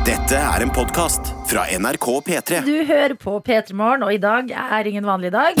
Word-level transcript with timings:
Dette 0.00 0.32
er 0.32 0.62
en 0.64 0.70
podkast 0.72 1.28
fra 1.50 1.66
NRK 1.76 2.06
P3. 2.24 2.60
Du 2.64 2.84
hører 2.88 3.12
på 3.20 3.34
P3 3.44 3.74
Morgen, 3.76 4.00
og 4.06 4.14
i 4.14 4.20
dag 4.22 4.48
er 4.48 4.88
ingen 4.88 5.04
vanlig 5.04 5.28
dag. 5.34 5.52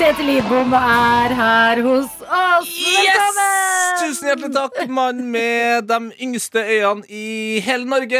Tete 0.00 0.26
Lidbom 0.26 0.74
er 0.74 1.36
her 1.38 1.82
hos 1.86 2.10
oss. 2.26 2.74
Velkommen! 2.74 4.02
Tusen 4.02 4.26
hjertelig 4.32 4.50
takk, 4.58 4.82
mann 4.90 5.22
med 5.30 5.86
de 5.86 6.00
yngste 6.26 6.58
øyene 6.66 7.06
i 7.06 7.62
hele 7.62 7.86
Norge. 7.86 8.18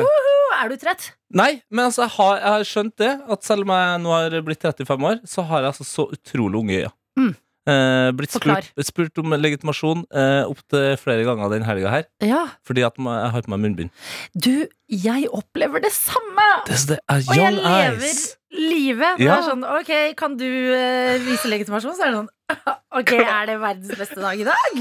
Woho! 0.00 0.36
Er 0.62 0.72
du 0.72 0.80
trett? 0.80 1.12
Nei, 1.36 1.60
men 1.68 1.90
altså, 1.90 2.06
jeg 2.06 2.16
har, 2.16 2.34
jeg 2.40 2.52
har 2.54 2.64
skjønt 2.72 2.96
det, 3.04 3.12
at 3.36 3.44
selv 3.44 3.68
om 3.68 3.76
jeg 3.76 4.00
nå 4.00 4.10
har 4.16 4.40
blitt 4.46 4.64
35 4.64 5.10
år, 5.12 5.20
så 5.28 5.44
har 5.50 5.66
jeg 5.66 5.74
altså 5.74 5.84
så 5.84 6.08
utrolig 6.16 6.56
unge 6.64 6.80
øyne. 6.86 6.96
Mm. 7.20 7.34
Eh, 7.66 8.12
blitt 8.14 8.30
spurt, 8.30 8.68
spurt 8.86 9.18
om 9.18 9.32
legitimasjon 9.34 10.04
eh, 10.14 10.44
opptil 10.46 10.92
flere 11.02 11.24
ganger 11.26 11.50
den 11.50 11.64
helga 11.66 11.90
her, 11.90 12.04
Ja. 12.22 12.44
fordi 12.66 12.84
at 12.86 12.94
jeg 12.94 13.30
har 13.34 13.42
på 13.42 13.50
meg 13.50 13.60
munnbind. 13.64 13.90
Du, 14.38 14.68
jeg 14.86 15.26
opplever 15.34 15.82
det 15.82 15.90
samme. 15.92 16.46
Det, 16.68 16.78
det 16.92 16.98
Og 17.10 17.34
jeg 17.34 17.56
lever 17.56 18.04
eyes. 18.06 18.36
livet. 18.54 19.18
Det 19.18 19.26
Ja. 19.26 19.40
er 19.40 19.48
sånn, 19.50 19.64
ok, 19.66 20.14
kan 20.16 20.36
du 20.38 20.46
eh, 20.46 21.18
vise 21.26 21.50
legitimasjon? 21.50 21.96
Så 21.98 22.06
er 22.06 22.12
det 22.14 22.20
sånn, 22.20 22.30
ok, 23.02 23.12
er 23.18 23.46
det 23.50 23.58
verdens 23.60 23.98
beste 23.98 24.20
dag 24.22 24.38
i 24.38 24.46
dag? 24.46 24.78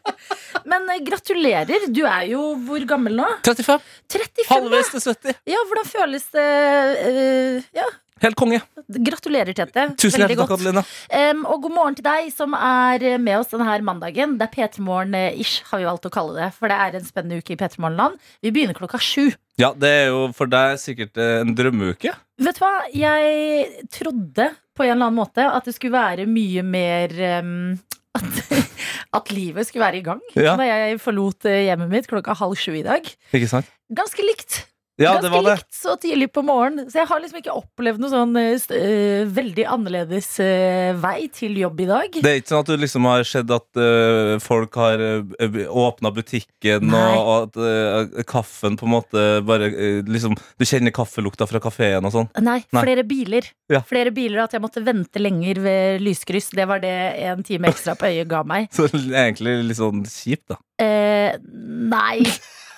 Men 0.70 0.86
eh, 0.94 1.00
gratulerer. 1.02 1.88
Du 1.90 2.04
er 2.06 2.28
jo 2.30 2.52
hvor 2.68 2.86
gammel 2.86 3.16
nå? 3.18 3.26
35. 3.42 3.82
35. 4.14 4.46
Halvveis 4.52 4.92
til 4.94 5.02
70. 5.10 5.34
Ja, 5.50 5.64
hvordan 5.66 5.90
føles 5.90 6.28
det? 6.30 6.46
eh, 7.02 7.66
ja, 7.82 7.88
Helt 8.22 8.36
konge. 8.38 8.60
gratulerer, 8.92 9.54
Tete. 9.56 9.86
Tusen 9.96 10.20
Veldig 10.20 10.36
hjertelig 10.36 10.38
takk. 10.42 10.52
Adelina. 10.58 10.82
Em, 11.10 11.44
og 11.48 11.62
god 11.64 11.74
morgen 11.74 11.96
til 11.98 12.04
deg 12.06 12.28
som 12.34 12.54
er 12.54 13.02
eh, 13.02 13.18
med 13.18 13.38
oss 13.40 13.50
denne 13.50 13.78
mandagen. 13.86 14.36
Det 14.38 14.46
er 14.46 14.52
P3 14.52 14.82
Morgen-ish, 14.84 15.62
har 15.70 15.80
vi 15.80 15.88
valgt 15.88 16.06
å 16.06 16.12
kalle 16.12 16.36
det. 16.36 16.50
For 16.58 16.70
det 16.70 16.78
er 16.78 16.98
en 16.98 17.06
spennende 17.08 17.40
uke 17.40 17.54
i 17.54 17.58
P3 17.58 17.80
Morgenland. 17.82 18.20
Vi 18.44 18.52
begynner 18.54 18.78
klokka 18.78 19.00
sju. 19.02 19.32
Ja, 19.60 19.72
det 19.74 19.88
er 19.88 20.06
jo 20.12 20.26
for 20.36 20.50
deg 20.50 20.78
sikkert 20.82 21.18
eh, 21.18 21.40
en 21.42 21.54
drømmeuke. 21.58 22.14
Vet 22.42 22.58
du 22.58 22.62
hva? 22.62 22.74
Jeg 22.94 23.88
trodde 23.94 24.50
på 24.76 24.86
en 24.86 24.94
eller 24.94 25.08
annen 25.08 25.18
måte 25.18 25.44
at 25.48 25.66
det 25.68 25.74
skulle 25.76 25.98
være 25.98 26.24
mye 26.30 26.62
mer 26.64 27.12
um, 27.42 27.74
at, 28.16 28.38
at 29.18 29.32
livet 29.34 29.68
skulle 29.68 29.84
være 29.84 30.00
i 30.00 30.04
gang 30.06 30.22
Ja. 30.38 30.54
da 30.56 30.64
jeg 30.68 31.00
forlot 31.02 31.44
eh, 31.50 31.66
hjemmet 31.68 31.90
mitt 31.92 32.08
klokka 32.10 32.36
halv 32.38 32.56
sju 32.60 32.72
i 32.78 32.84
dag. 32.86 33.08
Ikke 33.34 33.50
sant? 33.50 33.68
Ganske 33.92 34.24
likt. 34.24 34.62
Ja, 35.00 35.14
Ganske 35.14 35.22
det 35.24 35.30
var 35.32 35.42
det. 35.46 35.52
likt 35.56 35.74
så 35.74 35.94
tidlig 35.96 36.26
på 36.36 36.42
morgenen. 36.44 36.90
Så 36.92 36.98
jeg 37.00 37.08
har 37.08 37.20
liksom 37.22 37.38
ikke 37.40 37.54
opplevd 37.56 38.02
noe 38.02 38.12
sånn 38.12 38.36
uh, 38.36 39.30
veldig 39.32 39.64
annerledes 39.72 40.28
uh, 40.44 40.92
vei 41.00 41.30
til 41.32 41.56
jobb 41.62 41.80
i 41.80 41.86
dag. 41.88 42.18
Det 42.18 42.28
er 42.28 42.40
ikke 42.42 42.52
sånn 42.52 42.64
at 42.66 42.72
du 42.74 42.82
liksom 42.82 43.08
har 43.08 43.24
sett 43.28 43.54
at 43.56 43.80
uh, 43.80 44.36
folk 44.44 44.76
har 44.76 45.00
uh, 45.00 45.58
åpna 45.86 46.12
butikken, 46.12 46.90
Nei. 46.92 47.02
og, 47.16 47.56
at 47.56 48.22
kaffen 48.28 48.76
på 48.76 48.86
en 48.86 48.92
måte 48.92 49.24
bare 49.46 49.70
liksom 50.04 50.34
Du 50.60 50.64
kjenner 50.68 50.92
kaffelukta 50.94 51.48
fra 51.48 51.60
kafeen 51.62 52.04
og 52.04 52.12
sånn. 52.14 52.30
Nei, 52.44 52.60
Nei. 52.68 52.84
flere 52.84 53.06
biler. 53.08 53.48
Ja. 53.72 53.80
Flere 53.88 54.12
biler 54.14 54.44
At 54.44 54.52
jeg 54.56 54.62
måtte 54.64 54.84
vente 54.84 55.20
lenger 55.22 55.62
ved 55.64 56.04
lyskryss. 56.04 56.50
Det 56.52 56.68
var 56.68 56.82
det 56.84 56.92
en 57.24 57.44
time 57.46 57.72
ekstra 57.72 57.96
på 57.96 58.10
øyet 58.12 58.28
ga 58.28 58.44
meg. 58.44 58.68
Så 58.76 58.90
det 58.92 59.08
egentlig 59.08 59.56
litt 59.70 59.80
sånn 59.80 60.04
kjipt, 60.04 60.52
da. 60.52 60.60
Nei. 60.82 62.20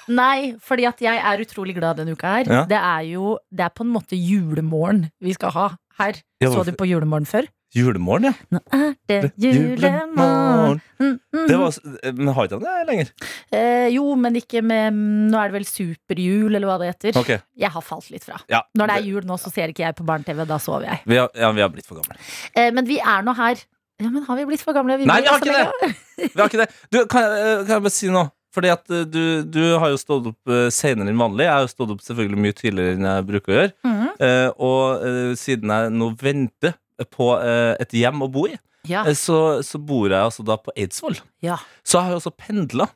Nei, 0.08 0.54
fordi 0.60 0.84
at 0.88 1.00
jeg 1.00 1.16
er 1.16 1.42
utrolig 1.44 1.74
glad 1.78 1.96
denne 2.00 2.12
uka 2.16 2.36
her. 2.38 2.50
Ja. 2.50 2.62
Det 2.68 2.78
er 2.80 3.02
jo 3.14 3.38
Det 3.50 3.64
er 3.64 3.72
på 3.74 3.84
en 3.86 3.92
måte 3.94 4.16
julemorgen 4.18 5.06
vi 5.22 5.32
skal 5.36 5.50
ha 5.54 5.68
her. 5.98 6.18
Ja, 6.42 6.50
Så 6.50 6.64
du 6.66 6.72
på 6.76 6.86
julemorgen 6.90 7.26
før? 7.26 7.46
Julemorgen, 7.74 8.28
ja. 8.28 8.32
Nå 8.54 8.60
er 8.70 8.92
det 9.10 9.32
julemorgen 9.42 10.80
mm, 11.00 11.14
mm. 11.34 11.46
Det 11.48 11.56
var, 11.58 11.78
men 12.14 12.28
har 12.36 12.46
ikke 12.46 12.58
han 12.60 12.66
det 12.66 12.86
lenger? 12.90 13.10
eh, 13.50 13.88
Jo, 13.94 14.04
men 14.14 14.36
ikke 14.38 14.62
med 14.62 14.94
Nå 14.94 15.38
er 15.40 15.50
det 15.50 15.56
vel 15.58 15.66
superjul, 15.66 16.54
eller 16.54 16.68
hva 16.70 16.76
det 16.82 16.92
heter. 16.92 17.18
Okay. 17.18 17.40
Jeg 17.58 17.70
har 17.74 17.82
falt 17.82 18.10
litt 18.14 18.24
fra. 18.26 18.38
ja. 18.50 18.60
Når 18.78 18.90
det 18.92 18.96
er 19.00 19.08
jul 19.08 19.26
nå, 19.26 19.38
så 19.42 19.50
ser 19.50 19.72
ikke 19.74 19.82
jeg 19.86 19.96
på 19.98 20.06
barne-TV. 20.06 20.44
Da 20.46 20.58
sover 20.62 20.86
jeg. 20.90 21.02
Vi 21.10 21.18
har, 21.18 21.30
ja, 21.34 21.50
vi 21.56 21.64
har 21.64 21.72
blitt 21.74 21.86
for 21.88 21.98
gamle. 21.98 22.14
Eh, 22.54 22.70
men 22.74 22.86
vi 22.86 23.00
er 23.02 23.26
nå 23.26 23.34
her. 23.38 23.58
Ja, 24.02 24.08
men 24.10 24.24
Har 24.26 24.36
vi 24.36 24.44
blitt 24.48 24.62
for 24.62 24.74
gamle? 24.74 24.96
Nei, 25.06 25.20
vi 25.22 25.28
har 25.30 25.38
ikke 25.42 25.54
det! 25.54 25.92
Vi 26.18 26.40
har 26.40 26.48
ikke 26.50 26.62
det. 26.64 26.70
Du, 26.90 27.04
kan, 27.10 27.22
jeg, 27.26 27.60
kan 27.66 27.74
jeg 27.76 27.84
bare 27.88 27.94
si 27.94 28.08
noe? 28.10 28.30
Fordi 28.54 28.70
at 28.70 28.86
øh, 28.94 29.04
du, 29.10 29.20
du 29.50 29.62
har 29.82 29.90
jo 29.90 29.98
stått 29.98 30.28
opp 30.30 30.50
uh, 30.52 30.68
senere 30.70 31.10
enn 31.10 31.18
vanlig. 31.18 31.48
Jeg 31.48 31.52
har 31.56 31.64
jo 31.66 31.72
stått 31.72 31.90
opp 31.96 32.02
selvfølgelig 32.06 32.38
mye 32.44 32.54
tidligere 32.60 32.94
enn 32.94 33.08
jeg 33.10 33.26
bruker 33.32 33.50
å 33.50 33.56
gjøre. 33.58 33.72
Mhm. 33.88 34.10
Eh, 34.22 34.50
og 34.62 35.06
eh, 35.08 35.32
siden 35.40 35.72
jeg 35.74 35.90
nå 35.98 36.10
venter 36.20 36.76
på 37.10 37.32
eh, 37.42 37.72
et 37.82 37.96
hjem 37.98 38.22
å 38.22 38.28
bo 38.30 38.44
i, 38.46 38.54
Ja. 38.86 39.00
eh, 39.08 39.16
så, 39.18 39.40
så 39.66 39.80
bor 39.82 40.06
jeg 40.06 40.20
altså 40.22 40.44
da 40.46 40.54
på 40.62 40.70
Eidsvoll. 40.78 41.16
Ja. 41.42 41.56
Så 41.82 41.98
jeg 41.98 42.06
har 42.06 42.14
jo 42.14 42.20
også 42.22 42.34
pendla. 42.38 42.86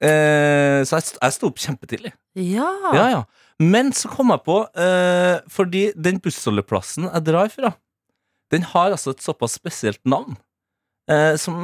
Eh, 0.00 0.80
så 0.88 0.96
jeg, 0.98 1.12
jeg 1.20 1.36
sto 1.36 1.50
opp 1.52 1.60
kjempetidlig. 1.60 2.12
ja. 2.40 2.70
Ja, 2.96 3.06
ja. 3.18 3.22
Men 3.60 3.90
så 3.92 4.08
kom 4.08 4.30
jeg 4.32 4.40
på, 4.46 4.54
eh, 4.80 5.38
fordi 5.52 5.90
den 5.94 6.16
bussholdeplassen 6.24 7.10
jeg 7.10 7.24
drar 7.26 7.50
fra, 7.52 7.74
den 8.50 8.62
har 8.72 8.94
altså 8.96 9.12
et 9.12 9.20
såpass 9.20 9.58
spesielt 9.60 10.00
navn. 10.08 10.38
Eh, 11.10 11.34
som, 11.42 11.56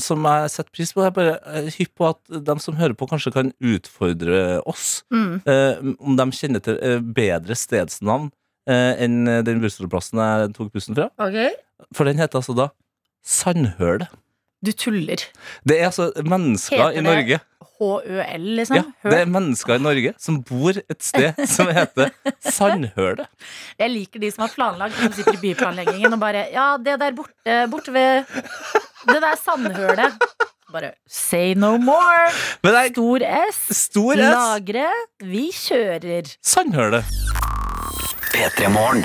som 0.00 0.24
jeg 0.30 0.52
setter 0.54 0.72
pris 0.72 0.94
på. 0.94 1.02
Jeg 1.04 1.12
er 1.12 1.16
bare 1.18 1.34
eh, 1.52 1.68
hypp 1.76 1.92
på 2.00 2.08
at 2.08 2.38
de 2.48 2.56
som 2.62 2.78
hører 2.78 2.96
på, 2.96 3.08
kanskje 3.10 3.34
kan 3.34 3.52
utfordre 3.60 4.62
oss. 4.70 5.02
Mm. 5.12 5.42
Eh, 5.44 5.92
om 6.00 6.16
de 6.20 6.28
kjenner 6.32 6.64
til 6.64 6.80
bedre 7.16 7.58
stedsnavn 7.58 8.32
enn 8.64 9.26
den 9.44 9.58
bussholdeplassen 9.60 10.22
jeg 10.22 10.52
tok 10.56 10.70
bussen 10.72 10.96
fra. 10.96 11.10
Ok. 11.20 11.36
For 11.92 12.08
den 12.08 12.16
heter 12.16 12.40
altså 12.40 12.54
da 12.56 12.70
Sandhølet. 13.20 14.08
Du 14.64 14.70
tuller. 14.72 15.20
Det 15.68 15.76
er 15.76 15.90
altså 15.90 16.06
mennesker 16.24 16.80
Heter 16.80 16.96
i 16.96 17.02
Norge 17.04 17.40
H-ø-l, 17.74 18.46
liksom? 18.60 18.78
ja, 18.78 19.10
Det 19.10 19.18
er 19.18 19.28
mennesker 19.28 19.74
i 19.76 19.82
Norge 19.82 20.14
som 20.22 20.38
bor 20.46 20.78
et 20.78 21.04
sted 21.04 21.40
som 21.50 21.68
heter 21.74 22.12
Sandhølet. 22.38 23.26
Jeg 23.82 23.92
liker 23.92 24.22
de 24.22 24.30
som 24.32 24.46
har 24.46 24.54
planlagt, 24.54 24.96
som 24.96 25.12
sitter 25.16 25.36
i 25.36 25.42
byplanleggingen 25.42 26.16
og 26.16 26.22
bare 26.22 26.46
Ja, 26.54 26.68
det 26.80 26.96
der 27.02 27.16
borte, 27.18 27.58
borte 27.72 27.94
ved 27.94 28.24
Det 29.08 29.20
der 29.22 29.36
sandhølet. 29.44 30.26
Bare 30.74 30.90
say 31.06 31.54
no 31.54 31.76
more. 31.78 32.30
Men 32.64 32.74
det 32.74 32.84
Stor 32.92 33.22
S. 33.22 33.58
er 33.70 33.74
stor 33.74 34.12
S. 34.14 34.18
Lagre. 34.18 34.88
Vi 35.22 35.44
kjører. 35.54 36.32
Sandhølet. 36.42 37.04
P3morgen. 38.34 39.04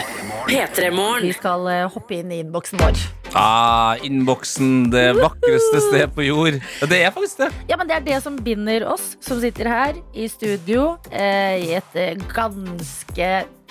Vi 1.22 1.34
skal 1.38 1.68
eh, 1.70 1.86
hoppe 1.94 2.18
inn 2.18 2.32
i 2.34 2.40
innboksen 2.42 2.82
vår. 2.82 2.98
Ah, 3.34 3.96
Innboksen, 4.02 4.90
det 4.92 5.14
vakreste 5.20 5.82
sted 5.90 6.10
på 6.16 6.26
jord. 6.26 6.58
Det 6.90 6.98
er 7.04 7.14
faktisk 7.14 7.44
det. 7.44 7.52
Ja, 7.70 7.78
men 7.78 7.88
Det 7.90 7.96
er 8.00 8.06
det 8.06 8.18
som 8.24 8.36
binder 8.38 8.88
oss 8.90 9.16
som 9.22 9.40
sitter 9.42 9.70
her 9.70 9.96
i 10.14 10.28
studio 10.30 10.98
eh, 11.12 11.62
i 11.62 11.72
et 11.78 11.96
eh, 11.98 12.18
ganske 12.34 13.30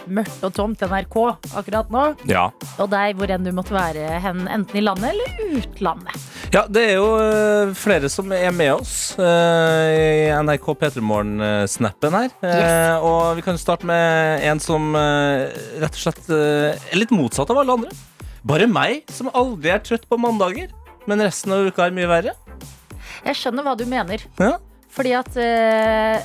mørkt 0.08 0.44
og 0.46 0.54
tomt 0.56 0.80
NRK 0.80 1.16
akkurat 1.58 1.90
nå. 1.92 2.04
Ja. 2.30 2.48
Og 2.80 2.88
deg 2.92 3.18
hvor 3.18 3.30
enn 3.34 3.44
du 3.44 3.50
måtte 3.54 3.74
være 3.74 4.20
hen, 4.22 4.46
enten 4.48 4.78
i 4.78 4.84
landet 4.84 5.10
eller 5.10 5.58
utlandet. 5.58 6.26
Ja, 6.54 6.62
det 6.70 6.84
er 6.92 6.94
jo 6.96 7.08
eh, 7.20 7.74
flere 7.76 8.08
som 8.12 8.30
er 8.32 8.54
med 8.54 8.72
oss 8.78 8.94
eh, 9.20 9.88
i 9.98 10.28
NRK 10.38 10.70
P3 10.80 11.02
Morgen-snappen 11.04 12.14
her. 12.14 12.30
Yes. 12.42 13.02
og 13.04 13.36
vi 13.38 13.44
kan 13.44 13.58
jo 13.58 13.62
starte 13.62 13.88
med 13.90 14.46
en 14.48 14.62
som 14.62 14.94
rett 14.94 15.98
og 15.98 16.04
slett 16.06 16.30
er 16.30 16.96
litt 16.98 17.12
motsatt 17.14 17.50
av 17.52 17.64
alle 17.64 17.80
andre. 17.80 17.98
Bare 18.48 18.66
meg, 18.70 19.02
som 19.12 19.28
aldri 19.36 19.70
er 19.74 19.82
trøtt 19.84 20.06
på 20.08 20.18
mandager. 20.20 20.70
Men 21.08 21.20
resten 21.24 21.52
av 21.54 21.66
uka 21.68 21.86
er 21.88 21.94
mye 21.96 22.08
verre. 22.08 22.34
Jeg 23.24 23.36
skjønner 23.36 23.64
hva 23.66 23.74
du 23.78 23.84
mener. 23.88 24.22
Ja. 24.40 24.54
Fordi 24.94 25.12
at 25.18 25.36
eh, 25.40 26.24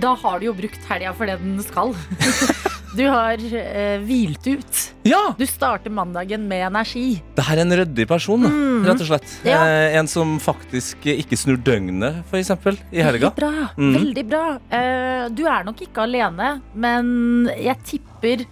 da 0.00 0.12
har 0.20 0.40
du 0.42 0.48
jo 0.50 0.54
brukt 0.56 0.84
helga 0.90 1.12
for 1.16 1.28
det 1.30 1.38
den 1.42 1.60
skal. 1.64 1.94
Du 2.96 3.02
har 3.12 3.36
eh, 3.36 3.98
hvilt 4.08 4.46
ut. 4.48 4.78
ja! 5.04 5.18
Du 5.36 5.42
starter 5.44 5.92
mandagen 5.92 6.46
med 6.48 6.62
energi. 6.64 7.18
Det 7.36 7.44
her 7.44 7.58
er 7.58 7.66
en 7.66 7.74
ryddig 7.82 8.06
person, 8.08 8.40
da, 8.46 8.48
Mhm. 8.48 8.86
rett 8.88 9.02
og 9.04 9.08
slett. 9.10 9.34
Ja. 9.44 9.58
Eh, 9.68 9.96
en 9.98 10.08
som 10.08 10.38
faktisk 10.40 11.04
ikke 11.12 11.36
snur 11.36 11.58
døgnet, 11.60 12.22
for 12.30 12.38
eksempel, 12.40 12.78
i 12.96 13.02
helga. 13.04 13.28
Veldig 13.28 13.36
bra. 13.36 13.66
Mm. 13.76 13.92
Veldig 13.98 14.24
bra. 14.30 14.44
Eh, 14.78 15.26
du 15.28 15.44
er 15.44 15.66
nok 15.68 15.82
ikke 15.84 16.06
alene, 16.06 16.48
men 16.72 17.50
jeg 17.52 17.76
tipper 17.84 18.46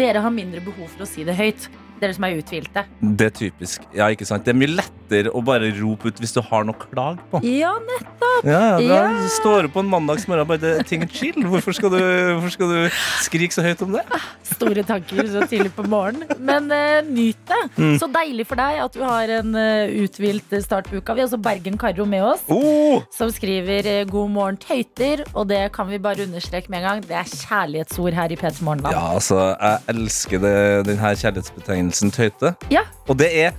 dere 0.00 0.22
har 0.24 0.32
mindre 0.32 0.64
behov 0.64 0.88
for 0.94 1.04
å 1.04 1.10
si 1.10 1.26
det 1.28 1.36
høyt. 1.36 1.68
Dere 2.00 2.16
som 2.16 2.24
er 2.24 2.38
uthvilte. 2.40 2.84
Det 3.00 3.26
er 3.28 3.34
typisk. 3.36 3.84
Ja, 3.96 4.08
ikke 4.08 4.24
sant? 4.28 4.46
Det 4.46 4.54
er 4.54 4.56
mye 4.56 4.72
lettere 4.72 5.32
å 5.36 5.42
bare 5.44 5.68
rope 5.76 6.08
ut 6.08 6.20
hvis 6.22 6.32
du 6.32 6.40
har 6.44 6.64
noe 6.64 6.76
å 6.78 6.88
klage 6.88 7.24
på. 7.32 7.42
Ja, 7.44 7.74
nettopp. 7.84 8.46
Ja, 8.46 8.60
ja, 8.80 8.88
da 8.88 9.28
Står 9.34 9.66
du 9.66 9.72
på 9.74 9.82
en 9.82 9.90
mandagsmorgen 9.90 10.46
og 10.46 10.52
bare 10.54 10.84
ting 10.88 11.04
er 11.04 11.10
chill? 11.12 11.36
Hvorfor 11.50 11.76
skal, 11.76 11.92
du, 11.92 12.00
hvorfor 12.38 12.54
skal 12.54 12.70
du 12.72 13.00
skrike 13.26 13.52
så 13.52 13.64
høyt 13.64 13.82
om 13.84 13.92
det? 13.98 14.04
Store 14.48 14.84
tanker 14.86 15.28
så 15.28 15.44
tidlig 15.50 15.74
på 15.76 15.84
morgenen. 15.84 16.24
Men 16.40 16.70
uh, 16.72 17.00
nyt 17.04 17.38
det. 17.50 17.60
Mm. 17.76 17.98
Så 18.00 18.08
deilig 18.14 18.46
for 18.48 18.60
deg 18.60 18.80
at 18.86 18.96
du 18.96 19.04
har 19.04 19.34
en 19.40 19.52
uh, 19.58 19.92
uthvilt 20.04 20.56
start 20.64 20.88
på 20.88 21.00
uka. 21.00 21.16
Vi 21.18 21.24
har 21.24 21.28
også 21.28 21.40
Bergen 21.42 21.76
Karro 21.80 22.06
med 22.08 22.24
oss. 22.24 22.46
Oh! 22.48 23.04
Som 23.12 23.32
skriver 23.34 23.86
eh, 23.88 24.04
'God 24.08 24.32
morgen, 24.32 24.60
tøyter'. 24.60 25.26
Og 25.34 25.48
det 25.52 25.66
kan 25.76 25.90
vi 25.90 26.00
bare 26.00 26.24
understreke 26.24 26.72
med 26.72 26.80
en 26.80 26.88
gang. 26.88 27.04
Det 27.04 27.16
er 27.20 27.28
kjærlighetsord 27.28 28.16
her 28.16 28.32
i 28.32 28.40
P3 28.40 28.64
Morgenland. 28.64 28.96
Ja, 28.96 29.04
altså, 29.14 29.40
jeg 29.52 29.94
elsker 29.94 30.42
det, 30.42 30.56
den 30.88 30.98
her 30.98 31.14
kjærlighetsbetegnelsen 31.14 31.89
tøyte. 31.92 32.54
Ja. 32.72 32.86
Og 33.08 33.18
det 33.20 33.30
er 33.44 33.58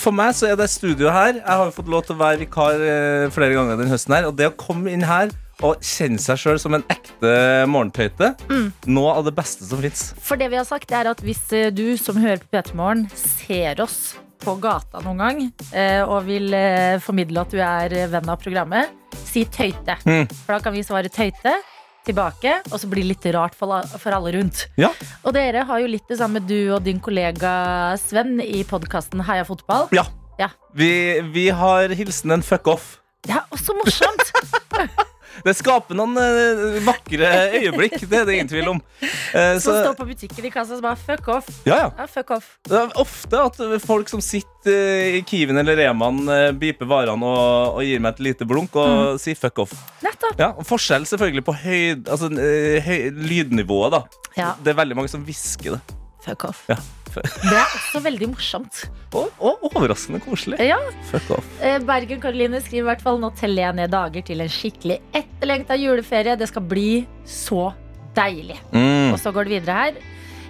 for 0.00 0.14
meg 0.16 0.32
så 0.36 0.48
er 0.48 0.56
det 0.56 0.70
studio 0.72 1.10
her 1.12 1.36
Jeg 1.36 1.44
har 1.44 1.66
jo 1.68 1.74
fått 1.76 1.90
lov 1.92 2.06
til 2.06 2.16
å 2.16 2.22
være 2.22 2.40
vikar 2.46 2.80
eh, 2.80 3.26
flere 3.32 3.56
ganger 3.58 3.76
denne 3.76 3.92
høsten 3.92 4.14
her 4.16 4.28
Og 4.30 4.36
det 4.38 4.48
å 4.48 4.54
komme 4.56 4.92
inn 4.92 5.04
her 5.04 5.32
og 5.62 5.84
kjenne 5.84 6.18
seg 6.18 6.40
selv 6.40 6.62
som 6.62 6.74
en 6.74 6.84
ekte 6.90 7.32
morgentøyte 7.70 8.32
Noe 8.88 9.12
av 9.12 9.28
det 9.28 9.34
beste 9.36 9.68
som 9.68 9.82
fins. 9.84 10.08
For 10.18 10.40
det 10.40 10.48
vi 10.50 10.58
har 10.58 10.66
sagt 10.66 10.90
er 10.96 11.10
at 11.12 11.20
hvis 11.22 11.44
eh, 11.54 11.68
du 11.70 11.92
som 12.00 12.16
hører 12.18 12.40
på 12.40 12.50
P3 12.56 12.78
Morgen 12.78 13.04
ser 13.12 13.84
oss 13.84 14.16
på 14.42 14.56
gata 14.58 15.04
noen 15.04 15.20
gang 15.22 15.44
eh, 15.70 16.00
og 16.02 16.24
vil 16.26 16.56
formidle 17.04 17.44
at 17.44 17.52
du 17.52 17.60
er 17.62 17.94
venn 18.10 18.32
av 18.32 18.40
programmet, 18.42 18.90
si 19.28 19.44
tøyte. 19.44 20.00
Mm. 20.02 20.24
For 20.32 20.56
da 20.56 20.58
kan 20.64 20.74
vi 20.74 20.82
svare 20.88 21.12
tøyte 21.12 21.54
tilbake, 22.06 22.56
og 22.70 22.78
så 22.80 22.88
blir 22.90 23.02
det 23.04 23.12
litt 23.14 23.26
rart 23.34 23.54
for, 23.58 23.82
for 24.02 24.14
alle 24.16 24.32
rundt. 24.38 24.66
Ja, 24.80 24.90
Og 25.24 25.34
dere 25.36 25.62
har 25.68 25.80
jo 25.82 25.86
litt 25.90 26.08
det 26.10 26.18
samme, 26.18 26.40
du 26.42 26.72
og 26.74 26.82
din 26.86 27.00
kollega 27.00 27.52
Sven, 28.00 28.40
i 28.42 28.64
podkasten 28.68 29.22
Heia 29.28 29.44
fotball. 29.48 29.88
ja. 29.92 30.06
Ja. 30.40 30.48
Vi, 30.74 31.20
vi 31.34 31.50
har 31.52 31.92
hilsen 31.92 32.32
en 32.32 32.42
fuck 32.42 32.66
off 32.72 32.86
Ja, 33.28 33.42
og 33.52 33.58
også 33.58 33.74
morsomt! 33.76 34.32
Det 35.46 35.54
skaper 35.56 35.96
noen 35.98 36.18
eh, 36.20 36.78
vakre 36.84 37.30
øyeblikk 37.58 37.96
Det 38.08 38.20
er 38.20 38.26
det 38.28 38.36
ingen 38.36 38.50
tvil 38.50 38.72
om. 38.74 38.80
Uh, 39.02 39.56
så, 39.62 39.74
står 39.78 39.96
på 39.98 40.06
butikken 40.08 40.48
i 40.48 40.52
kassa 40.52 40.76
og 40.76 40.84
bare 40.84 40.98
fuck 41.00 41.30
off. 41.32 41.48
ja, 41.66 41.78
ja. 41.84 41.88
Ja, 41.98 42.08
fuck 42.10 42.34
off. 42.36 42.50
Det 42.68 42.78
er 42.78 42.92
ofte 43.00 43.40
at 43.46 43.62
folk 43.84 44.12
som 44.12 44.22
sitter 44.24 44.72
eh, 44.72 45.18
i 45.18 45.22
Kiwien 45.26 45.58
eller 45.58 45.78
Reman 45.78 46.20
eh, 46.30 46.50
Biper 46.56 46.88
varene 46.90 47.32
og, 47.32 47.78
og 47.78 47.86
gir 47.86 48.02
meg 48.02 48.16
et 48.16 48.22
lite 48.28 48.48
blunk 48.48 48.76
Og 48.78 49.18
sier 49.22 49.38
fuck 49.38 49.64
off. 49.64 49.74
Nettopp. 50.04 50.36
Ja, 50.40 50.52
forskjell 50.66 51.08
selvfølgelig 51.08 51.46
på 51.48 51.56
høyd, 51.64 52.06
altså, 52.06 52.30
høy, 52.86 53.10
lydnivået 53.32 53.98
da. 53.98 54.04
Ja, 54.36 54.54
Det 54.62 54.74
er 54.74 54.80
veldig 54.84 55.00
mange 55.00 55.12
som 55.12 55.26
visker 55.26 55.78
det 55.78 56.01
fuck 56.22 56.44
off. 56.48 56.64
Ja. 56.70 56.76
Det 57.12 57.52
er 57.52 57.66
også 57.76 58.00
veldig 58.06 58.30
morsomt. 58.32 58.84
Og, 59.18 59.28
og 59.44 59.66
overraskende 59.68 60.16
koselig 60.24 60.56
Ja, 60.64 60.78
Fuck 61.10 61.26
off 61.36 61.48
Eh, 61.60 61.74
Bergen 61.84 62.22
Karoline 62.22 62.62
skriver 62.64 62.86
i 62.86 62.88
hvert 62.88 63.02
fall 63.04 63.18
nå 63.20 63.28
teller 63.36 63.66
jeg 63.66 63.76
ned 63.76 63.90
dager 63.92 64.24
til 64.24 64.40
en 64.40 64.48
skikkelig 64.48 64.96
etterlengta 65.18 65.76
juleferie. 65.76 66.38
Det 66.40 66.48
skal 66.48 66.64
bli 66.70 67.02
så 67.28 67.66
deilig. 68.16 68.56
mm. 68.72 69.12
Og 69.12 69.18
så 69.20 69.32
går 69.36 69.44
det 69.50 69.58
videre 69.58 69.76
her. 69.82 70.00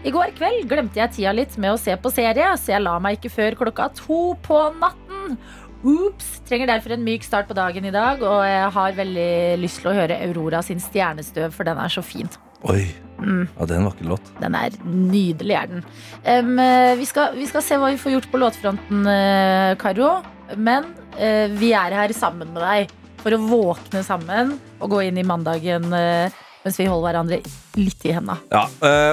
I 0.06 0.10
går 0.14 0.30
kveld 0.38 0.68
glemte 0.70 0.98
jeg 1.02 1.12
tida 1.16 1.32
litt 1.34 1.56
med 1.62 1.74
å 1.74 1.80
se 1.80 1.94
på 1.98 2.10
serie, 2.14 2.52
så 2.58 2.72
jeg 2.76 2.82
la 2.82 2.94
meg 3.02 3.18
ikke 3.18 3.30
før 3.34 3.58
klokka 3.64 3.88
to 3.98 4.20
på 4.46 4.62
natten. 4.78 5.36
Ops! 5.82 6.30
Trenger 6.46 6.70
derfor 6.70 6.94
en 6.94 7.02
myk 7.06 7.26
start 7.26 7.50
på 7.50 7.54
dagen 7.58 7.86
i 7.86 7.92
dag, 7.94 8.22
og 8.22 8.40
jeg 8.46 8.70
har 8.78 8.96
veldig 8.98 9.28
lyst 9.62 9.82
til 9.82 9.90
å 9.90 9.94
høre 9.98 10.18
Aurora 10.28 10.62
sin 10.62 10.82
stjernestøv, 10.82 11.50
for 11.54 11.66
den 11.66 11.78
er 11.82 11.90
så 11.90 12.02
fin. 12.06 12.30
Oi, 12.70 12.84
Mm. 13.22 13.46
ja 13.46 13.66
det 13.66 13.74
er 13.74 13.80
en 13.80 13.88
vakker 13.88 14.08
låt 14.10 14.30
Den 14.42 14.56
er 14.58 14.76
nydelig, 14.82 15.54
er 15.54 15.70
den. 15.70 15.84
Eh, 16.24 16.94
vi, 16.98 17.06
skal, 17.08 17.36
vi 17.38 17.46
skal 17.46 17.64
se 17.64 17.78
hva 17.78 17.92
vi 17.92 18.00
får 18.00 18.16
gjort 18.16 18.30
på 18.32 18.40
låtfronten, 18.42 19.04
uh, 19.06 19.72
Karo. 19.80 20.16
Men 20.58 20.90
uh, 21.16 21.46
vi 21.54 21.72
er 21.76 21.94
her 21.96 22.14
sammen 22.16 22.52
med 22.52 22.62
deg 22.62 22.94
for 23.22 23.34
å 23.36 23.42
våkne 23.46 24.02
sammen 24.02 24.56
og 24.82 24.96
gå 24.96 25.04
inn 25.08 25.20
i 25.22 25.26
mandagen 25.26 25.92
Uh, 25.92 26.40
mens 26.62 26.76
vi 26.78 26.84
holder 26.86 27.08
hverandre 27.08 27.38
litt 27.74 28.04
i 28.06 28.12
henda. 28.14 28.36
Ja, 28.52 28.60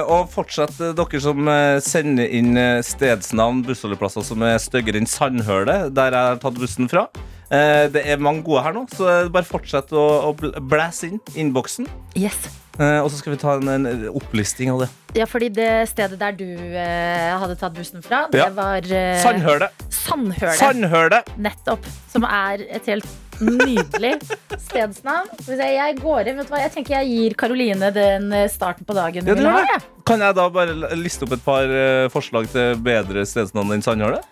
og 0.06 0.28
fortsatt 0.30 0.76
dere 0.78 1.20
som 1.24 1.48
sender 1.82 2.30
inn 2.38 2.54
stedsnavn, 2.86 3.64
bussholdeplasser 3.66 4.22
som 4.22 4.44
er 4.46 4.54
styggere 4.62 5.02
enn 5.02 5.10
Sandhølet, 5.10 5.90
der 5.90 6.14
jeg 6.14 6.28
har 6.28 6.38
tatt 6.46 6.62
bussen 6.62 6.86
fra. 6.86 7.08
Det 7.50 8.06
er 8.06 8.22
mange 8.22 8.46
gode 8.46 8.62
her 8.62 8.78
nå, 8.78 8.86
så 8.94 9.24
bare 9.34 9.50
fortsett 9.50 9.90
å 9.90 10.30
blæse 10.38 11.10
inn 11.10 11.18
innboksen. 11.34 11.90
Yes. 12.14 12.38
Eh, 12.78 13.00
Og 13.02 13.10
så 13.10 13.18
skal 13.18 13.34
vi 13.34 13.38
ta 13.42 13.56
en, 13.58 13.68
en 13.68 14.04
opplisting 14.14 14.70
av 14.72 14.84
det. 14.84 14.88
Ja, 15.18 15.24
fordi 15.26 15.48
det 15.52 15.88
stedet 15.90 16.18
der 16.20 16.32
du 16.38 16.44
eh, 16.46 17.32
hadde 17.40 17.56
tatt 17.58 17.74
bussen 17.74 18.02
fra, 18.04 18.26
det 18.30 18.38
Ja. 18.38 18.46
var 18.54 18.78
eh, 18.86 19.16
Sandhølet! 19.24 19.82
Sandhølet. 19.90 20.60
Sandhølet! 20.60 21.32
Nettopp. 21.36 21.84
Som 22.12 22.24
er 22.28 22.62
et 22.70 22.86
helt 22.86 23.08
nydelig 23.40 24.14
stedsnavn. 24.68 25.28
Skal 25.40 25.54
vi 25.54 25.58
se, 25.58 25.68
Jeg 25.74 25.98
går 26.00 26.28
inn, 26.30 26.38
vet 26.40 26.46
du 26.48 26.54
hva, 26.54 26.60
jeg 26.62 26.72
tenker 26.76 26.94
jeg 27.00 27.10
gir 27.10 27.36
Karoline 27.42 27.90
den 27.96 28.30
eh, 28.36 28.46
starten 28.52 28.86
på 28.88 28.94
dagen 28.96 29.26
Ja, 29.26 29.34
du 29.34 29.42
gjør 29.44 29.66
jeg. 29.74 29.82
Kan 30.06 30.22
jeg 30.24 30.36
da 30.38 30.46
bare 30.52 30.74
l- 30.76 30.88
liste 31.02 31.26
opp 31.26 31.34
et 31.36 31.44
par 31.44 31.64
eh, 31.82 32.06
forslag 32.12 32.48
til 32.54 32.78
bedre 32.86 33.26
stedsnavn 33.28 33.74
enn 33.76 33.82
Sandhølet? 33.84 34.24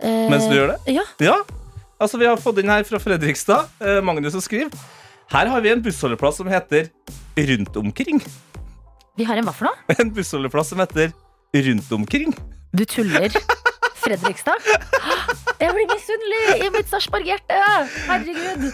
Eh, 0.00 0.26
Mens 0.32 0.48
du 0.50 0.56
gjør 0.56 0.72
det? 0.74 0.96
Ja. 0.96 1.04
Ja. 1.22 1.36
Altså, 2.02 2.18
vi 2.18 2.26
har 2.26 2.40
fått 2.42 2.58
inn 2.58 2.72
her 2.72 2.82
fra 2.88 2.98
Fredrikstad. 2.98 3.68
eh, 3.84 4.00
Magnus 4.02 4.32
som 4.34 4.42
skriver. 4.42 4.72
Her 5.32 5.48
har 5.48 5.60
vi 5.64 5.70
en 5.72 5.82
bussholdeplass 5.82 6.36
som 6.42 6.48
heter 6.52 6.90
Rundt 7.36 7.76
omkring. 7.76 8.18
Vi 9.16 9.24
har 9.24 9.38
en 9.40 9.46
hva 9.48 9.54
for 9.56 9.70
noe? 9.70 9.96
En 10.02 10.10
bussholdeplass 10.12 10.72
som 10.74 10.82
heter 10.82 11.12
Rundt 11.56 11.92
omkring. 11.96 12.34
Du 12.76 12.84
tuller. 12.88 13.32
Fredrikstad? 14.02 14.60
Jeg 15.62 15.72
blir 15.76 15.88
misunnelig 15.88 16.66
i 16.66 16.68
mitt 16.74 16.88
Sarpsborg-hjerte. 16.90 17.58
Herregud. 18.08 18.66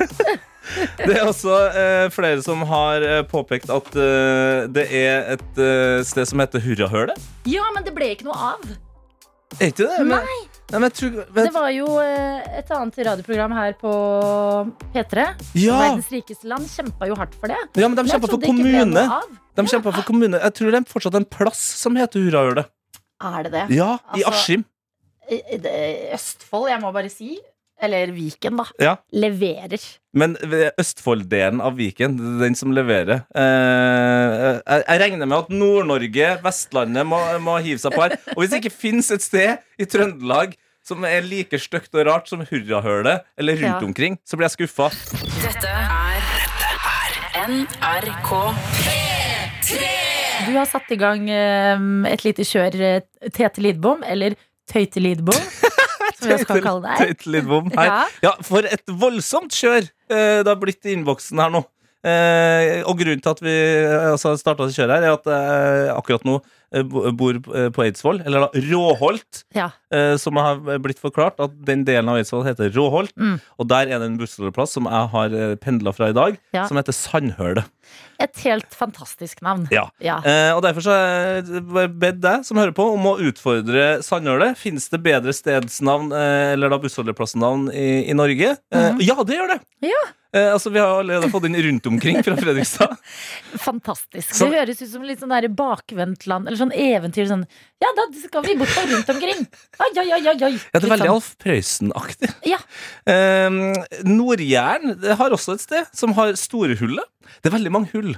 Det 0.98 1.14
er 1.14 1.24
også 1.24 1.54
eh, 1.80 2.06
flere 2.12 2.42
som 2.44 2.62
har 2.68 3.04
eh, 3.06 3.22
påpekt 3.28 3.70
at 3.72 3.86
eh, 3.96 4.66
det 4.72 4.84
er 4.98 5.30
et 5.36 5.60
eh, 5.62 6.02
sted 6.04 6.28
som 6.28 6.42
heter 6.42 6.60
Hurrahølet. 6.64 7.28
Ja, 7.48 7.64
men 7.76 7.86
det 7.86 7.94
ble 7.96 8.10
ikke 8.16 8.26
noe 8.28 8.36
av. 8.50 8.66
Er 9.58 9.70
ikke 9.70 9.86
det? 9.86 10.02
Men, 10.04 10.18
Nei. 10.26 10.57
Nei, 10.70 10.78
men 10.80 10.86
jeg 10.90 10.94
tror, 10.98 11.18
Det 11.34 11.52
var 11.54 11.68
jo 11.72 11.86
eh, 12.02 12.58
et 12.60 12.70
annet 12.76 12.98
radioprogram 13.08 13.52
her 13.56 13.72
på 13.80 13.92
P3. 14.94 15.26
ja, 15.58 15.78
Verdens 15.80 16.10
rikeste 16.12 16.48
land 16.50 16.66
kjempa 16.70 17.08
jo 17.08 17.14
hardt 17.18 17.34
for 17.40 17.48
det. 17.52 17.58
ja, 17.80 17.88
men 17.88 17.96
de 17.96 18.04
kjempa 18.10 18.28
for 18.30 18.42
kommune. 18.44 19.04
De 19.58 19.64
kjempet 19.66 19.94
for 20.00 20.06
kommune. 20.06 20.38
Jeg 20.38 20.54
tror 20.54 20.70
det 20.74 20.80
er 20.82 20.90
fortsatt 20.92 21.14
en 21.18 21.24
plass 21.26 21.58
som 21.82 21.96
heter 21.98 22.20
Hurrahølet. 22.28 22.68
Er 23.20 23.42
det 23.48 23.52
det? 23.52 23.64
Ja, 23.74 23.94
i 24.14 24.22
Altså- 24.22 24.34
Askim. 24.34 24.64
I- 25.30 25.42
i 25.56 25.58
Østfold, 26.14 26.68
jeg 26.70 26.80
må 26.80 26.92
bare 26.92 27.10
si. 27.10 27.38
Eller 27.80 28.10
Viken, 28.10 28.56
da. 28.56 28.64
Ja. 28.80 28.96
Leverer. 29.12 29.78
Men 30.18 30.34
Østfold-delen 30.80 31.60
av 31.62 31.76
Viken, 31.78 32.16
er 32.18 32.38
den 32.42 32.56
som 32.58 32.72
leverer. 32.74 33.20
Eh, 33.38 34.58
jeg, 34.58 34.84
jeg 34.88 35.02
regner 35.04 35.28
med 35.30 35.36
at 35.44 35.52
Nord-Norge, 35.54 36.30
Vestlandet, 36.44 37.06
må, 37.06 37.20
må 37.44 37.58
hive 37.64 37.78
seg 37.82 37.94
på 37.94 38.06
her. 38.06 38.16
Og 38.34 38.42
hvis 38.42 38.54
det 38.54 38.62
ikke 38.64 38.74
fins 38.74 39.12
et 39.14 39.22
sted 39.24 39.60
i 39.78 39.86
Trøndelag 39.88 40.56
som 40.88 41.04
er 41.04 41.20
like 41.28 41.58
stygt 41.60 41.92
og 41.98 42.06
rart 42.08 42.30
som 42.30 42.40
Hurrahølet, 42.48 43.26
eller 43.38 43.58
rundt 43.60 43.82
Ja. 43.82 43.84
omkring, 43.84 44.16
så 44.24 44.38
blir 44.40 44.48
jeg 44.48 44.56
skuffa. 44.56 44.88
Dette 45.44 45.68
er 45.68 46.20
NRK 47.48 48.30
P3! 48.82 49.82
Du 50.48 50.54
har 50.56 50.64
satt 50.70 50.88
i 50.94 50.96
gang 51.00 51.28
eh, 51.28 51.76
et 52.12 52.24
lite 52.24 52.44
kjør 52.48 52.78
eh, 52.80 53.02
Tete 53.36 53.60
Lidbom, 53.64 54.00
eller 54.06 54.34
Tøyte 54.68 55.00
Lidbom, 55.00 55.36
som 56.18 56.24
vi 56.28 56.34
også 56.38 56.56
kalle 56.60 56.80
deg. 56.84 56.98
Tøyt 57.04 57.26
litt 57.32 57.52
her. 57.76 57.88
Ja. 57.88 58.00
Ja, 58.24 58.32
for 58.44 58.64
et 58.68 58.84
voldsomt 58.88 59.52
kjør 59.56 59.82
eh, 59.84 59.92
det 60.08 60.48
har 60.48 60.56
blitt 60.60 60.86
i 60.88 60.94
innboksen 60.96 61.40
her 61.42 61.52
nå. 61.52 61.62
Eh, 62.06 62.82
og 62.86 62.94
grunnen 63.00 63.20
til 63.24 63.32
at 63.34 63.40
vi 63.42 63.54
eh, 63.54 64.12
altså, 64.12 64.36
starta 64.38 64.68
kjøret 64.70 64.94
her, 65.00 65.06
er 65.08 65.16
at 65.16 65.26
jeg 65.26 65.88
akkurat 65.96 66.24
nå 66.28 66.36
eh, 66.70 66.84
bor 67.18 67.38
eh, 67.58 67.70
på 67.74 67.82
Eidsvoll, 67.88 68.20
eller 68.22 68.44
da 68.46 68.62
Råholt, 68.68 69.40
Ja. 69.56 69.70
eh, 69.90 70.14
som 70.20 70.38
har 70.38 70.60
blitt 70.84 71.00
forklart 71.02 71.40
at 71.42 71.56
den 71.66 71.82
delen 71.88 72.08
av 72.12 72.20
Eidsvoll 72.20 72.46
heter 72.46 72.70
Råholt. 72.76 73.10
Mm. 73.18 73.40
Og 73.58 73.66
der 73.72 73.90
er 73.90 73.98
det 73.98 74.06
en 74.12 74.18
bussholdeplass 74.20 74.76
som 74.78 74.86
jeg 74.86 75.10
har 75.16 75.34
pendla 75.64 75.92
fra 75.96 76.10
i 76.12 76.16
dag, 76.16 76.38
Ja. 76.54 76.68
som 76.70 76.78
heter 76.78 76.94
Sandhølet. 76.94 77.66
Et 78.20 78.36
helt 78.44 78.74
fantastisk 78.74 79.40
navn. 79.42 79.66
Ja. 79.74 79.88
Ja. 80.02 80.18
Eh, 80.26 80.52
og 80.54 80.62
derfor 80.62 80.84
så 80.84 80.94
har 80.94 81.42
jeg 81.42 81.92
bedt 81.98 82.20
deg 82.22 82.44
som 82.46 82.58
hører 82.60 82.74
på, 82.76 82.86
om 82.94 83.06
å 83.10 83.16
utfordre 83.26 84.02
Sandhølet. 84.06 84.54
Fins 84.60 84.86
det 84.92 85.02
bedre 85.02 85.34
stedsnavn, 85.34 86.12
eh, 86.14 86.52
eller 86.54 86.70
da 86.70 86.78
bussholdeplassnavn, 86.78 87.72
i, 87.74 88.06
i 88.10 88.14
Norge? 88.14 88.54
Eh, 88.70 88.88
Mhm. 88.92 89.02
Ja, 89.02 89.18
det 89.24 89.34
gjør 89.38 89.48
det! 89.56 89.60
Ja. 89.90 90.04
Eh, 90.36 90.52
altså, 90.52 90.70
Vi 90.70 90.78
har 90.78 90.98
allerede 91.00 91.30
fått 91.32 91.46
inn 91.48 91.56
rundt 91.56 91.86
omkring 91.88 92.18
fra 92.24 92.34
Fredrikstad. 92.36 92.96
Fantastisk. 93.68 94.34
Så- 94.34 94.50
det 94.52 94.60
høres 94.60 94.82
ut 94.82 94.90
som 94.90 95.02
litt 95.08 95.22
sånn 95.22 95.32
bakvendtland, 95.56 96.46
eller 96.48 96.58
sånn 96.60 96.72
eventyr. 96.76 97.28
Sånn, 97.30 97.46
ja, 97.80 97.88
da 97.96 98.04
skal 98.20 98.44
vi 98.44 98.56
bort 98.60 98.68
på 98.76 98.84
rundt 98.90 99.08
omkring. 99.14 99.46
Oi, 99.80 99.90
oi, 99.96 100.08
oi, 100.12 100.22
oi. 100.28 100.52
Ja, 100.52 100.80
Det 100.80 100.82
er 100.84 100.88
veldig 100.92 101.06
sånn. 101.06 101.14
Alf 101.14 101.30
Prøysen-aktig. 101.40 102.32
Ja. 102.44 102.58
Eh, 103.08 103.48
Nord-Jæren 104.04 104.98
har 105.16 105.30
også 105.36 105.56
et 105.56 105.64
sted 105.64 105.86
som 105.96 106.12
har 106.18 106.34
Storehullet. 106.36 107.08
Det 107.42 107.48
er 107.52 107.56
veldig 107.56 107.72
mange 107.72 107.92
hull. 107.94 108.16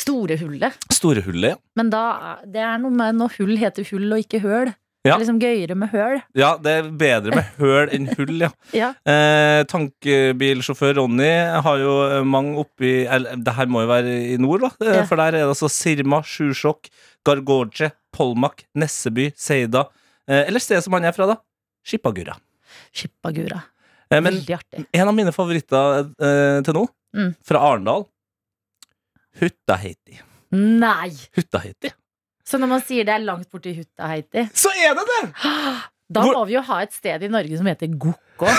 Store 0.00 0.36
hullet. 0.40 0.76
Storehullet, 0.92 1.56
ja. 1.56 1.56
Men 1.76 1.90
da, 1.92 2.04
det 2.46 2.62
er 2.62 2.78
noe 2.80 2.92
med 2.94 3.16
når 3.18 3.34
hull 3.40 3.56
heter 3.60 3.84
hull 3.90 4.12
og 4.14 4.22
ikke 4.22 4.40
høl. 4.44 4.70
Det 5.02 5.08
Ja. 5.08 5.14
er 5.16 5.20
liksom 5.22 5.38
gøyere 5.40 5.74
med 5.80 5.88
høl. 5.94 6.18
Ja, 6.36 6.56
det 6.60 6.72
er 6.76 6.88
bedre 6.92 7.32
med 7.34 7.44
høl 7.56 7.88
enn 7.96 8.06
hull, 8.18 8.34
ja. 8.42 8.50
Ja. 8.76 8.90
Eh, 9.08 9.62
tankbilsjåfør 9.64 10.98
Ronny 10.98 11.30
har 11.64 11.78
jo 11.80 11.94
mange 12.28 12.58
oppi 12.60 13.06
eller, 13.08 13.36
Det 13.40 13.54
her 13.56 13.66
må 13.72 13.80
jo 13.86 13.88
være 13.88 14.16
i 14.34 14.36
nord, 14.36 14.60
da. 14.66 14.70
Eh, 14.84 14.96
Ja. 15.00 15.06
For 15.08 15.16
der 15.16 15.28
er 15.32 15.38
det 15.38 15.46
altså 15.48 15.70
Sirma, 15.72 16.20
Sjusjok, 16.22 16.90
Gargorje, 17.24 17.92
Polmak, 18.12 18.64
Nesseby, 18.76 19.30
Seida. 19.36 19.86
Eh, 20.28 20.44
eller 20.50 20.60
stedet 20.60 20.84
som 20.84 20.92
han 20.92 21.04
er 21.08 21.12
fra, 21.16 21.26
da. 21.32 21.36
Skippagura. 21.86 22.36
Skippagura. 22.92 23.62
Eh, 24.10 24.20
men 24.20 24.34
Veldig 24.34 24.54
artig. 24.58 24.84
en 24.92 25.08
av 25.08 25.14
mine 25.14 25.32
favoritter 25.32 26.10
eh, 26.20 26.60
til 26.62 26.74
nå, 26.76 26.88
Mm. 27.16 27.32
fra 27.42 27.58
Arendal 27.58 28.04
Huttaheiti. 29.40 30.20
Nei! 30.52 31.10
Huttaheiti. 31.36 31.90
Så 32.50 32.58
når 32.58 32.72
man 32.72 32.82
sier 32.82 33.06
det 33.06 33.14
er 33.14 33.22
langt 33.22 33.46
borti 33.52 33.76
Hutta 33.76 34.08
Heiti 34.10 34.46
Så 34.58 34.72
er 34.74 34.96
det 34.98 35.06
det! 35.06 35.22
Da 36.10 36.24
Hvor- 36.24 36.40
må 36.40 36.46
vi 36.48 36.56
jo 36.56 36.62
ha 36.66 36.80
et 36.82 36.94
sted 36.96 37.22
i 37.22 37.30
Norge 37.30 37.58
som 37.60 37.68
heter 37.70 37.92
Gokk. 38.02 38.18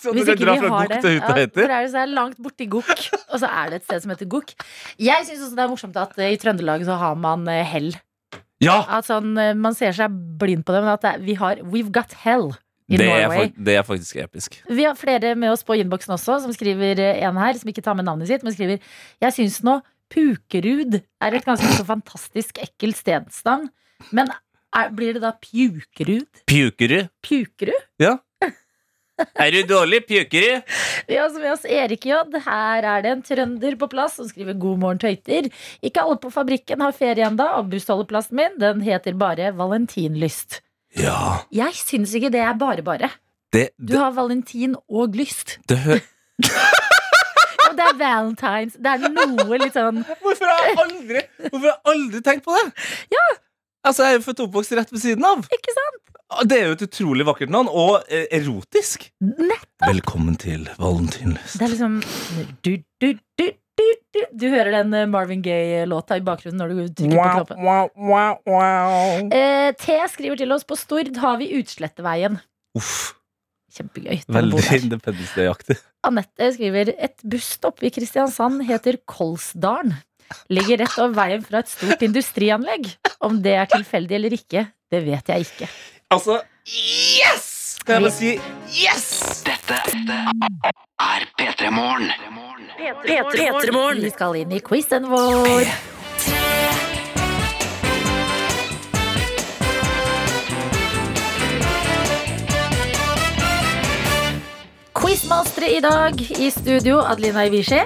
Så 0.00 0.12
Hvis 0.14 0.28
ikke 0.32 0.46
vi 0.46 0.68
har 0.70 0.86
det. 0.88 1.00
til 1.02 1.16
Ja, 1.18 1.26
for 1.26 1.66
er 1.66 1.82
det 1.82 1.90
så 1.92 1.98
er 2.00 2.06
det 2.08 2.14
langt 2.16 2.38
borti 2.40 2.64
Gokk, 2.70 2.92
og 3.28 3.40
så 3.42 3.48
er 3.50 3.72
det 3.72 3.80
et 3.80 3.84
sted 3.88 4.04
som 4.04 4.12
heter 4.14 4.28
Gokk. 4.32 4.54
Jeg 5.02 5.26
syns 5.26 5.42
også 5.44 5.58
det 5.58 5.64
er 5.66 5.72
morsomt 5.72 5.98
at 6.00 6.14
eh, 6.22 6.30
i 6.32 6.38
Trøndelag 6.40 6.86
så 6.88 6.96
har 6.96 7.18
man 7.20 7.44
eh, 7.52 7.66
hell. 7.68 7.90
Ja! 8.64 8.78
At 8.96 9.08
sånn, 9.10 9.34
eh, 9.36 9.52
man 9.58 9.76
ser 9.76 9.92
seg 9.98 10.14
blind 10.40 10.64
på 10.64 10.72
det, 10.72 10.80
men 10.86 10.94
at 10.94 11.04
det, 11.04 11.12
vi 11.26 11.34
har 11.42 11.60
We've 11.66 11.92
got 11.92 12.14
hell 12.22 12.52
Det 12.88 13.06
er, 13.10 13.50
det 13.58 13.76
er 13.76 13.84
faktisk 13.86 14.22
episk. 14.22 14.56
Vi 14.70 14.86
har 14.86 14.96
flere 14.98 15.34
med 15.38 15.52
oss 15.52 15.66
på 15.66 15.76
innboksen 15.82 16.14
også, 16.16 16.40
som 16.46 16.54
skriver 16.54 17.02
en 17.12 17.36
her, 17.42 17.58
som 17.60 17.68
ikke 17.74 17.84
tar 17.84 17.98
med 17.98 18.08
navnet 18.08 18.30
sitt, 18.30 18.46
men 18.46 18.56
skriver 18.56 18.80
Jeg 19.20 19.36
syns 19.36 19.60
nå 19.66 19.80
Pukerud 20.10 20.96
er 21.00 21.36
et 21.36 21.46
ganske 21.46 21.70
så 21.76 21.84
fantastisk 21.86 22.58
ekkelt 22.62 22.98
stedsnavn. 22.98 23.68
Men 24.16 24.30
er, 24.74 24.90
blir 24.94 25.14
det 25.16 25.22
da 25.24 25.32
Pjukerud? 25.42 26.26
Pjukerud. 26.50 27.10
Pjukerud? 27.22 28.18
Er 29.36 29.52
du 29.52 29.58
dårlig, 29.68 30.00
Pjukerud? 30.08 30.62
Vi 31.08 31.16
har 31.20 31.32
med 31.36 31.52
oss 31.52 31.66
Erik 31.68 32.06
J. 32.08 32.22
Her 32.46 32.86
er 32.94 33.02
det 33.04 33.10
en 33.12 33.22
trønder 33.26 33.76
på 33.76 33.88
plass 33.92 34.16
som 34.16 34.28
skriver 34.30 34.56
'God 34.56 34.78
morgen, 34.80 34.98
tøyter'. 35.02 35.50
Ikke 35.84 36.00
alle 36.00 36.16
på 36.22 36.30
fabrikken 36.32 36.80
har 36.80 36.96
ferie 36.96 37.26
ennå, 37.26 37.44
og 37.58 37.68
bussholdeplassen 37.70 38.36
min 38.40 38.56
den 38.58 38.80
heter 38.80 39.12
bare 39.20 39.52
Valentinlyst. 39.56 40.62
Ja. 40.96 41.44
Jeg 41.52 41.76
syns 41.76 42.14
ikke 42.16 42.32
det 42.32 42.40
er 42.40 42.56
bare 42.58 42.82
bare. 42.82 43.10
Det, 43.52 43.70
Du 43.76 43.98
har 43.98 44.12
valentin 44.14 44.76
og 44.88 45.14
lyst. 45.14 45.58
det 45.68 45.78
hø 45.78 45.98
Og 47.70 47.76
det 47.78 47.86
er 47.86 47.96
valentines. 48.00 48.74
Det 48.82 48.90
er 48.96 49.12
noe 49.14 49.58
litt 49.62 49.76
sånn 49.76 50.02
Hvorfor 50.20 50.50
har 50.50 50.66
jeg 50.66 50.76
aldri 50.82 51.22
Hvorfor 51.46 51.66
har 51.68 51.76
jeg 51.76 51.92
aldri 51.94 52.22
tenkt 52.26 52.44
på 52.48 52.56
det? 52.58 52.66
Ja 53.14 53.26
Altså, 53.86 54.04
Jeg 54.04 54.12
er 54.12 54.18
jo 54.18 54.24
født 54.26 54.40
og 54.42 54.48
oppvokst 54.50 54.74
rett 54.76 54.90
ved 54.92 55.00
siden 55.00 55.24
av. 55.24 55.46
Ikke 55.56 55.72
sant? 55.72 56.10
Det 56.50 56.56
er 56.58 56.66
jo 56.68 56.74
et 56.76 56.82
utrolig 56.84 57.24
vakkert 57.26 57.50
navn, 57.50 57.70
og 57.72 58.04
eh, 58.12 58.26
erotisk. 58.36 59.06
Nettopp. 59.24 59.86
Velkommen 59.88 60.36
til 60.38 60.66
Valentinlyst. 60.78 61.56
Det 61.58 61.64
er 61.64 61.72
liksom 61.72 61.94
du, 62.60 62.70
du, 63.00 63.08
du, 63.40 63.46
du, 63.80 63.86
du. 64.12 64.20
du 64.36 64.44
hører 64.52 64.70
den 64.76 64.92
eh, 64.98 65.08
Marvin 65.10 65.40
Gaye-låta 65.42 66.20
i 66.20 66.24
bakgrunnen 66.26 66.60
når 66.60 66.74
du 66.76 66.82
trykker 67.00 67.16
på 67.16 67.24
knappen. 67.24 67.64
wow, 67.64 67.88
wow, 67.96 68.36
wow. 68.46 69.32
Eh, 69.32 69.72
T 69.80 69.96
skriver 70.12 70.42
til 70.44 70.52
oss 70.54 70.68
på 70.68 70.76
Stord 70.78 71.16
har 71.24 71.40
vi 71.40 71.48
Utsletteveien. 71.62 72.36
Uff, 72.78 73.14
Kjempegøy. 73.74 74.20
Veldig 74.28 74.60
der. 74.60 74.76
Independence 74.84 75.32
Day-aktig. 75.40 75.80
Anette 76.06 76.52
skriver 76.54 76.94
et 76.96 77.18
busstopp 77.28 77.82
i 77.84 77.90
Kristiansand 77.92 78.62
heter 78.68 78.96
Kolsdalen. 79.08 79.98
Ligger 80.52 80.80
rett 80.84 80.96
over 81.02 81.16
veien 81.18 81.42
fra 81.44 81.60
et 81.60 81.68
stort 81.68 82.04
industrianlegg. 82.06 82.86
Om 83.26 83.40
det 83.44 83.56
er 83.58 83.68
tilfeldig 83.68 84.16
eller 84.16 84.36
ikke, 84.38 84.64
det 84.92 85.02
vet 85.04 85.32
jeg 85.32 85.48
ikke. 85.48 85.68
Altså, 86.14 86.38
yes! 86.70 87.48
Kan 87.84 87.98
jeg 87.98 88.06
bare 88.06 88.14
si 88.14 88.32
yes? 88.76 89.06
Dette 89.44 89.76
er 89.76 91.28
P3 91.36 91.70
Morgen. 91.74 92.10
P3morgen. 93.04 94.04
Vi 94.04 94.12
skal 94.14 94.40
inn 94.40 94.56
i 94.56 94.64
quizen 94.64 95.08
vår. 95.10 95.68
Quizmastere 105.10 105.66
i 105.74 105.80
dag 105.82 106.20
i 106.38 106.50
studio, 106.54 107.00
Adelina 107.02 107.42
Ivici. 107.46 107.80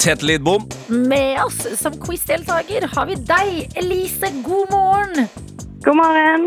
Tete 0.00 0.24
Lidbom. 0.24 0.64
Med 0.88 1.42
oss 1.44 1.58
som 1.76 1.92
quizdeltaker 2.00 2.88
har 2.94 3.10
vi 3.10 3.18
deg, 3.20 3.76
Elise. 3.76 4.32
God 4.40 4.72
morgen! 4.72 5.49
God 5.84 5.96
morgen. 5.96 6.42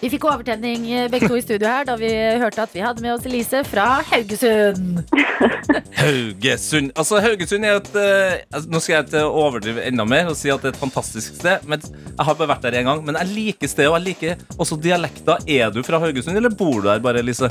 Vi 0.00 0.08
fikk 0.10 0.24
overtenning 0.26 0.86
eh, 0.90 1.04
begge 1.10 1.28
to 1.30 1.36
i 1.38 1.42
studio 1.44 1.68
her 1.70 1.84
da 1.86 1.94
vi 2.00 2.08
hørte 2.42 2.64
at 2.64 2.72
vi 2.74 2.82
hadde 2.82 3.04
med 3.04 3.12
oss 3.14 3.26
Elise 3.28 3.60
fra 3.68 4.00
Haugesund. 4.08 5.04
Haugesund. 6.00 6.90
Altså, 6.98 7.20
Haugesund 7.22 7.68
er 7.68 7.78
et 7.78 7.94
altså, 7.94 8.66
Nå 8.72 8.82
skal 8.82 8.96
jeg 8.96 9.06
ikke 9.06 9.22
overdrive 9.28 9.86
enda 9.86 10.06
mer 10.08 10.32
og 10.32 10.38
si 10.40 10.50
at 10.50 10.62
det 10.64 10.72
er 10.72 10.74
et 10.74 10.82
fantastisk 10.82 11.38
sted. 11.38 11.62
Men 11.70 11.86
Jeg 11.86 12.26
har 12.26 12.38
bare 12.40 12.50
vært 12.56 12.66
der 12.66 12.80
én 12.82 12.90
gang, 12.90 13.04
men 13.06 13.18
jeg 13.22 13.32
liker 13.34 13.70
stedet, 13.70 13.90
og 13.92 13.98
jeg 14.00 14.08
liker 14.10 14.44
også 14.58 14.78
dialekta. 14.82 15.38
Er 15.46 15.70
du 15.74 15.82
fra 15.86 16.02
Haugesund, 16.02 16.36
eller 16.36 16.50
bor 16.54 16.80
du 16.80 16.90
der 16.90 17.02
bare, 17.04 17.22
Elise? 17.22 17.50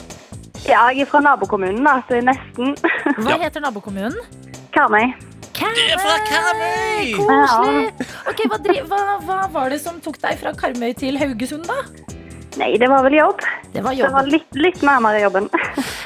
Ja, 0.68 0.90
jeg 0.92 1.08
er 1.08 1.12
fra 1.12 1.24
nabokommunen, 1.24 1.84
da, 1.84 2.02
så 2.08 2.20
nesten. 2.24 2.76
Hva 3.24 3.40
heter 3.42 3.64
nabokommunen? 3.64 4.20
Karmøy. 4.76 5.12
Karmøy! 5.64 7.14
Koselig! 7.18 8.08
Ok, 8.30 8.44
hva, 8.50 8.60
dri 8.64 8.80
hva, 8.90 9.02
hva 9.26 9.38
var 9.54 9.74
det 9.74 9.80
som 9.84 10.00
tok 10.04 10.20
deg 10.24 10.40
fra 10.42 10.54
Karmøy 10.58 10.94
til 11.00 11.18
Haugesund, 11.22 11.68
da? 11.70 11.80
Nei, 12.60 12.76
det 12.78 12.86
var 12.92 13.02
vel 13.08 13.16
jobb. 13.18 13.40
Det 13.74 13.82
var 13.82 13.96
Det 13.98 14.04
var 14.04 14.20
jobben. 14.20 14.30
litt, 14.36 14.50
litt 14.60 14.82
nærmere 14.86 15.24
jobben. 15.26 15.50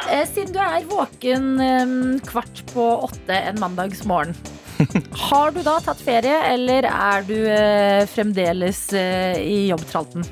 Eh, 0.07 0.21
siden 0.23 0.53
du 0.55 0.59
er 0.63 0.85
våken 0.87 1.47
eh, 1.59 1.89
kvart 2.29 2.61
på 2.69 2.83
åtte 3.03 3.35
en 3.49 3.57
mandagsmorgen, 3.59 4.31
har 5.27 5.51
du 5.51 5.59
da 5.65 5.73
tatt 5.83 5.99
ferie, 5.99 6.37
eller 6.53 6.87
er 6.87 7.25
du 7.27 7.33
eh, 7.51 8.05
fremdeles 8.07 8.85
eh, 8.95 9.35
i 9.43 9.57
jobbtralten? 9.67 10.23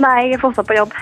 Nei, 0.00 0.14
jeg 0.30 0.38
er 0.38 0.40
fortsatt 0.46 0.70
på 0.70 0.78
jobb. 0.78 0.96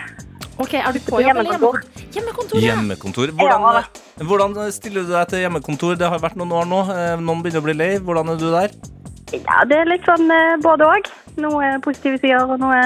Ok, 0.57 0.75
Er 0.75 0.93
du 0.97 1.01
på 1.05 1.21
jobb 1.21 1.37
eller 1.37 1.51
Hjemmekontor. 1.53 1.83
hjemmekontor? 2.15 2.61
Ja. 2.63 2.75
Hjemmekontor. 2.77 3.33
Hvordan, 3.37 3.89
hvordan 4.25 4.73
stiller 4.73 5.05
du 5.05 5.13
deg 5.13 5.29
til 5.29 5.43
hjemmekontor? 5.45 5.99
Det 6.01 6.09
har 6.09 6.23
vært 6.23 6.39
noen 6.41 6.55
år 6.57 6.71
nå. 6.71 6.79
Eh, 6.95 7.17
Noen 7.21 7.43
begynner 7.45 7.61
å 7.61 7.67
bli 7.67 7.75
lei. 7.77 7.91
Hvordan 8.01 8.33
er 8.33 8.41
du 8.41 8.47
der? 8.55 8.73
Ja, 9.37 9.65
det 9.69 9.83
er 9.83 9.91
litt 9.91 10.07
sånn 10.09 10.31
eh, 10.33 10.57
både 10.65 10.89
òg. 10.89 11.11
Noe 11.45 11.75
positive 11.85 12.17
sider 12.23 12.49
og 12.49 12.57
noe 12.63 12.81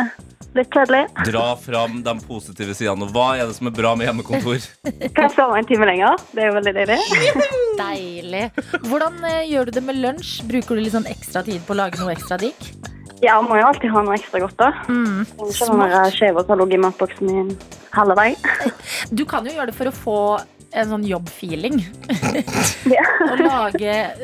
litt 0.59 0.73
kjedelig. 0.75 1.05
Dra 1.29 1.45
fram 1.63 2.01
de 2.03 2.15
positive 2.27 2.75
sidene. 2.75 3.07
Hva 3.15 3.29
er 3.39 3.47
det 3.47 3.55
som 3.61 3.71
er 3.71 3.77
bra 3.77 3.95
med 3.95 4.09
hjemmekontor? 4.11 4.59
Kan 5.15 5.29
jeg 5.29 5.35
sove 5.37 5.61
en 5.61 5.69
time 5.71 5.87
lenger? 5.87 6.19
Det 6.35 6.43
er 6.43 6.51
jo 6.51 6.57
veldig 6.59 6.75
deilig. 6.81 6.99
Deilig. 7.85 8.45
Hvordan 8.91 9.23
eh, 9.31 9.45
gjør 9.53 9.71
du 9.71 9.77
det 9.79 9.85
med 9.87 10.03
lunsj? 10.03 10.41
Bruker 10.51 10.75
du 10.75 10.83
litt 10.83 10.97
sånn 10.99 11.07
ekstra 11.07 11.45
tid 11.47 11.63
på 11.69 11.77
å 11.77 11.85
lage 11.85 12.03
noe 12.03 12.17
ekstra 12.19 12.41
digg? 12.43 12.59
Ja, 13.23 13.37
må 13.45 13.59
jo 13.61 13.67
alltid 13.69 13.93
ha 13.93 14.03
noe 14.07 14.17
ekstra 14.17 14.41
godt, 14.41 14.57
da. 14.61 14.71
Mm, 14.89 15.27
Ikke 15.29 15.53
sånn 15.59 15.83
der 15.83 16.15
skjever 16.15 16.47
som 16.47 16.55
har 16.55 16.61
ligget 16.63 16.79
i 16.79 16.85
matboksen 16.87 17.29
min 17.29 17.51
halve 17.97 18.17
vei. 18.17 18.31
Du 19.19 19.25
kan 19.29 19.45
jo 19.47 19.53
gjøre 19.57 19.71
det 19.73 19.77
for 19.77 19.91
å 19.91 19.95
få 19.95 20.17
en 20.71 20.93
sånn 20.93 21.05
jobbfeeling. 21.09 21.81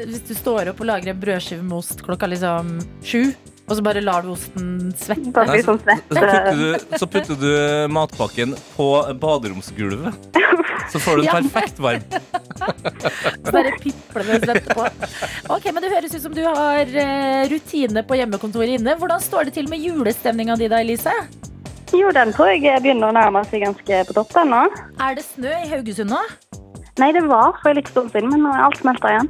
Hvis 0.07 0.23
du 0.29 0.33
står 0.39 0.71
opp 0.73 0.81
og 0.81 0.89
lager 0.89 1.13
en 1.13 1.21
brødskive 1.21 1.65
med 1.67 1.77
ost 1.81 2.03
klokka 2.07 2.29
liksom 2.31 2.77
sju, 3.05 3.33
og 3.67 3.75
så 3.75 3.83
bare 3.83 4.03
lar 4.05 4.23
du 4.23 4.31
osten 4.31 4.93
svette. 4.95 5.43
Nei, 5.51 5.63
sånn 5.67 5.81
svett. 5.83 6.05
Så 6.07 6.23
putter 6.23 6.61
du, 6.61 6.99
så 7.03 7.09
putter 7.11 7.41
du 7.41 7.53
matpakken 7.91 8.55
på 8.77 8.87
baderomsgulvet. 9.23 10.29
Så 10.93 11.01
får 11.03 11.19
du 11.19 11.27
en 11.27 11.49
perfekt 11.51 11.81
varm. 11.83 12.05
Så 12.57 13.53
bare 13.55 13.73
piplende 13.83 14.39
svette 14.45 14.77
på. 14.77 14.87
Ok, 15.55 15.69
men 15.73 15.83
Det 15.85 15.93
høres 15.93 16.15
ut 16.17 16.25
som 16.25 16.35
du 16.37 16.43
har 16.47 16.91
eh, 16.91 17.47
rutine 17.53 18.03
på 18.07 18.19
hjemmekontoret 18.19 18.77
inne. 18.79 18.97
Hvordan 19.01 19.23
står 19.23 19.49
det 19.49 19.57
til 19.59 19.71
med 19.73 19.83
julestemninga 19.85 20.57
di 20.61 20.71
da, 20.73 20.81
Elise? 20.85 21.15
Jo, 21.95 22.11
den 22.15 22.33
tror 22.35 22.51
jeg 22.51 22.83
begynner 22.83 23.13
å 23.13 23.15
nærme 23.15 23.45
seg 23.47 23.63
ganske 23.63 24.03
på 24.09 24.17
topp 24.17 24.35
ennå. 24.43 24.65
Er 25.03 25.17
det 25.19 25.25
snø 25.29 25.53
i 25.55 25.69
Haugesund 25.71 26.11
nå? 26.13 26.23
Nei, 26.97 27.11
det 27.13 27.23
var 27.29 27.59
for 27.61 27.71
en 27.71 27.77
litt 27.79 27.91
stund 27.93 28.11
siden, 28.15 28.31
men 28.33 28.43
nå 28.43 28.53
er 28.57 28.65
alt 28.65 28.79
smelta 28.81 29.13
igjen. 29.13 29.29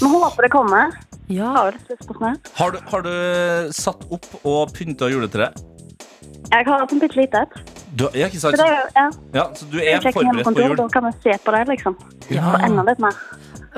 Vi 0.00 0.08
håper 0.08 0.46
det 0.46 0.52
kommer. 0.54 0.94
Ja. 1.32 1.52
Har 1.54 1.76
litt. 1.76 2.48
Har 2.58 2.72
du, 2.74 2.80
har 2.88 3.04
du 3.04 3.12
satt 3.76 4.02
opp 4.12 4.26
og 4.42 4.72
pynta 4.76 5.08
juletreet? 5.12 5.60
Jeg 6.52 6.66
har 6.68 6.82
hatt 6.82 6.92
en 6.92 7.00
bitte 7.00 7.16
lite 7.16 7.44
et. 7.46 7.71
Du, 7.92 8.06
ja, 8.16 8.26
ikke 8.30 8.40
Så 8.40 8.50
sant? 8.50 8.56
det 8.62 8.66
er 8.66 8.86
ja, 8.96 9.08
Ja, 9.36 9.42
så 9.54 9.66
du 9.68 9.76
er 9.78 9.98
er 9.98 10.12
forberedt 10.14 10.46
på 10.48 10.62
jul? 10.64 10.76
Da 10.80 10.86
kan 10.94 11.04
vi 11.04 11.12
se 11.24 11.34
på 11.44 11.52
det, 11.52 11.64
liksom. 11.68 11.96
Ja. 12.32 12.46
Og 12.54 12.64
enda 12.64 12.84
litt 12.88 13.02
mer. 13.04 13.18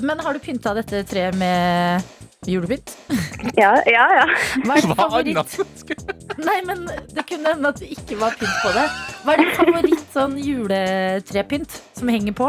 Men 0.03 0.23
har 0.23 0.37
du 0.37 0.43
pynta 0.43 0.75
dette 0.75 1.03
treet 1.11 1.35
med 1.39 2.03
julepynt? 2.47 2.95
Ja, 3.61 3.75
ja. 3.87 4.05
ja. 4.17 4.23
Hva 4.65 4.77
er 4.79 4.87
din 5.27 5.37
favoritt? 5.37 5.91
Nei, 6.49 6.57
men 6.65 6.87
det 7.13 7.27
kunne 7.29 7.53
hende 7.53 7.69
at 7.75 7.83
det 7.83 7.91
ikke 7.93 8.17
var 8.23 8.33
pynt 8.41 8.55
på 8.63 8.71
det. 8.73 8.85
Hva 9.25 9.35
er 9.35 9.43
din 9.43 9.53
favoritt 9.59 10.07
sånn 10.15 10.39
juletrepynt 10.41 11.77
som 11.99 12.09
henger 12.15 12.33
på? 12.39 12.49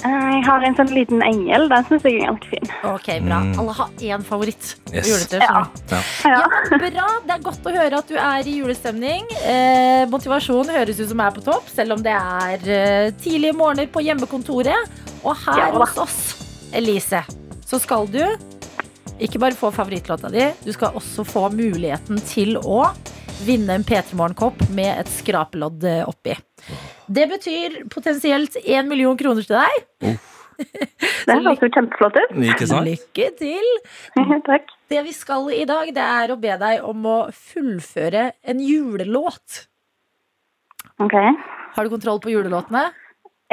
Jeg 0.00 0.44
har 0.46 0.64
en 0.64 0.76
sånn 0.78 0.90
liten 0.94 1.20
engel. 1.24 1.66
Den 1.68 1.84
syns 1.88 2.04
jeg 2.08 2.20
er 2.22 2.30
ganske 2.30 2.48
fin. 2.48 2.70
Ok, 2.88 3.08
bra. 3.26 3.40
Mm. 3.44 3.50
Alle 3.60 3.74
har 3.76 3.90
én 4.10 4.22
favoritt 4.24 4.70
Yes. 4.94 5.08
juletre. 5.10 5.40
Ja. 5.44 5.64
Ja. 5.92 6.00
Ja, 6.24 6.78
bra. 6.78 7.08
Det 7.26 7.34
er 7.36 7.42
godt 7.44 7.68
å 7.68 7.74
høre 7.74 7.98
at 8.00 8.08
du 8.08 8.16
er 8.16 8.48
i 8.48 8.54
julestemning. 8.62 9.26
Eh, 9.44 10.06
motivasjonen 10.10 10.72
høres 10.74 11.00
ut 11.02 11.08
som 11.12 11.20
er 11.20 11.34
på 11.36 11.44
topp, 11.44 11.68
selv 11.68 11.98
om 11.98 12.02
det 12.06 12.14
er 12.16 12.64
eh, 12.64 13.10
tidlige 13.20 13.56
morgener 13.58 13.90
på 13.92 14.02
hjemmekontoret. 14.06 14.88
Og 15.22 15.36
her 15.44 15.58
Ja 15.66 15.70
hos 15.76 15.98
oss, 16.00 16.18
Elise, 16.72 17.20
så 17.68 17.78
skal 17.82 18.08
du 18.08 18.22
ikke 19.20 19.38
bare 19.42 19.52
få 19.58 19.68
favorittlåta 19.74 20.30
di, 20.32 20.46
du 20.64 20.72
skal 20.72 20.96
også 20.96 21.26
få 21.28 21.50
muligheten 21.52 22.22
til 22.24 22.56
å 22.56 22.86
vinne 23.44 23.76
en 23.76 23.84
P3 23.84 24.16
Morgenkopp 24.16 24.62
med 24.72 25.02
et 25.02 25.12
skrapelodd 25.12 25.84
eh, 25.84 26.02
oppi. 26.08 26.38
Det 27.10 27.26
betyr 27.30 27.80
potensielt 27.90 28.54
én 28.62 28.86
million 28.90 29.16
kroner 29.18 29.46
til 29.46 29.58
deg. 29.58 30.18
Det 30.60 31.36
høres 31.40 31.62
jo 31.62 31.68
kjempeflott 31.72 32.16
ut. 32.20 32.32
Ikke 32.44 32.66
sant? 32.68 32.84
Lykke 32.88 33.28
til! 33.38 33.68
Takk. 34.50 34.68
Det 34.92 35.00
vi 35.06 35.14
skal 35.16 35.46
i 35.56 35.64
dag, 35.68 35.88
det 35.96 36.04
er 36.04 36.32
å 36.34 36.36
be 36.40 36.56
deg 36.60 36.82
om 36.84 37.06
å 37.08 37.18
fullføre 37.32 38.26
en 38.44 38.60
julelåt. 38.60 39.62
OK. 41.00 41.16
Har 41.76 41.86
du 41.86 41.92
kontroll 41.94 42.20
på 42.20 42.32
julelåtene? 42.34 42.90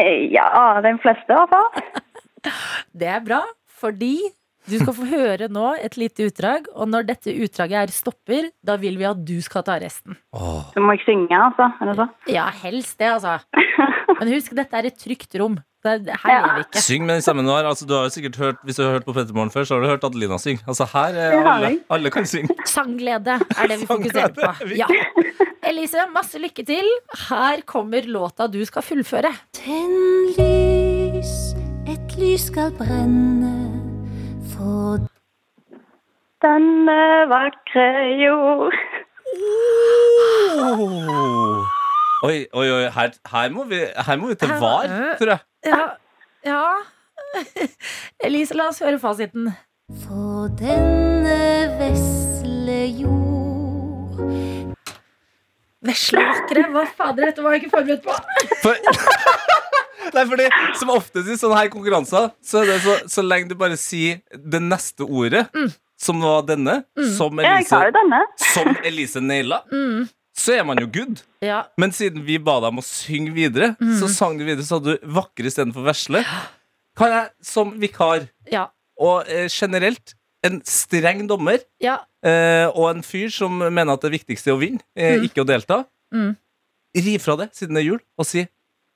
Eh, 0.01 0.27
Ja, 0.33 0.49
de 0.83 0.91
fleste 1.03 1.31
i 1.31 1.37
hvert 1.37 1.53
fall. 1.53 2.03
Det 2.99 3.07
er 3.11 3.23
bra, 3.25 3.39
fordi 3.79 4.17
du 4.67 4.75
skal 4.81 4.93
få 4.97 5.05
høre 5.09 5.47
nå 5.53 5.69
et 5.83 5.95
lite 5.99 6.27
utdrag, 6.27 6.67
og 6.75 6.89
når 6.91 7.07
dette 7.07 7.31
utdraget 7.33 7.77
er 7.87 7.93
stopper, 7.95 8.49
da 8.65 8.75
vil 8.81 8.97
vi 8.99 9.07
at 9.07 9.21
du 9.25 9.37
skal 9.41 9.63
ta 9.67 9.77
resten. 9.79 10.17
Åh. 10.35 10.67
Så 10.73 10.83
må 10.83 10.95
jeg 10.97 11.05
synge, 11.07 11.31
altså. 11.37 11.69
Er 11.81 11.91
det 11.91 11.95
så? 12.01 12.07
Ja, 12.33 12.49
helst 12.63 12.97
det, 12.99 13.09
altså. 13.17 13.37
Men 14.19 14.31
husk, 14.33 14.53
dette 14.57 14.77
er 14.79 14.87
et 14.89 14.97
trygt 14.99 15.35
rom. 15.39 15.57
Er, 15.87 16.01
her 16.03 16.31
Ja. 16.33 16.39
vi 16.57 16.63
ikke. 16.65 16.81
Syng 16.83 17.05
med 17.05 17.15
den 17.15 17.21
stemmen 17.23 17.45
du 17.47 17.51
har. 17.53 17.63
Altså, 17.69 17.85
du 17.87 17.93
har 17.95 18.07
jo 18.09 18.11
sikkert 18.11 18.35
hørt, 18.41 18.57
hvis 18.67 18.75
du 18.75 18.83
har 18.83 18.97
hørt 18.97 19.05
på 19.07 19.13
Petermorgen 19.15 19.51
før, 19.53 19.63
så 19.63 19.75
har 19.77 19.81
du 19.85 19.87
hørt 19.87 20.03
Adelina 20.03 20.35
synge. 20.41 20.59
Altså, 20.67 20.83
her 20.91 21.15
er 21.15 21.37
alle, 21.47 21.69
alle 21.95 22.11
kan 22.11 22.25
synge. 22.27 22.51
Sangglede 22.67 23.37
er 23.39 23.69
det 23.71 23.77
vi 23.83 23.87
fokuserer 23.93 24.33
på. 24.35 24.49
Ja. 24.75 24.89
Elise, 25.67 26.03
masse 26.15 26.39
lykke 26.43 26.65
til. 26.67 26.89
Her 27.29 27.61
kommer 27.69 28.03
låta 28.09 28.49
du 28.51 28.59
skal 28.67 28.83
fullføre. 28.83 29.31
Tenn 29.55 29.95
lys, 30.35 31.33
et 31.87 32.17
lys 32.19 32.49
skal 32.51 32.73
brenne 32.79 33.53
for 34.57 34.99
Denne 36.41 37.01
vakre 37.29 37.85
jord. 38.21 38.75
Oh. 40.61 41.65
Oi, 42.23 42.45
oi, 42.53 42.67
oi. 42.71 42.83
Her, 42.93 43.09
her, 43.31 43.49
må 43.49 43.63
vi, 43.69 43.79
her 44.07 44.19
må 44.21 44.27
vi 44.27 44.35
til 44.35 44.53
VAR, 44.61 44.93
tror 45.17 45.33
jeg. 45.33 45.39
Ja. 45.65 45.81
ja. 46.45 46.61
Elise, 48.29 48.57
la 48.57 48.69
oss 48.69 48.83
høre 48.85 48.99
fasiten. 49.01 49.49
For 50.05 50.49
denne 50.59 51.37
vesle 51.79 52.79
jord 53.01 54.21
Vesle 55.87 56.21
vakre. 56.21 56.65
Hva 56.73 56.85
fader, 56.97 57.31
dette 57.31 57.45
var 57.45 57.57
jeg 57.57 57.65
ikke 57.65 57.75
forberedt 57.79 58.05
på. 58.05 58.13
For, 58.61 58.73
Nei, 60.13 60.23
fordi 60.29 60.47
Som 60.79 60.89
oftest 60.93 61.29
i 61.29 61.37
sånne 61.39 61.57
her 61.59 61.69
konkurranser, 61.73 62.29
så 62.43 62.61
er 62.61 62.71
det 62.71 62.77
så, 62.85 62.95
så 63.17 63.23
lenge 63.25 63.49
du 63.51 63.55
bare 63.59 63.77
sier 63.79 64.21
det 64.33 64.61
neste 64.63 65.05
ordet, 65.07 65.47
som 65.97 66.19
var 66.21 66.43
denne, 66.45 66.83
som 67.17 67.39
Elise, 67.41 67.79
denne. 67.95 68.19
som 68.53 68.69
Elise 68.85 69.21
naila, 69.23 69.63
så 70.37 70.53
er 70.59 70.63
man 70.67 70.77
jo 70.77 70.85
good. 70.93 71.23
Ja. 71.41 71.63
Men 71.81 71.91
siden 71.95 72.21
vi 72.27 72.37
ba 72.37 72.59
deg 72.61 72.69
om 72.69 72.81
å 72.83 72.85
synge 72.85 73.33
videre, 73.33 73.71
så 73.97 74.09
sang 74.13 74.37
du 74.37 74.45
videre, 74.45 74.65
så 74.67 74.77
hadde 74.77 74.97
du 74.99 75.07
vakre 75.17 75.49
istedenfor 75.49 75.87
vesle. 75.87 76.21
Kan 76.97 77.11
jeg 77.13 77.29
som 77.45 77.73
vikar 77.81 78.27
Ja. 78.51 78.67
og 78.99 79.25
eh, 79.29 79.47
generelt 79.53 80.13
en 80.45 80.61
streng 80.65 81.25
dommer 81.29 81.57
ja. 81.81 81.97
eh, 82.25 82.65
og 82.69 82.91
en 82.91 83.01
fyr 83.05 83.29
som 83.33 83.57
mener 83.57 83.93
at 83.97 84.01
det 84.05 84.11
viktigste 84.13 84.49
er 84.53 84.55
å 84.55 84.61
vinne, 84.61 84.81
eh, 84.97 85.17
ikke 85.27 85.41
å 85.43 85.47
delta, 85.49 85.83
Mm. 86.13 86.37
ri 86.95 87.17
fra 87.19 87.35
det 87.35 87.49
siden 87.57 87.75
det 87.75 87.81
er 87.83 87.87
jul, 87.89 87.99
og 88.17 88.25
si 88.25 88.45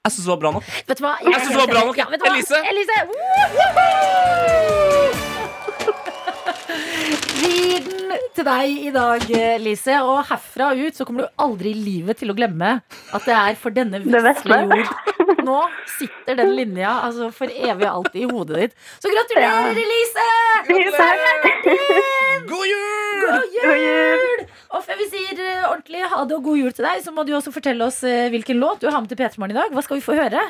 'jeg 0.02 0.14
syns 0.16 0.26
det 0.26 0.32
var 0.34 0.38
bra 0.42 0.52
nok'. 0.56 0.70
Vet 0.88 0.98
du 0.98 1.04
hva? 1.06 1.14
Jeg 1.22 1.42
synes 1.42 1.52
det 1.54 1.62
var 1.62 1.70
bra 1.70 1.82
nok. 1.86 1.98
Ja, 2.00 2.06
vet 2.10 2.20
du 2.20 2.26
hva? 2.26 2.34
Elise? 2.34 2.58
Elise! 2.72 2.98
Gir 7.38 7.86
den 7.86 8.24
til 8.34 8.48
deg 8.48 8.80
i 8.88 8.92
dag, 8.96 9.28
Lise. 9.62 10.00
Og 10.02 10.24
herfra 10.26 10.72
ut 10.74 10.98
så 10.98 11.06
kommer 11.06 11.28
du 11.28 11.44
aldri 11.46 11.76
i 11.76 11.78
livet 11.78 12.18
til 12.18 12.34
å 12.34 12.38
glemme 12.38 12.80
at 12.82 13.28
det 13.30 13.36
er 13.38 13.60
for 13.62 13.70
denne 13.78 14.02
vesle 14.02 14.58
jord. 14.66 14.90
Nå 15.46 15.60
sitter 16.00 16.40
den 16.42 16.56
linja 16.58 16.96
altså 17.06 17.30
for 17.36 17.54
evig 17.54 17.86
og 17.86 18.02
alltid 18.02 18.26
i 18.26 18.32
hodet 18.32 18.64
ditt. 18.64 18.74
Så 18.98 19.14
gratulerer, 19.14 19.78
Elise! 19.86 20.28
God 22.50 22.66
jul! 22.74 23.22
God 23.22 23.46
God 23.62 23.78
jul! 23.86 24.46
Og 24.72 24.84
før 24.86 24.98
vi 25.02 25.08
sier 25.12 25.40
eh, 25.44 25.66
ordentlig 25.68 26.02
ha 26.14 26.24
det 26.28 26.36
og 26.38 26.44
god 26.48 26.58
jul 26.62 26.72
til 26.76 26.86
deg, 26.88 27.02
så 27.04 27.12
må 27.12 27.26
du 27.28 27.34
også 27.36 27.52
fortelle 27.52 27.84
oss 27.86 28.04
eh, 28.08 28.30
hvilken 28.32 28.60
låt 28.62 28.80
du 28.84 28.88
har 28.90 29.02
med 29.04 29.10
til 29.12 29.20
P3 29.20 29.42
Morgen 29.42 29.56
i 29.56 29.60
dag. 29.60 29.74
Hva 29.76 29.84
skal 29.84 30.00
vi 30.00 30.06
få 30.06 30.16
høre? 30.16 30.42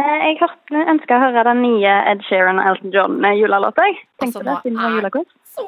Eh, 0.00 0.24
Jeg 0.26 0.40
ønsker 0.40 1.14
å 1.14 1.22
høre 1.26 1.44
den 1.50 1.62
nye 1.62 1.94
Ed 2.10 2.24
Sheeran 2.26 2.58
og 2.58 2.66
Elton 2.72 2.94
John-julalåta. 2.96 3.86
Altså, 3.86 4.02
tenkte 4.20 4.44
det 4.48 4.58
siden 4.64 4.78
det 4.82 5.12
var 5.14 5.26
så 5.52 5.66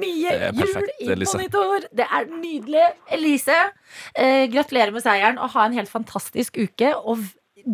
mye 0.00 0.30
Det 0.34 0.42
er 0.48 0.52
perfekt, 0.58 0.90
jul 1.00 1.08
i 1.08 1.12
Elise. 1.14 1.36
monitor. 1.38 1.84
Det 2.00 2.06
er 2.18 2.22
nydelig. 2.32 2.86
Elise, 3.18 3.58
eh, 4.16 4.44
gratulerer 4.54 4.92
med 4.96 5.02
seieren 5.04 5.38
og 5.38 5.50
ha 5.54 5.66
en 5.68 5.76
helt 5.76 5.92
fantastisk 5.92 6.56
uke. 6.64 6.94
Og 7.04 7.18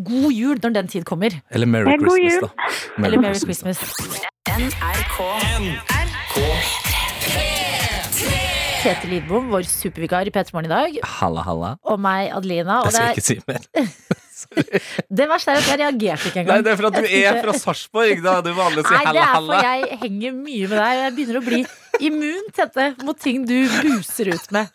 god 0.05 0.31
jul 0.35 0.59
når 0.63 0.75
den 0.81 0.89
tid 0.89 1.05
kommer. 1.05 1.31
Eller 1.51 1.67
Merry 1.67 1.95
Christmas, 1.97 2.43
da. 2.43 2.51
da. 2.51 3.07
Eller 3.07 3.21
Merry 3.21 3.35
Christmas. 3.35 3.79
Christmas. 3.79 4.31
Tete 8.81 9.09
Lidbom, 9.11 9.51
vår 9.53 9.67
supervikar 9.69 10.25
i 10.25 10.33
P3 10.33 10.55
Morgen 10.55 10.71
i 10.71 10.73
dag, 10.73 10.95
Halla, 11.19 11.43
halla. 11.45 11.75
og 11.85 12.01
meg, 12.01 12.31
Adelina. 12.33 12.79
Og 12.81 12.89
Jeg 12.89 12.95
skal 12.95 13.11
det, 13.11 13.19
ikke 13.19 13.27
si 13.27 13.37
mer. 13.45 13.67
er, 14.73 14.87
det 15.21 15.27
verste 15.29 15.53
er 15.53 15.59
at 15.61 15.67
jeg 15.69 15.81
reagerte 15.83 16.31
ikke 16.31 16.41
engang. 16.41 16.55
Nei, 16.55 16.65
det 16.65 16.71
er 16.73 16.79
for 16.79 16.89
at 16.89 16.97
du 16.97 17.09
er 17.19 17.41
fra 17.45 17.55
Sarpsborg. 17.61 18.23
Da 18.25 18.39
du 18.41 18.49
det 18.49 18.55
sier 18.87 19.03
halla, 19.05 19.11
halla. 19.11 19.11
Nei, 19.11 19.11
det 19.19 19.27
er 19.27 19.45
for 19.51 19.69
jeg 19.69 19.99
henger 20.07 20.39
mye 20.39 20.71
med 20.71 20.81
deg. 20.81 21.01
Jeg 21.03 21.15
begynner 21.19 21.41
å 21.41 21.43
bli 21.45 21.59
immun 22.09 22.49
Tete, 22.57 22.87
mot 23.05 23.21
ting 23.21 23.43
du 23.51 23.57
buser 23.83 24.31
ut 24.33 24.49
med. 24.57 24.71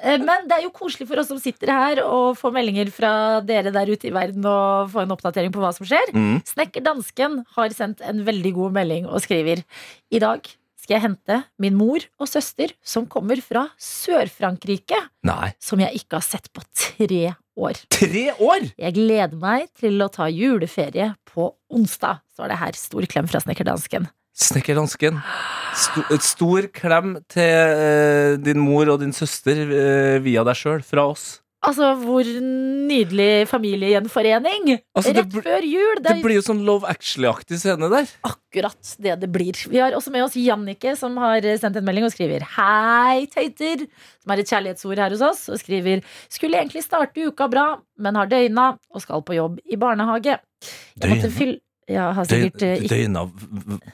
Eh, 0.00 0.16
Men 0.24 0.48
det 0.48 0.56
er 0.56 0.64
jo 0.64 0.72
koselig 0.80 1.10
for 1.10 1.20
oss 1.20 1.28
som 1.28 1.42
sitter 1.42 1.74
her, 1.74 2.00
og 2.06 2.38
få 2.40 2.52
meldinger 2.54 2.88
fra 2.94 3.12
dere 3.44 3.74
der 3.74 3.92
ute 3.92 4.08
i 4.08 4.14
verden 4.16 4.46
og 4.48 4.88
få 4.94 5.04
en 5.04 5.12
oppdatering 5.12 5.52
på 5.52 5.60
hva 5.60 5.74
som 5.76 5.84
skjer. 5.84 6.14
Mm. 6.16 6.40
Snekker 6.48 6.86
Dansken 6.88 7.42
har 7.58 7.76
sendt 7.76 8.00
en 8.08 8.24
veldig 8.24 8.54
god 8.56 8.80
melding 8.80 9.10
og 9.10 9.20
skriver 9.26 9.60
I 10.08 10.22
dag 10.24 10.48
skal 10.90 10.98
jeg 10.98 11.06
hente 11.06 11.36
min 11.62 11.76
mor 11.78 12.02
og 12.18 12.26
søster 12.26 12.72
som 12.82 13.04
kommer 13.06 13.38
fra 13.44 13.68
Sør-Frankrike, 13.78 14.98
Nei. 15.22 15.52
som 15.62 15.78
jeg 15.78 16.00
ikke 16.00 16.18
har 16.18 16.24
sett 16.26 16.48
på 16.50 16.64
tre 16.74 17.28
år. 17.54 17.78
Tre 17.94 18.24
år! 18.42 18.66
Jeg 18.74 18.96
gleder 18.96 19.36
meg 19.38 19.68
til 19.78 20.02
å 20.02 20.08
ta 20.10 20.26
juleferie 20.26 21.12
på 21.30 21.46
onsdag, 21.70 22.24
står 22.34 22.50
det 22.50 22.58
her. 22.58 22.80
Stor 22.80 23.06
klem 23.06 23.30
fra 23.30 23.38
Snekkerdansken. 23.44 24.10
Snekkerdansken. 24.34 25.22
Sto, 25.78 26.02
stor 26.26 26.66
klem 26.74 27.20
til 27.30 27.46
eh, 27.86 28.34
din 28.42 28.58
mor 28.58 28.90
og 28.90 28.98
din 29.04 29.14
søster 29.14 29.62
eh, 29.62 30.18
via 30.24 30.42
deg 30.48 30.58
sjøl, 30.58 30.82
fra 30.82 31.06
oss. 31.12 31.36
Altså, 31.60 31.90
hvor 32.00 32.24
nydelig 32.24 33.44
familiegjenforening! 33.50 34.70
Altså, 34.96 35.12
det 35.12 35.26
Rett 35.26 35.34
før 35.44 35.66
jul! 35.68 35.98
Det 36.00 36.14
Det 36.14 36.22
blir 36.24 36.38
jo 36.38 36.44
sånn 36.46 36.62
Love 36.64 36.88
Actually-aktig 36.88 37.58
scene 37.60 37.90
der. 37.92 38.08
akkurat 38.24 38.94
det 38.98 39.18
det 39.20 39.28
blir. 39.30 39.52
Vi 39.68 39.78
har 39.82 39.92
også 39.92 40.12
med 40.14 40.24
oss 40.24 40.38
Jannike, 40.40 40.96
som 40.96 41.18
har 41.20 41.44
sendt 41.60 41.76
en 41.76 41.84
melding 41.84 42.08
og 42.08 42.14
skriver 42.14 42.46
Hei, 42.56 43.26
tøyter! 43.28 43.84
Som 44.24 44.32
er 44.32 44.40
et 44.40 44.48
kjærlighetsord 44.48 45.04
her 45.04 45.12
hos 45.12 45.24
oss. 45.26 45.42
Og 45.52 45.60
skriver 45.60 46.00
Skulle 46.32 46.62
egentlig 46.62 46.84
starte 46.86 47.28
uka 47.28 47.48
bra, 47.52 47.66
men 48.00 48.16
har 48.16 48.30
døgna 48.30 48.70
og 48.88 49.04
skal 49.04 49.20
på 49.20 49.36
jobb 49.36 49.60
i 49.68 49.76
barnehage. 49.80 50.40
Jeg 50.96 51.12
måtte 51.12 51.28
fylle 51.36 51.60
ja, 51.90 52.10
har 52.14 52.26
sikkert 52.28 52.62
eh, 52.62 52.76
ikke 52.78 52.90
døgna 52.94 53.24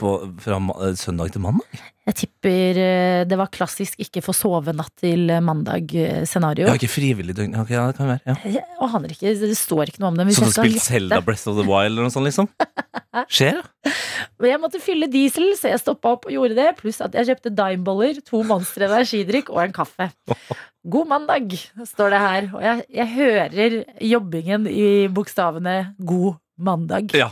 på, 0.01 0.11
fra 0.43 0.59
eh, 0.61 0.97
søndag 1.01 1.33
til 1.33 1.43
mandag? 1.45 1.81
Jeg 2.07 2.19
tipper 2.21 2.79
eh, 2.83 3.23
det 3.27 3.39
var 3.41 3.51
klassisk 3.55 3.99
ikke 4.05 4.23
få 4.23 4.35
sove 4.37 4.75
natt 4.77 4.93
til 5.01 5.33
mandag-scenario. 5.43 6.69
Ja, 6.69 6.77
ikke 6.77 6.93
frivillig 6.93 7.35
døgn. 7.39 7.57
Okay, 7.63 7.79
ja, 7.79 7.87
det 7.89 7.97
kan 7.99 8.13
være. 8.13 8.23
Ja. 8.29 8.37
Jeg 8.59 8.65
aner 8.87 9.17
ikke, 9.17 9.33
det 9.41 9.57
står 9.59 9.93
ikke 9.93 10.05
noe 10.05 10.13
om 10.13 10.21
det. 10.21 10.29
Så 10.37 10.45
du 10.45 10.51
har 10.51 10.55
spilt 10.59 10.85
Selda 10.85 11.17
Zelda 11.17 11.25
Breath 11.25 11.49
of 11.51 11.59
the 11.59 11.67
Wild 11.67 11.95
eller 11.95 12.07
noe 12.07 12.15
sånt, 12.15 12.29
liksom? 12.29 12.51
Skjer, 13.33 13.63
ja. 13.63 13.93
Men 14.41 14.51
Jeg 14.51 14.61
måtte 14.61 14.81
fylle 14.83 15.09
diesel, 15.09 15.51
så 15.57 15.71
jeg 15.73 15.81
stoppa 15.81 16.13
opp 16.17 16.27
og 16.29 16.35
gjorde 16.35 16.57
det. 16.59 16.71
Pluss 16.81 17.01
at 17.05 17.15
jeg 17.17 17.31
kjøpte 17.31 17.55
Dimeboller, 17.57 18.19
to 18.27 18.43
Monster 18.45 18.85
energidrikk 18.91 19.53
og 19.55 19.63
en 19.65 19.77
kaffe. 19.77 20.11
God 20.93 21.09
mandag, 21.11 21.55
står 21.89 22.13
det 22.13 22.21
her. 22.23 22.51
Og 22.55 22.67
jeg, 22.67 22.83
jeg 23.01 23.13
hører 23.17 23.79
jobbingen 24.05 24.69
i 24.71 24.91
bokstavene 25.13 25.79
god 25.97 26.37
mandag. 26.57 27.12
ja. 27.16 27.31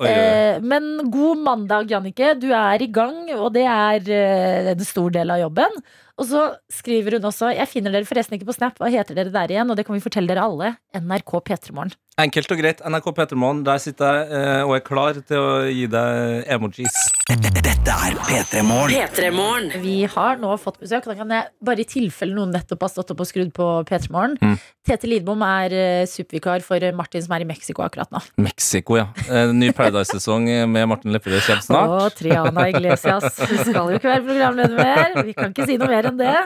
Oi, 0.00 0.08
oi, 0.08 0.10
oi. 0.10 0.14
Eh, 0.14 0.62
men 0.62 1.10
god 1.12 1.42
mandag, 1.44 1.90
Jannicke. 1.90 2.32
Du 2.40 2.48
er 2.50 2.82
i 2.82 2.90
gang, 2.90 3.28
og 3.36 3.52
det 3.54 3.66
er 3.70 4.08
eh, 4.10 4.72
en 4.72 4.86
stor 4.86 5.14
del 5.14 5.30
av 5.30 5.42
jobben. 5.44 5.78
Og 6.14 6.28
så 6.30 6.42
skriver 6.70 7.16
hun 7.16 7.24
også 7.26 7.48
Jeg 7.56 7.66
finner 7.70 7.94
dere 7.94 8.06
forresten 8.06 8.36
ikke 8.36 8.46
på 8.46 8.54
Snap. 8.54 8.78
Hva 8.78 8.90
heter 8.92 9.16
dere 9.18 9.32
der 9.34 9.50
igjen? 9.50 9.70
Og 9.70 9.78
det 9.78 9.86
kan 9.86 9.96
vi 9.96 10.02
fortelle 10.02 10.30
dere 10.30 10.46
alle. 10.46 10.74
NRK 10.94 11.32
P3morgen. 11.48 11.94
Enkelt 12.14 12.52
og 12.54 12.60
greit. 12.60 12.78
NRK 12.86 13.08
Petermoen, 13.10 13.64
der 13.66 13.80
sitter 13.82 14.20
jeg 14.20 14.38
eh, 14.38 14.60
og 14.62 14.76
er 14.76 14.82
klar 14.86 15.16
til 15.26 15.40
å 15.40 15.54
gi 15.66 15.88
deg 15.90 16.44
emojis. 16.54 16.98
Dette 17.34 17.90
er 17.90 18.14
P3 18.28 18.60
Morgen. 18.62 18.94
P3morgen. 18.94 19.72
Vi 19.82 19.96
har 20.12 20.38
nå 20.38 20.52
fått 20.62 20.78
besøk. 20.78 21.08
Da 21.10 21.16
kan 21.18 21.32
jeg 21.34 21.50
bare 21.66 21.82
i 21.82 21.88
tilfelle 21.90 22.36
noen 22.36 22.54
nettopp 22.54 22.86
har 22.86 22.92
stått 22.92 23.10
opp 23.10 23.24
og 23.24 23.26
skrudd 23.26 23.50
på 23.56 23.66
P3morgen. 23.88 24.36
Mm. 24.38 24.54
Tete 24.86 25.10
Lidbom 25.10 25.42
er 25.42 25.74
eh, 25.74 26.04
supervikar 26.06 26.62
for 26.62 26.86
Martin 26.94 27.24
som 27.24 27.34
er 27.34 27.42
i 27.42 27.48
Mexico 27.48 27.82
akkurat 27.82 28.14
nå. 28.14 28.22
Mexico, 28.46 29.00
ja. 29.00 29.08
Eh, 29.26 29.50
ny 29.50 29.72
Paradise-sesong 29.74 30.46
med 30.70 30.86
Martin 30.92 31.10
Lepperød 31.16 31.42
kommer 31.48 31.66
snart. 31.66 31.96
Og 31.98 32.14
Triana 32.20 32.68
Iglesias 32.70 33.26
skal 33.42 33.90
jo 33.90 33.98
ikke 33.98 34.12
være 34.12 34.26
programleder 34.30 34.78
mer. 34.78 35.18
Vi 35.26 35.34
kan 35.34 35.50
ikke 35.50 35.66
si 35.66 35.80
noe 35.82 35.90
mer 35.90 36.12
enn 36.12 36.22
det. 36.22 36.36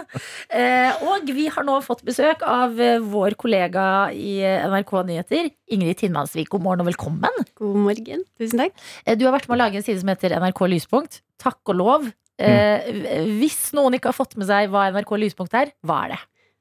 Eh, 0.48 1.06
og 1.12 1.28
vi 1.28 1.50
har 1.52 1.68
nå 1.68 1.76
fått 1.84 2.06
besøk 2.08 2.46
av 2.46 2.80
eh, 2.80 2.96
vår 3.04 3.36
kollega 3.36 3.86
i 4.16 4.38
eh, 4.40 4.64
NRK 4.64 4.96
Nyheter, 5.12 5.52
Ingrid 5.74 5.98
Tinnmannsvik, 6.00 6.48
God 6.52 6.64
morgen 6.64 6.84
og 6.84 6.88
velkommen. 6.90 7.42
God 7.58 7.76
morgen. 7.88 8.24
Tusen 8.40 8.62
takk. 8.64 8.72
Eh, 9.04 9.16
Du 9.18 9.26
har 9.26 9.34
vært 9.36 9.48
med 9.48 9.58
å 9.58 9.62
lage 9.64 9.76
en 9.80 9.84
side 9.86 10.00
som 10.00 10.08
heter 10.08 10.34
NRK 10.38 10.64
Lyspunkt. 10.72 11.20
Takk 11.38 11.60
og 11.68 11.76
lov. 11.76 12.08
Mm. 12.38 13.38
Hvis 13.40 13.72
noen 13.74 13.96
ikke 13.98 14.12
har 14.12 14.14
fått 14.16 14.36
med 14.38 14.46
seg 14.46 14.68
hva 14.70 14.84
NRK 14.94 15.16
Lyspunkt 15.18 15.56
er, 15.58 15.72
hva 15.82 16.04
er 16.06 16.12
det? 16.14 16.18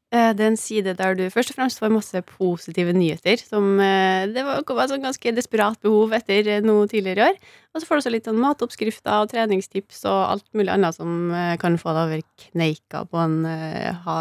Eh, 0.09 0.31
Det 0.33 0.41
er 0.43 0.47
en 0.47 0.57
side 0.57 0.93
der 0.97 1.15
du 1.15 1.25
først 1.29 1.51
og 1.51 1.57
fremst 1.59 1.79
får 1.79 1.91
masse 1.93 2.21
positive 2.25 2.93
nyheter. 2.95 3.37
Som 3.43 3.79
eh, 3.79 4.25
Det 4.31 4.43
var 4.43 4.63
et 4.63 4.89
sånn 4.91 5.03
ganske 5.05 5.35
desperat 5.35 5.79
behov 5.83 6.13
etter 6.17 6.47
eh, 6.47 6.61
noe 6.65 6.87
tidligere 6.87 7.19
i 7.19 7.29
år. 7.29 7.37
Og 7.75 7.81
så 7.81 7.85
får 7.87 7.95
du 7.95 8.01
også 8.01 8.11
litt 8.15 8.25
sånn 8.25 8.41
matoppskrifter 8.41 9.21
og 9.21 9.29
treningstips 9.29 10.03
og 10.09 10.19
alt 10.33 10.47
mulig 10.57 10.73
annet 10.73 10.95
som 10.97 11.31
eh, 11.31 11.55
kan 11.61 11.77
få 11.77 11.93
deg 11.93 12.03
over 12.09 12.25
kneika 12.47 13.05
på 13.05 13.21
en 13.21 13.39
eh, 13.45 13.93
ha, 14.07 14.17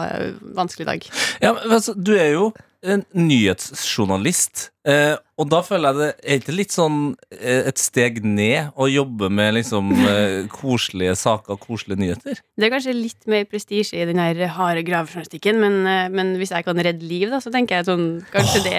vanskelig 0.59 0.87
dag. 0.91 1.09
Ja, 1.41 1.55
men 1.57 1.71
altså, 1.73 1.95
du 1.97 2.13
er 2.19 2.35
jo 2.35 2.51
en 2.87 3.03
nyhetsjournalist, 3.17 4.69
eh, 4.87 5.17
og 5.37 5.51
da 5.53 5.59
føler 5.61 5.93
jeg 5.93 5.99
det 5.99 6.09
er 6.17 6.39
ikke 6.41 6.53
litt 6.57 6.73
sånn 6.73 7.01
eh, 7.37 7.67
et 7.69 7.81
steg 7.81 8.23
ned 8.25 8.71
å 8.81 8.87
jobbe 8.89 9.29
med 9.29 9.53
liksom 9.59 9.91
eh, 9.99 10.47
koselige 10.55 11.13
saker, 11.21 11.59
koselige 11.61 12.01
nyheter? 12.01 12.41
Det 12.57 12.65
er 12.65 12.73
kanskje 12.73 12.95
litt 12.97 13.29
mer 13.29 13.45
prestisje 13.51 14.01
i 14.01 14.07
den 14.09 14.21
her 14.23 14.41
harde 14.57 14.85
gravejournalistikken, 14.87 15.61
men, 15.61 15.77
eh, 15.91 16.07
men 16.13 16.33
hvis 16.41 16.55
jeg 16.57 16.65
kan 16.65 16.81
redde 16.81 17.05
liv, 17.05 17.29
da, 17.33 17.43
så 17.45 17.53
tenker 17.53 17.81
jeg 17.81 17.89
sånn 17.91 18.07
Kanskje 18.33 18.63
det 18.65 18.79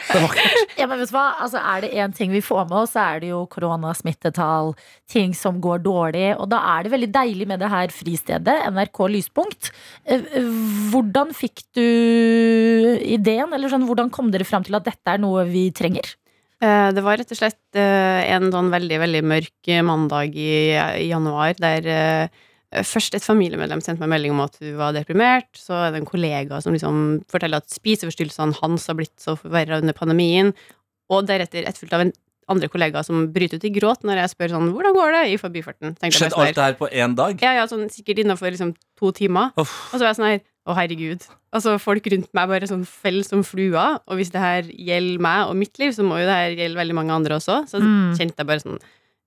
Ja, 0.80 0.88
men 0.88 0.98
vet 0.98 1.12
du 1.12 1.14
hva? 1.14 1.28
Altså, 1.44 1.60
er 1.62 1.84
det 1.84 1.92
én 2.02 2.16
ting 2.16 2.34
vi 2.34 2.42
får 2.42 2.66
med 2.66 2.80
oss, 2.80 2.96
så 2.96 3.04
er 3.04 3.22
det 3.22 3.30
jo 3.30 3.44
koronasmittetall, 3.52 4.72
ting 5.10 5.36
som 5.38 5.60
går 5.62 5.84
dårlig. 5.84 6.32
Og 6.40 6.48
da 6.50 6.60
er 6.72 6.86
det 6.86 6.94
veldig 6.94 7.10
deilig 7.14 7.46
med 7.50 7.62
det 7.62 7.70
her 7.70 7.92
fristedet, 7.94 8.56
NRK 8.74 9.02
Lyspunkt. 9.14 9.70
Eh, 10.02 10.26
Hvordan 10.90 11.30
fikk 11.36 11.62
du 11.76 11.84
ideen, 13.04 13.52
eller 13.54 13.70
sånn, 13.70 13.86
hvordan 13.86 14.10
kom 14.10 14.32
dere 14.34 14.48
fram 14.48 14.66
til 14.66 14.78
at 14.78 14.86
dette 14.88 15.09
er 15.12 15.22
noe 15.22 15.44
vi 15.48 15.68
trenger? 15.76 16.14
Eh, 16.60 16.90
Det 16.92 17.02
var 17.04 17.18
rett 17.20 17.32
og 17.32 17.40
slett 17.40 17.78
eh, 17.78 18.22
en 18.34 18.50
sånn 18.52 18.70
veldig, 18.72 19.00
veldig 19.00 19.24
mørk 19.24 19.68
eh, 19.72 19.82
mandag 19.86 20.36
i, 20.36 20.76
i 20.76 21.10
januar 21.10 21.56
der 21.60 22.30
først 22.86 23.16
et 23.18 23.24
familiemedlem 23.26 23.80
sendte 23.82 24.04
meg 24.04 24.12
melding 24.12 24.36
om 24.36 24.44
at 24.44 24.54
hun 24.62 24.76
var 24.78 24.92
deprimert. 24.94 25.48
Så 25.58 25.74
er 25.74 25.88
det 25.90 26.04
en 26.04 26.06
kollega 26.06 26.60
som 26.62 26.70
liksom 26.70 27.00
forteller 27.32 27.58
at 27.58 27.72
spiseforstyrrelsene 27.74 28.54
hans 28.60 28.86
har 28.86 28.94
blitt 28.94 29.16
så 29.18 29.34
forverra 29.34 29.80
under 29.82 29.96
pandemien. 29.96 30.52
Og 31.10 31.26
deretter 31.26 31.66
etterfulgt 31.66 31.96
av 31.96 32.04
en 32.04 32.12
andre 32.50 32.68
kollegaer 32.70 33.06
som 33.06 33.24
bryter 33.34 33.58
ut 33.58 33.66
i 33.66 33.72
gråt 33.74 34.06
når 34.06 34.22
jeg 34.22 34.32
spør 34.34 34.54
sånn 34.54 34.70
'Hvordan 34.70 34.94
går 34.94 35.10
det?' 35.16 35.32
i 35.32 35.40
forbifarten. 35.42 35.96
Skjedde 35.98 36.38
alt 36.38 36.54
det 36.54 36.66
her 36.68 36.78
på 36.78 36.90
én 36.90 37.14
dag? 37.18 37.42
Ja, 37.42 37.54
ja, 37.58 37.66
sånn 37.66 37.90
sikkert 37.90 38.22
innafor 38.22 38.50
liksom 38.54 38.74
to 38.98 39.10
timer. 39.10 39.50
Uff. 39.56 39.90
Og 39.90 39.98
så 39.98 40.02
var 40.06 40.14
jeg 40.14 40.18
sånn 40.22 40.30
her 40.30 40.40
Å, 40.68 40.74
herregud. 40.76 41.24
Altså, 41.56 41.78
folk 41.80 42.04
rundt 42.12 42.28
meg 42.36 42.48
bare 42.52 42.68
sånn 42.68 42.84
fell 42.86 43.22
som 43.24 43.40
fluer. 43.46 43.98
Og 44.06 44.18
hvis 44.20 44.30
det 44.34 44.42
her 44.42 44.62
gjelder 44.68 45.22
meg 45.24 45.48
og 45.48 45.56
mitt 45.56 45.78
liv, 45.80 45.94
så 45.96 46.04
må 46.04 46.18
jo 46.20 46.26
det 46.28 46.36
her 46.36 46.56
gjelde 46.58 46.76
veldig 46.82 46.94
mange 46.98 47.14
andre 47.16 47.38
også. 47.40 47.62
Så 47.70 47.80
Mm. 47.80 48.12
kjente 48.18 48.36
jeg 48.38 48.46
bare 48.46 48.60
sånn 48.60 48.78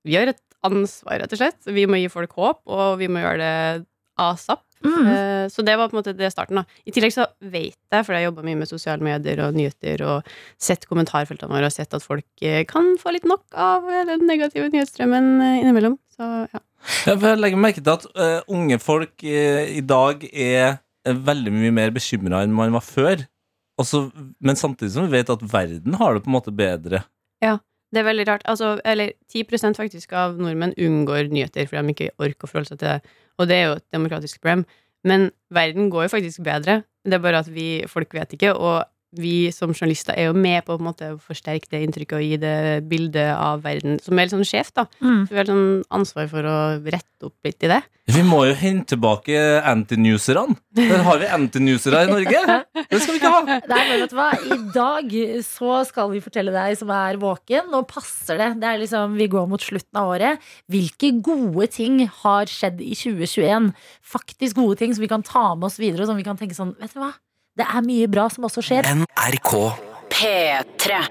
Vi 0.06 0.16
har 0.16 0.28
et 0.28 0.40
ansvar, 0.64 1.20
rett 1.22 1.32
og 1.32 1.40
slett. 1.40 1.60
Vi 1.66 1.86
må 1.88 1.96
gi 2.00 2.10
folk 2.12 2.32
håp, 2.36 2.60
og 2.68 2.98
vi 3.00 3.08
må 3.08 3.20
gjøre 3.24 3.38
det 3.40 3.86
asap. 4.20 4.62
Mm. 4.84 5.08
Eh, 5.08 5.48
Så 5.48 5.64
det 5.64 5.78
var 5.78 5.88
på 5.90 5.96
en 5.96 6.04
måte 6.04 6.16
det 6.16 6.30
starten. 6.32 6.56
da 6.56 6.66
I 6.86 6.92
tillegg 6.92 7.14
så 7.14 7.26
vet 7.42 7.76
jeg, 7.92 8.06
for 8.06 8.14
jeg 8.14 8.28
jobba 8.28 8.44
mye 8.44 8.58
med 8.60 8.68
sosiale 8.68 9.02
medier 9.02 9.40
og 9.48 9.54
nyheter, 9.56 10.02
og 10.06 10.24
sett 10.60 10.86
kommentarfeltene 10.88 11.50
våre 11.50 11.66
og 11.66 11.72
sett 11.72 11.94
at 11.94 12.04
folk 12.04 12.26
eh, 12.42 12.64
kan 12.66 12.98
få 12.98 13.14
litt 13.14 13.24
nok 13.26 13.44
av 13.56 13.88
eh, 13.90 14.04
den 14.06 14.28
negative 14.28 14.70
nyhetsstrømmen 14.70 15.42
innimellom. 15.64 15.98
Så 16.14 16.48
ja. 16.54 16.60
Ja, 17.08 17.16
for 17.16 17.28
jeg 17.30 17.40
legger 17.40 17.58
merke 17.58 17.82
til 17.82 17.94
at 17.94 18.06
uh, 18.20 18.42
unge 18.52 18.78
folk 18.78 19.24
uh, 19.24 19.64
i 19.72 19.80
dag 19.80 20.24
er 20.34 20.80
veldig 21.06 21.52
mye 21.52 21.72
mer 21.76 21.92
bekymra 21.96 22.44
enn 22.44 22.56
man 22.56 22.74
var 22.76 22.84
før. 22.86 23.26
Også, 23.82 24.06
men 24.40 24.56
samtidig 24.60 24.94
som 24.94 25.08
vi 25.08 25.18
vet 25.18 25.32
at 25.34 25.42
verden 25.54 25.98
har 25.98 26.14
det 26.14 26.24
på 26.24 26.30
en 26.32 26.38
måte 26.38 26.54
bedre. 26.56 27.04
Ja, 27.44 27.58
Det 27.94 28.00
er 28.02 28.08
veldig 28.08 28.24
rart. 28.28 28.44
Altså, 28.50 28.80
eller 28.86 29.12
10% 29.30 29.78
faktisk 29.78 30.14
av 30.18 30.40
nordmenn 30.42 30.74
unngår 30.82 31.28
nyheter 31.30 31.68
fordi 31.70 31.82
de 31.84 31.94
ikke 31.94 32.14
orker 32.18 32.48
å 32.48 32.50
forholde 32.50 32.72
seg 32.72 32.80
til 32.82 32.88
det. 32.90 33.12
Og 33.38 33.48
det 33.50 33.56
er 33.58 33.68
jo 33.68 33.76
et 33.78 33.86
demokratisk 33.94 34.42
problem. 34.42 34.64
Men 35.06 35.28
verden 35.54 35.92
går 35.94 36.08
jo 36.08 36.14
faktisk 36.16 36.42
bedre. 36.42 36.80
Det 37.06 37.14
er 37.14 37.22
bare 37.22 37.44
at 37.44 37.52
vi 37.54 37.84
folk 37.92 38.14
vet 38.16 38.34
ikke. 38.34 38.54
Og 38.56 38.82
vi 39.18 39.52
som 39.54 39.74
journalister 39.74 40.18
er 40.18 40.30
jo 40.30 40.36
med 40.38 40.64
på, 40.66 40.76
på 40.76 40.82
en 40.82 40.90
måte, 40.90 41.10
å 41.14 41.22
forsterke 41.22 41.70
det 41.72 41.84
inntrykket 41.86 42.18
og 42.18 42.26
gi 42.26 42.38
det 42.42 42.58
bildet 42.90 43.34
av 43.36 43.64
verden 43.66 44.00
som 44.04 44.18
er 44.18 44.28
litt 44.28 44.36
sånn 44.36 44.48
skjevt. 44.48 44.76
da. 44.80 44.88
Mm. 45.04 45.26
Så 45.26 45.34
vi 45.34 45.42
har 45.42 45.50
sånn 45.50 45.68
ansvar 45.94 46.30
for 46.32 46.50
å 46.50 46.58
rette 46.84 47.28
opp 47.28 47.48
litt 47.48 47.64
i 47.64 47.72
det. 47.72 47.82
Vi 48.12 48.20
må 48.28 48.42
jo 48.50 48.56
hente 48.60 48.94
tilbake 48.94 49.38
antinewserne. 49.64 50.58
Der 50.76 51.06
har 51.06 51.22
vi 51.22 51.30
antinewsere 51.32 52.02
i 52.04 52.10
Norge. 52.10 52.42
Det 52.76 53.00
skal 53.00 53.16
vi 53.16 53.22
ikke 53.22 53.32
ha. 53.32 53.42
Nei, 53.48 53.82
men 53.88 54.02
vet 54.02 54.12
du 54.12 54.18
hva? 54.18 54.30
I 54.44 54.58
dag 54.76 55.14
så 55.48 55.78
skal 55.88 56.12
vi 56.12 56.20
fortelle 56.26 56.52
deg 56.52 56.76
som 56.82 56.92
er 56.92 57.20
våken. 57.22 57.72
Nå 57.72 57.86
passer 57.88 58.42
det. 58.42 58.50
Det 58.60 58.70
er 58.70 58.82
liksom, 58.84 59.16
Vi 59.20 59.30
går 59.32 59.48
mot 59.48 59.64
slutten 59.64 60.02
av 60.02 60.12
året. 60.18 60.44
Hvilke 60.72 61.14
gode 61.24 61.70
ting 61.72 62.02
har 62.24 62.52
skjedd 62.52 62.84
i 62.84 62.92
2021? 62.98 63.72
Faktisk 64.04 64.60
gode 64.60 64.82
ting 64.82 64.92
som 64.92 65.06
vi 65.06 65.12
kan 65.12 65.24
ta 65.24 65.54
med 65.56 65.70
oss 65.72 65.80
videre, 65.80 66.04
og 66.04 66.12
som 66.12 66.20
vi 66.20 66.28
kan 66.28 66.40
tenke 66.40 66.58
sånn 66.58 66.76
Vet 66.82 66.92
du 66.98 67.00
hva? 67.00 67.14
Det 67.54 67.66
er 67.70 67.84
mye 67.86 68.08
bra 68.10 68.24
som 68.34 68.48
også 68.48 68.64
skjer. 68.66 68.88
NRK 68.98 69.52
P3. 70.14 71.02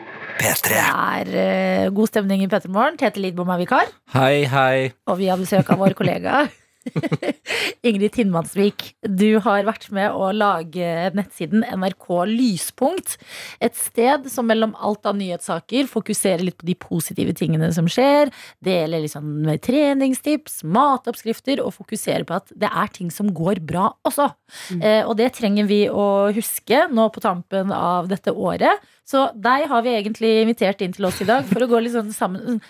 P3. 0.40 0.72
Det 0.72 0.81
er 0.81 1.28
uh, 1.31 1.92
god 1.94 2.11
stemning 2.11 2.42
i 2.42 2.48
Petremorgen. 2.50 2.96
Tete 2.98 3.22
Lidbom 3.22 3.50
er 3.55 3.61
vikar, 3.62 3.92
Hei, 4.16 4.42
hei. 4.50 4.90
og 5.07 5.20
vi 5.20 5.28
har 5.31 5.38
besøk 5.38 5.70
av 5.70 5.78
vår 5.83 5.94
kollega 5.98 6.42
Ingrid 7.87 8.12
Tinnmannsvik. 8.16 8.92
Du 9.03 9.38
har 9.45 9.64
vært 9.66 9.88
med 9.95 10.14
å 10.14 10.31
lage 10.35 11.11
nettsiden 11.16 11.64
NRK 11.66 12.07
Lyspunkt. 12.31 13.16
Et 13.62 13.75
sted 13.79 14.29
som 14.33 14.49
mellom 14.49 14.75
alt 14.79 15.07
av 15.09 15.18
nyhetssaker 15.18 15.90
fokuserer 15.90 16.45
litt 16.47 16.59
på 16.61 16.68
de 16.68 16.77
positive 16.79 17.35
tingene 17.38 17.71
som 17.75 17.88
skjer. 17.90 18.33
Deler 18.64 19.05
liksom 19.05 19.29
med 19.47 19.62
treningstips, 19.64 20.62
matoppskrifter, 20.64 21.62
og 21.62 21.75
fokuserer 21.79 22.27
på 22.29 22.38
at 22.40 22.53
det 22.55 22.71
er 22.71 22.92
ting 22.95 23.12
som 23.14 23.31
går 23.35 23.62
bra 23.66 23.90
også. 24.09 24.31
Eh, 24.79 25.03
og 25.07 25.16
det 25.21 25.33
trenger 25.38 25.68
vi 25.71 25.85
å 25.90 26.31
huske 26.35 26.87
nå 26.92 27.09
på 27.14 27.23
tampen 27.25 27.73
av 27.75 28.11
dette 28.12 28.35
året. 28.35 28.83
Så 29.09 29.27
deg 29.35 29.66
har 29.68 29.83
vi 29.85 29.97
egentlig 29.97 30.33
invitert 30.45 30.83
inn 30.85 30.95
til 30.95 31.09
oss 31.09 31.21
i 31.23 31.29
dag 31.29 31.47
for 31.49 31.64
å 31.64 31.68
gå 31.71 31.81
litt 31.83 31.95
sånn 31.97 32.12
sammen. 32.14 32.61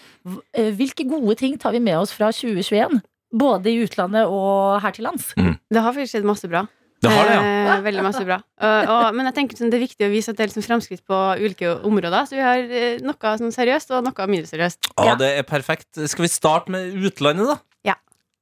Eh, 0.56 0.72
Hvilke 0.78 1.04
gode 1.08 1.36
ting 1.40 1.58
tar 1.60 1.74
vi 1.76 1.82
med 1.84 1.98
oss 2.00 2.14
fra 2.16 2.32
2021? 2.32 3.02
Både 3.32 3.70
i 3.72 3.80
utlandet 3.84 4.28
og 4.28 4.80
her 4.84 4.92
til 4.92 5.06
lands. 5.08 5.32
Det 5.34 5.80
har 5.80 5.94
faktisk 5.96 6.16
skjedd 6.18 6.26
masse 6.28 6.48
bra. 6.52 6.66
Det 7.02 7.10
har 7.10 7.26
det, 7.26 7.34
ja. 7.34 7.76
Eh, 7.78 7.80
veldig 7.82 8.02
masse 8.04 8.20
bra. 8.22 8.36
Og, 8.62 8.90
og, 8.92 9.06
men 9.18 9.26
jeg 9.26 9.34
tenker 9.34 9.58
sånn, 9.58 9.70
det 9.72 9.80
er 9.80 9.82
viktig 9.88 10.06
å 10.06 10.10
vise 10.12 10.30
at 10.30 10.36
det 10.38 10.44
er 10.44 10.50
liksom 10.52 10.62
fremskritt 10.68 11.00
på 11.08 11.16
ulike 11.40 11.72
områder. 11.88 12.28
Så 12.28 12.36
vi 12.36 12.44
har 12.44 12.60
eh, 12.62 13.00
noe 13.02 13.32
sånn 13.40 13.50
seriøst 13.54 13.90
og 13.96 14.04
noe 14.06 14.26
mindre 14.30 14.46
seriøst. 14.52 14.92
Å, 14.94 15.06
Ja. 15.08 15.14
det 15.18 15.30
er 15.40 15.46
perfekt. 15.48 15.88
Skal 15.98 16.28
vi 16.28 16.30
starte 16.30 16.70
med 16.70 16.94
utlandet, 16.94 17.48
da? 17.50 17.56
Ja. 17.90 17.96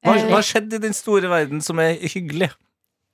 Hva, 0.04 0.16
Eh, 0.18 0.26
hva 0.28 0.42
har 0.42 0.44
skjedd 0.50 0.76
i 0.76 0.82
den 0.82 0.92
store 0.96 1.30
verden 1.32 1.64
som 1.64 1.80
er 1.80 1.94
hyggelig? 2.04 2.50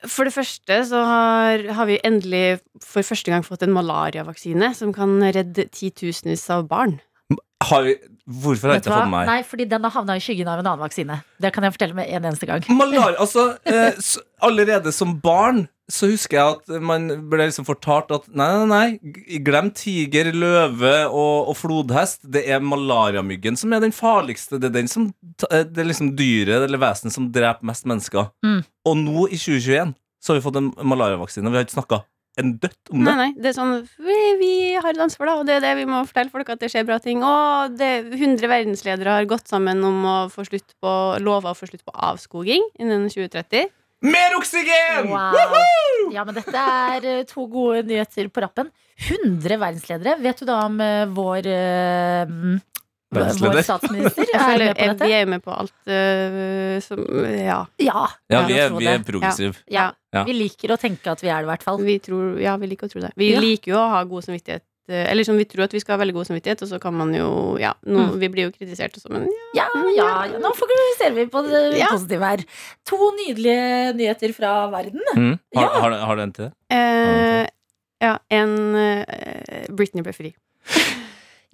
For 0.05 0.27
det 0.27 0.35
første 0.35 0.75
så 0.91 0.99
har, 1.07 1.63
har 1.79 1.87
vi 1.89 1.95
endelig 2.05 2.59
for 2.83 3.01
første 3.07 3.31
gang 3.31 3.41
fått 3.47 3.63
en 3.65 3.71
malariavaksine 3.73 4.73
som 4.75 4.91
kan 4.93 5.15
redde 5.23 5.69
titusenvis 5.73 6.43
av 6.53 6.67
barn. 6.67 6.99
Har 7.65 7.87
hvorfor 8.27 8.69
har 8.69 8.77
jeg 8.77 8.83
ikke 8.83 8.91
fått 8.91 9.01
fått 9.01 9.13
meg? 9.13 9.29
Nei, 9.29 9.39
fordi 9.47 9.65
den 9.71 9.87
har 9.87 9.93
havna 9.95 10.17
i 10.17 10.21
skyggen 10.23 10.49
av 10.51 10.59
en 10.61 10.67
annen 10.67 10.83
vaksine. 10.83 11.21
Det 11.41 11.51
kan 11.55 11.65
jeg 11.65 11.73
fortelle 11.77 11.97
med 11.97 12.11
en 12.11 12.27
eneste 12.27 12.49
gang. 12.49 12.67
Malaria, 12.75 13.15
altså 13.23 13.49
eh, 13.65 13.97
Allerede 14.45 14.93
som 14.93 15.15
barn 15.23 15.65
så 15.87 16.09
husker 16.11 16.35
jeg 16.35 16.55
at 16.57 16.81
man 16.83 17.07
ble 17.31 17.45
liksom 17.47 17.63
fortalt 17.63 18.09
at 18.11 18.25
nei, 18.27 18.47
nei, 18.59 18.65
nei, 18.67 19.37
glem 19.39 19.69
tiger, 19.71 20.33
løve 20.35 20.95
og, 21.07 21.53
og 21.53 21.55
flodhest. 21.55 22.25
Det 22.27 22.43
er 22.43 22.59
malariamyggen 22.59 23.55
som 23.59 23.71
er 23.71 23.85
den 23.85 23.95
farligste. 23.95 24.59
Det 24.59 24.67
er 24.67 24.75
den 24.81 24.91
som 24.91 25.07
eh, 25.47 25.63
Det 25.63 25.83
er 25.83 25.87
liksom 25.87 26.11
dyret 26.19 26.67
eller 26.67 26.83
vesenet 26.83 27.15
som 27.15 27.31
dreper 27.31 27.71
mest 27.71 27.87
mennesker. 27.87 28.29
Mm. 28.43 28.59
Og 28.91 28.99
nå, 28.99 29.29
i 29.31 29.39
2021, 29.39 29.95
så 30.19 30.33
har 30.33 30.41
vi 30.41 30.45
fått 30.49 30.59
en 30.59 30.69
malariavaksine. 30.83 31.47
Vi 31.47 31.61
har 31.61 31.67
ikke 31.67 31.79
snakka 31.79 32.03
en 32.41 32.53
dødt 32.61 32.91
om 32.91 32.99
det. 33.01 33.05
Nei, 33.07 33.15
nei, 33.17 33.29
det 33.41 33.51
er 33.51 33.55
sånn 33.57 33.73
vi, 34.03 34.17
vi 34.41 34.51
har 34.77 34.91
et 34.91 35.01
ansvar, 35.03 35.31
da, 35.31 35.35
og 35.41 35.47
det 35.49 35.57
er 35.57 35.65
det 35.65 35.73
vi 35.79 35.87
må 35.89 36.03
fortelle 36.07 36.33
folk 36.33 36.51
at 36.53 36.61
det 36.61 36.69
skjer 36.73 36.85
bra 36.87 36.99
ting. 37.03 37.23
Og 37.25 37.77
det, 37.79 37.91
100 38.13 38.51
verdensledere 38.51 39.17
har 39.17 39.29
gått 39.29 39.49
sammen 39.49 39.81
om 39.87 40.05
å 40.05 40.17
få 40.33 40.45
slutt 40.47 40.77
på 40.83 40.93
lova 41.23 41.53
å 41.53 41.57
få 41.57 41.69
slutt 41.69 41.85
på 41.87 41.95
avskoging 42.11 42.65
innen 42.81 43.09
2030. 43.13 43.73
Mer 44.05 44.37
oksygen! 44.37 45.09
Wow. 45.09 45.57
Ja, 46.13 46.21
men 46.21 46.35
dette 46.37 46.53
er 46.53 47.05
eh, 47.09 47.23
to 47.25 47.47
gode 47.49 47.81
nyheter 47.89 48.29
på 48.29 48.43
rappen. 48.45 48.69
100 48.97 49.57
verdensledere. 49.57 50.19
Vet 50.21 50.43
du 50.43 50.45
da 50.49 50.61
om 50.67 50.77
eh, 50.81 51.05
vår 51.09 51.49
Verdensleder. 51.49 52.65
Vår 53.15 53.61
statsminister 53.63 54.25
Jeg 54.33 54.35
er 54.35 54.43
føler, 54.43 54.73
med 54.75 54.97
på 54.99 55.05
vi 55.07 55.13
er 55.15 55.21
jo 55.23 55.27
med 55.31 55.43
på 55.45 55.51
alt 55.55 55.73
uh, 55.87 56.79
som 56.83 57.03
Ja. 57.31 57.59
Ja. 57.79 58.01
Ja, 58.29 58.41
vi 58.49 58.57
er, 58.59 58.73
vi 58.75 58.87
er 58.91 59.03
progressive. 59.07 59.55
Ja. 59.71 59.91
Ja. 60.13 60.23
Vi 60.27 60.33
liker 60.35 60.73
å 60.75 60.77
tenke 60.81 61.11
at 61.13 61.21
vi 61.23 61.29
er 61.31 61.39
det, 61.39 61.47
i 61.47 61.51
hvert 61.53 61.63
fall. 61.63 61.79
Vi 61.83 61.99
tror, 62.03 62.35
ja, 62.41 62.57
vi 62.59 62.67
liker 62.67 62.87
å 62.89 62.91
tro 62.91 63.01
det. 63.05 63.13
Vi 63.15 63.31
Ja. 63.33 63.39
liker 63.43 63.71
jo 63.71 63.77
å 63.79 63.87
ha 63.93 64.03
god 64.03 64.23
samvittighet. 64.27 64.63
eh, 64.89 65.05
Eller 65.11 65.23
som 65.27 65.37
vi 65.37 65.43
tror 65.45 65.63
at 65.65 65.73
vi 65.75 65.79
skal 65.79 65.95
ha 65.97 66.01
veldig 66.03 66.13
god 66.15 66.27
samvittighet, 66.27 66.61
og 66.63 66.69
så 66.69 66.79
kan 66.81 66.93
man 66.95 67.13
jo 67.15 67.57
Ja, 67.59 67.73
nå, 67.85 67.99
Mm. 68.11 68.19
vi 68.19 68.27
blir 68.29 68.43
jo 68.47 68.51
kritisert 68.51 68.95
også, 68.99 69.09
men 69.09 69.27
ja. 69.55 69.67
Ja, 69.75 69.83
ja, 69.95 70.25
ja. 70.33 70.39
Nå 70.39 70.51
fokuserer 70.55 71.13
vi 71.15 71.25
på 71.27 71.43
det 71.47 71.77
Ja. 71.79 71.87
positive 71.91 72.21
her. 72.23 72.43
To 72.85 73.11
nydelige 73.19 73.95
nyheter 73.95 74.33
fra 74.33 74.67
verden. 74.71 75.01
Mm. 75.15 75.39
Har, 75.55 75.63
Ja. 75.63 75.79
har, 75.79 75.91
har 75.91 76.15
du 76.15 76.21
en 76.23 76.31
til? 76.33 76.51
Eh, 76.71 77.47
ja, 78.01 78.17
en 78.31 78.75
uh, 78.75 79.05
Britney 79.75 80.03
ble 80.03 80.13
fri. 80.13 80.33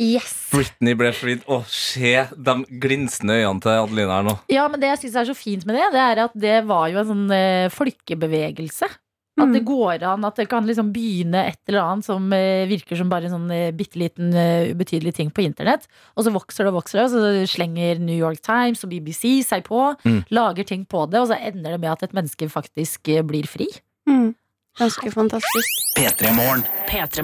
Yes. 0.01 0.31
Britney 0.49 0.95
ble 0.97 1.11
fridd. 1.13 1.43
Å, 1.45 1.59
se 1.69 2.15
de 2.33 2.55
glinsende 2.81 3.35
øynene 3.37 3.61
til 3.61 3.75
Adeline 3.77 4.15
her 4.17 4.25
nå. 4.25 4.33
Ja, 4.49 4.65
men 4.71 4.81
det 4.81 4.89
jeg 4.95 5.03
syns 5.05 5.19
er 5.21 5.29
så 5.29 5.35
fint 5.37 5.67
med 5.69 5.77
det, 5.77 5.91
det 5.93 6.01
er 6.01 6.21
at 6.25 6.33
det 6.33 6.57
var 6.69 6.87
jo 6.89 6.99
en 7.03 7.09
sånn 7.11 7.31
eh, 7.35 7.69
folkebevegelse. 7.73 8.89
At 9.33 9.47
Mm. 9.49 9.53
det 9.55 9.61
går 9.65 10.03
an, 10.05 10.25
at 10.25 10.35
det 10.37 10.43
kan 10.47 10.61
liksom 10.65 10.91
begynne 10.93 11.39
et 11.49 11.57
eller 11.67 11.81
annet 11.81 12.05
som 12.05 12.21
eh, 12.37 12.67
virker 12.69 12.95
som 12.99 13.09
bare 13.09 13.25
en 13.25 13.33
sånn 13.33 13.49
eh, 13.51 13.71
bitte 13.73 13.97
liten 13.97 14.29
eh, 14.37 14.69
ubetydelig 14.75 15.15
ting 15.17 15.31
på 15.33 15.41
internett. 15.41 15.87
Og 16.15 16.25
så 16.27 16.33
vokser 16.35 16.65
det 16.65 16.69
og 16.73 16.77
vokser 16.83 16.99
det, 16.99 17.05
og 17.07 17.15
så 17.15 17.55
slenger 17.55 17.97
New 17.97 18.13
York 18.17 18.43
Times 18.45 18.83
og 18.85 18.91
BBC 18.93 19.41
seg 19.41 19.65
på. 19.65 19.95
Mm. 20.05 20.21
Lager 20.29 20.63
ting 20.69 20.85
på 20.85 21.07
det, 21.09 21.17
og 21.23 21.31
så 21.33 21.39
ender 21.41 21.73
det 21.73 21.81
med 21.81 21.91
at 21.95 22.03
et 22.05 22.13
menneske 22.13 22.45
faktisk 22.45 23.09
eh, 23.09 23.25
blir 23.25 23.49
fri. 23.49 23.71
Mm. 24.05 24.35
Ganske 24.77 25.09
fantastisk. 25.17 25.81
P3 25.97 26.29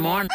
Morgen. 0.01 0.33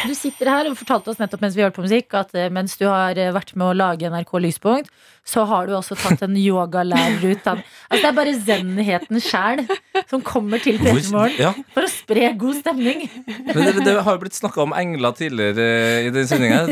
P3morgen. 0.00 0.08
Du 0.08 0.14
sitter 0.16 0.50
her 0.50 0.68
og 0.70 0.76
fortalte 0.78 1.12
oss 1.12 1.20
nettopp 1.20 1.42
mens 1.44 1.56
vi 1.56 1.64
hørte 1.64 1.76
på 1.76 1.84
musikk 1.84 2.14
at 2.18 2.34
eh, 2.34 2.50
mens 2.52 2.76
du 2.80 2.86
har 2.88 3.18
eh, 3.18 3.32
vært 3.34 3.54
med 3.56 3.66
å 3.68 3.76
lage 3.76 4.08
NRK 4.10 4.32
Lyspunkt, 4.40 4.90
så 5.26 5.44
har 5.46 5.68
du 5.68 5.74
også 5.76 5.94
tatt 6.00 6.22
en 6.26 6.34
yogalærerutdanning. 6.38 7.66
Altså 7.90 8.00
det 8.00 8.08
er 8.08 8.16
bare 8.16 8.34
zen-heten 8.46 9.20
sjæl 9.22 9.62
som 10.10 10.22
kommer 10.26 10.62
til 10.62 10.78
Petermorgen 10.80 11.36
Ja, 11.38 11.52
for 11.74 11.86
å 11.86 11.90
spre 11.90 12.32
god 12.40 12.58
stemning. 12.60 13.04
men 13.46 13.60
det, 13.60 13.84
det 13.86 13.94
har 14.02 14.16
jo 14.16 14.22
blitt 14.24 14.38
snakka 14.38 14.62
om 14.64 14.74
engler 14.76 15.14
tidligere 15.18 15.68
i 16.06 16.10
den 16.14 16.26
sendinga. 16.30 16.64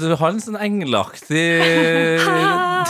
Du 0.00 0.14
har 0.16 0.30
en 0.32 0.42
sånn 0.42 0.58
engleaktig 0.60 1.44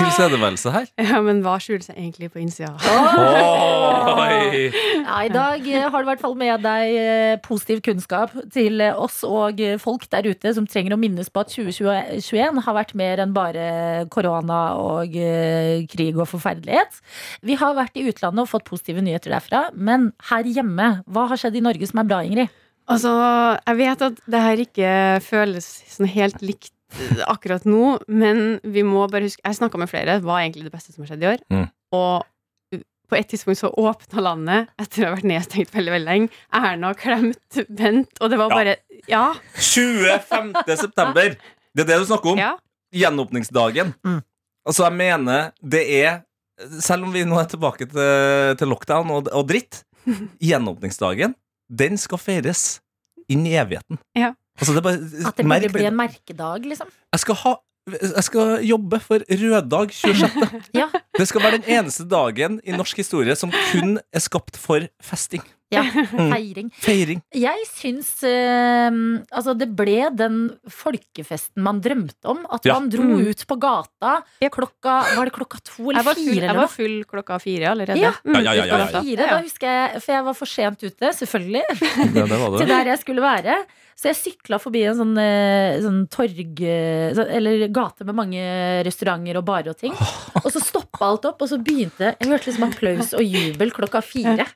tilstedeværelse 0.01 0.73
her. 0.75 0.89
Ja, 1.01 1.21
men 1.25 1.41
hva 1.45 1.57
skjuler 1.63 1.83
seg 1.85 1.99
egentlig 1.99 2.31
på 2.33 2.41
innsida? 2.43 2.73
Oi! 4.21 4.71
Ja, 4.71 5.17
I 5.27 5.31
dag 5.33 5.65
har 5.67 5.97
du 5.97 6.05
i 6.07 6.11
hvert 6.11 6.23
fall 6.23 6.37
med 6.39 6.63
deg 6.65 6.95
eh, 7.01 7.35
positiv 7.45 7.81
kunnskap 7.87 8.33
til 8.55 8.81
eh, 8.85 8.97
oss 8.97 9.21
og 9.27 9.61
eh, 9.63 9.77
folk 9.81 10.07
der 10.13 10.29
ute 10.31 10.53
som 10.57 10.67
trenger 10.71 10.95
å 10.95 11.01
minnes 11.01 11.31
på 11.33 11.43
at 11.43 11.53
2021 11.53 12.63
har 12.67 12.77
vært 12.77 12.95
mer 12.99 13.23
enn 13.25 13.35
bare 13.37 13.67
korona 14.13 14.61
og 14.79 15.00
eh, 15.09 15.87
krig 15.91 16.17
og 16.19 16.29
forferdelighet. 16.31 17.01
Vi 17.47 17.55
har 17.61 17.75
vært 17.79 17.97
i 17.97 18.05
utlandet 18.11 18.43
og 18.45 18.49
fått 18.51 18.65
positive 18.69 19.01
nyheter 19.03 19.31
derfra, 19.35 19.71
men 19.75 20.13
her 20.31 20.45
hjemme, 20.45 21.03
hva 21.07 21.29
har 21.31 21.37
skjedd 21.41 21.57
i 21.57 21.65
Norge 21.65 21.87
som 21.91 22.03
er 22.03 22.09
bra, 22.11 22.23
Ingrid? 22.27 22.49
Altså, 22.91 23.11
jeg 23.67 23.77
vet 23.79 24.03
at 24.03 24.21
det 24.27 24.41
her 24.43 24.57
ikke 24.65 24.93
føles 25.23 25.67
sånn 25.93 26.09
helt 26.11 26.41
likt 26.43 26.73
eh, 26.99 27.23
akkurat 27.31 27.65
nå, 27.69 27.99
men 28.09 28.59
vi 28.65 28.83
må 28.83 29.05
bare 29.13 29.29
huske 29.29 29.45
Jeg 29.47 29.55
snakka 29.61 29.79
med 29.79 29.89
flere, 29.93 30.19
Hva 30.25 30.41
er 30.41 30.49
egentlig 30.49 30.65
det 30.67 30.73
beste 30.75 30.93
som 30.93 31.05
har 31.05 31.13
skjedd 31.13 31.23
i 31.23 31.31
år. 31.35 31.45
Mm. 31.55 31.69
Og 31.95 32.27
på 33.11 33.17
et 33.19 33.27
tidspunkt 33.27 33.59
så 33.59 33.67
åpna 33.75 34.23
landet 34.23 34.69
etter 34.79 35.03
å 35.03 35.09
ha 35.09 35.15
vært 35.17 35.27
nedstengt 35.27 35.73
veldig 35.75 35.91
veldig 35.97 36.07
lenge. 36.07 36.29
Erna 36.55 36.93
klemte 36.95 37.65
Bent, 37.67 38.13
og 38.23 38.31
det 38.31 38.39
var 38.39 38.51
Ja. 38.51 38.55
bare 38.55 38.77
Ja. 39.11 39.35
25. 39.59 40.53
september. 40.79 41.35
Det 41.75 41.83
er 41.83 41.89
det 41.91 41.99
du 41.99 42.07
snakker 42.07 42.33
om. 42.33 42.39
ja. 42.39 42.53
Gjenåpningsdagen. 42.95 43.95
Mm. 44.07 44.21
Altså, 44.71 44.87
jeg 44.87 44.95
mener 44.95 45.51
det 45.63 45.83
er 46.01 46.21
Selv 46.85 47.07
om 47.09 47.15
vi 47.15 47.25
nå 47.25 47.39
er 47.41 47.49
tilbake 47.49 47.87
til, 47.89 48.57
til 48.61 48.69
lockdown 48.69 49.11
og, 49.15 49.31
og 49.33 49.47
dritt, 49.49 49.79
gjenåpningsdagen, 50.45 51.33
den 51.73 51.97
skal 51.97 52.21
feires 52.21 52.65
inn 53.33 53.47
i 53.49 53.55
evigheten. 53.57 53.97
Ja. 54.19 54.35
Altså, 54.59 54.75
det 54.75 54.83
er 54.83 54.85
bare, 54.85 55.01
At 55.31 55.39
det 55.41 55.47
burde 55.49 55.71
bli 55.73 55.87
en 55.89 55.97
merkedag, 55.97 56.67
liksom? 56.69 56.91
Jeg 57.15 57.23
skal, 57.23 57.39
ha, 57.47 57.55
jeg 57.97 58.25
skal 58.27 58.53
jobbe 58.69 59.01
for 59.01 59.25
Røddag 59.25 59.95
26. 59.97 60.61
Ja. 60.83 60.91
Det 61.17 61.27
skal 61.31 61.47
være 61.47 61.63
den 61.63 61.71
eneste 61.79 62.05
dagen 62.11 62.61
i 62.61 62.77
norsk 62.77 63.01
historie 63.01 63.37
som 63.41 63.55
kun 63.71 63.97
er 64.13 64.25
skapt 64.25 64.61
for 64.61 64.85
festing. 65.01 65.47
Ja. 65.71 65.83
Mm. 66.11 66.31
Feiring. 66.33 66.69
Feiring. 66.83 67.21
Jeg 67.37 67.67
syns 67.71 68.09
eh, 68.27 68.91
Altså, 69.33 69.55
det 69.57 69.69
ble 69.79 70.09
den 70.19 70.39
folkefesten 70.69 71.63
man 71.63 71.81
drømte 71.85 72.27
om. 72.33 72.43
At 72.51 72.65
Ja. 72.67 72.75
man 72.79 72.89
dro 72.91 73.03
Mm. 73.03 73.27
ut 73.31 73.45
på 73.47 73.57
gata 73.61 74.23
klokka 74.51 75.17
Var 75.17 75.25
det 75.31 75.33
klokka 75.35 75.59
to 75.65 75.91
eller 75.91 76.03
full, 76.03 76.15
fire? 76.15 76.35
jeg 76.35 76.43
eller 76.51 76.61
var 76.61 76.69
full 76.69 77.05
klokka 77.05 77.39
fire 77.41 77.71
allerede. 77.71 77.99
Ja. 78.01 78.13
Mm, 78.25 78.35
Ja, 78.35 78.41
ja, 78.41 78.53
ja, 78.53 78.65
ja, 78.67 78.77
Klokka 78.77 78.93
ja. 78.93 79.03
fire, 79.03 79.29
da 79.31 79.39
husker 79.43 79.67
jeg, 79.71 80.03
For 80.03 80.13
jeg 80.13 80.25
var 80.25 80.35
for 80.35 80.47
sent 80.47 80.83
ute, 80.83 81.13
selvfølgelig, 81.21 81.63
det, 82.15 82.27
det 82.29 82.39
var 82.41 82.59
til 82.59 82.67
der 82.69 82.85
jeg 82.91 82.99
skulle 82.99 83.23
være. 83.23 83.57
Så 84.01 84.09
jeg 84.09 84.17
sykla 84.17 84.57
forbi 84.59 84.81
en 84.89 84.97
sånn, 84.97 85.17
eh, 85.21 85.77
sånn 85.85 86.09
torg 86.09 86.61
eh, 86.65 87.13
Eller 87.37 87.69
gate 87.69 88.03
med 88.09 88.15
mange 88.17 88.41
restauranter 88.87 89.37
og 89.37 89.45
barer 89.45 89.69
og 89.71 89.77
ting. 89.79 89.93
Og 90.41 90.49
så 90.51 90.59
stoppa 90.65 90.90
alt 91.07 91.27
opp, 91.31 91.43
og 91.45 91.51
så 91.51 91.59
begynte 91.63 92.13
Jeg 92.13 92.29
hørte 92.31 92.51
liksom 92.51 92.67
applaus 92.69 93.13
og 93.17 93.25
jubel 93.25 93.73
klokka 93.75 94.03
fire. 94.05 94.47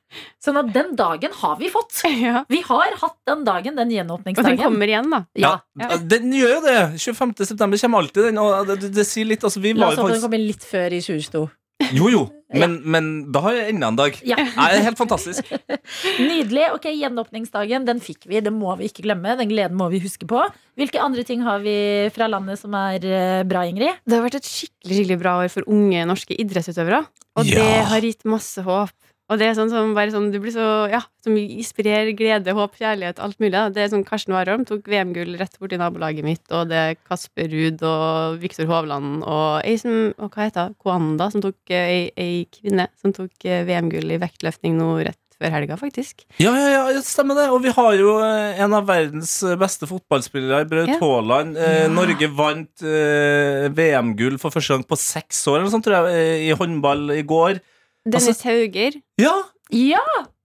Sånn 0.42 0.60
at 0.60 0.70
den 0.74 0.94
dagen 0.98 1.34
har 1.40 1.56
vi 1.60 1.70
fått. 1.72 2.02
Vi 2.54 2.60
har 2.66 2.96
hatt 3.00 3.16
den 3.28 3.44
dagen, 3.46 3.76
den 3.78 3.92
Og 4.12 4.22
den 4.24 4.58
kommer 4.60 4.90
igjen, 4.90 5.10
da. 5.10 5.24
Ja. 5.38 5.52
Ja, 5.80 5.96
Den 5.98 6.32
gjør 6.34 6.56
jo 6.56 6.60
det! 6.64 6.78
25. 7.00 7.34
september 7.46 7.80
kommer 7.80 8.04
alltid 8.04 8.30
den. 8.30 8.38
Og 8.42 8.66
det, 8.68 8.78
det, 8.82 8.92
det 8.98 9.06
sier 9.08 9.28
litt 9.28 9.44
altså, 9.44 9.62
vi 9.64 9.74
La 9.74 9.90
oss 9.90 9.98
jo 9.98 10.04
håpe 10.06 10.16
den 10.16 10.24
kommer 10.24 10.42
litt 10.42 10.66
før 10.66 10.94
i 10.94 11.00
2022. 11.04 11.44
Jo, 11.98 12.08
jo. 12.10 12.22
Men, 12.54 12.76
men 12.86 13.06
da 13.34 13.40
har 13.48 13.56
jeg 13.56 13.72
enda 13.72 13.88
en 13.90 13.96
dag. 13.98 14.16
Ja. 14.26 14.36
Nei, 14.38 14.66
det 14.70 14.78
er 14.78 14.84
helt 14.86 15.00
fantastisk. 15.00 15.48
Nydelig. 16.30 16.68
Ok, 16.76 16.86
Gjenåpningsdagen, 16.94 17.86
den 17.88 18.02
fikk 18.02 18.28
vi. 18.30 18.38
Det 18.44 18.52
må 18.54 18.76
vi 18.78 18.86
ikke 18.90 19.02
glemme. 19.06 19.34
Den 19.40 19.50
gleden 19.50 19.78
må 19.78 19.88
vi 19.90 19.98
huske 20.04 20.28
på. 20.30 20.44
Hvilke 20.78 21.02
andre 21.02 21.24
ting 21.26 21.42
har 21.46 21.64
vi 21.64 21.74
fra 22.14 22.28
landet 22.30 22.60
som 22.62 22.74
er 22.78 23.02
eh, 23.02 23.42
bra, 23.48 23.64
Ingrid? 23.66 23.98
Det 24.06 24.16
har 24.16 24.22
vært 24.26 24.38
et 24.38 24.46
skikkelig 24.48 25.00
skikkelig 25.00 25.18
bra 25.24 25.34
år 25.42 25.50
for 25.52 25.66
unge 25.70 26.06
norske 26.08 26.36
idrettsutøvere. 26.38 27.02
Og 27.34 27.50
det 27.50 27.70
har 27.90 28.06
gitt 28.06 28.22
masse 28.28 28.62
håp. 28.62 28.94
Og 29.32 29.38
det 29.40 29.46
er 29.48 29.54
sånn 29.56 29.70
som 29.72 29.94
bare 29.96 30.12
sånn, 30.12 30.26
du 30.34 30.36
blir 30.42 30.52
så, 30.52 30.64
ja, 30.92 30.98
som 31.24 31.32
inspirerer 31.40 32.10
glede, 32.12 32.52
håp, 32.52 32.74
kjærlighet, 32.76 33.18
alt 33.24 33.38
mulig. 33.40 33.54
da. 33.56 33.70
Det 33.72 33.80
er 33.80 33.88
sånn 33.94 34.04
Karsten 34.04 34.34
Warholm 34.36 34.66
tok 34.68 34.84
VM-gull 34.92 35.38
rett 35.40 35.56
borti 35.58 35.78
nabolaget 35.80 36.26
mitt, 36.26 36.44
og 36.52 36.68
det 36.68 36.76
er 36.76 36.98
Kasper 37.08 37.48
Ruud 37.48 37.80
og 37.88 38.36
Viktor 38.42 38.68
Hovland 38.68 39.22
og 39.24 39.64
ei 39.64 39.78
som 39.80 40.12
og 40.18 40.28
hva 40.36 40.44
heter 40.50 40.68
hun? 40.68 40.76
Koanda, 40.84 41.30
som 41.32 41.40
tok 41.40 41.56
eh, 41.72 41.88
ei, 41.88 42.04
ei 42.20 42.44
kvinne 42.52 42.90
som 43.00 43.16
tok 43.16 43.32
eh, 43.48 43.64
VM-gull 43.64 44.12
i 44.12 44.20
vektløftning 44.20 44.76
nå 44.76 44.90
rett 45.08 45.18
før 45.40 45.50
helga, 45.56 45.74
faktisk. 45.80 46.22
Ja, 46.38 46.52
ja, 46.54 46.68
ja, 46.70 46.82
det 46.94 47.00
stemmer 47.08 47.34
det. 47.34 47.48
Og 47.50 47.58
vi 47.64 47.72
har 47.74 47.96
jo 47.98 48.12
eh, 48.22 48.60
en 48.62 48.76
av 48.76 48.84
verdens 48.86 49.32
beste 49.58 49.88
fotballspillere, 49.90 50.68
Braut 50.70 50.92
Ja. 50.92 51.00
Haaland. 51.00 51.56
Eh, 51.58 51.80
Ja. 51.86 51.88
Norge 51.90 52.28
vant 52.36 52.84
eh, 52.86 53.66
VM-gull 53.74 54.36
for 54.38 54.52
første 54.54 54.76
gang 54.76 54.84
på 54.86 55.00
seks 55.00 55.40
år, 55.50 55.62
eller 55.64 55.72
sånt, 55.72 55.88
tror 55.88 56.06
jeg, 56.12 56.44
i 56.52 56.52
håndball 56.60 57.08
i 57.16 57.24
går. 57.26 57.58
Dennis 58.04 58.44
Hauger. 58.44 59.00
Ja! 59.20 59.34
Ja! 59.72 60.04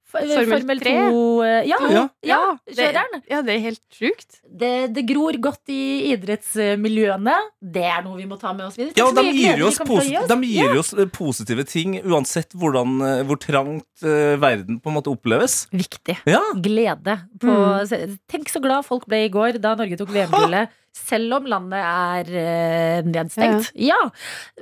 Formel 0.09 0.47
Formel 0.49 0.79
3. 0.81 0.91
2 1.11 1.43
eh, 1.45 1.67
Ja, 1.69 1.77
Ja. 1.85 2.03
ja, 2.25 2.39
det, 2.65 2.75
kjøreren. 2.79 3.21
ja, 3.29 3.41
det 3.45 3.53
er 3.53 3.59
helt 3.61 3.83
sjukt. 3.93 4.39
Det, 4.43 4.71
det 4.95 5.03
gror 5.05 5.37
godt 5.37 5.69
i 5.69 6.09
idrettsmiljøene. 6.15 7.35
Det 7.61 7.83
er 7.85 8.01
noe 8.07 8.17
vi 8.17 8.25
må 8.25 8.39
ta 8.41 8.53
med 8.57 8.65
oss 8.65 8.79
videre. 8.79 8.97
Ja, 8.97 9.11
de 9.13 9.25
gir 9.29 9.61
oss, 9.67 9.77
posi 9.85 10.15
oss. 10.17 10.25
de 10.31 10.39
gir 10.49 10.73
ja. 10.73 10.79
oss 10.81 10.93
eh, 10.97 11.05
positive 11.13 11.65
ting 11.69 11.99
uansett 12.01 12.57
hvordan, 12.57 12.97
eh, 13.05 13.21
hvor 13.29 13.37
trangt 13.43 13.85
uh, 14.01 14.33
verden 14.41 14.79
på 14.81 14.89
en 14.89 14.97
måte 14.97 15.13
oppleves. 15.13 15.67
Viktig. 15.75 16.17
Ja, 16.25 16.41
Glede. 16.57 17.19
På, 17.39 17.57
Mm. 17.59 18.17
Tenk 18.29 18.49
så 18.49 18.59
glad 18.61 18.85
folk 18.85 19.05
ble 19.09 19.25
i 19.25 19.29
går 19.31 19.59
da 19.61 19.75
Norge 19.77 19.97
tok 19.99 20.09
VM-gullet. 20.13 20.73
Selv 20.95 21.37
om 21.37 21.45
landet 21.49 21.79
er 21.85 22.29
uh, 22.33 23.07
nedstengt. 23.07 23.69
Ja. 23.77 23.99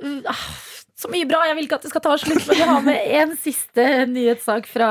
ja. 0.02 0.36
Så 0.98 1.10
mye 1.12 1.26
bra. 1.30 1.44
Jeg 1.46 1.54
vil 1.54 1.68
ikke 1.68 1.78
at 1.78 1.84
det 1.86 1.92
skal 1.92 2.02
ta 2.02 2.14
slutt, 2.18 2.46
men 2.48 2.58
vi 2.58 2.66
har 2.66 2.80
med 2.82 3.12
en 3.20 3.34
siste 3.38 3.84
nyhetssak 4.10 4.66
fra, 4.66 4.88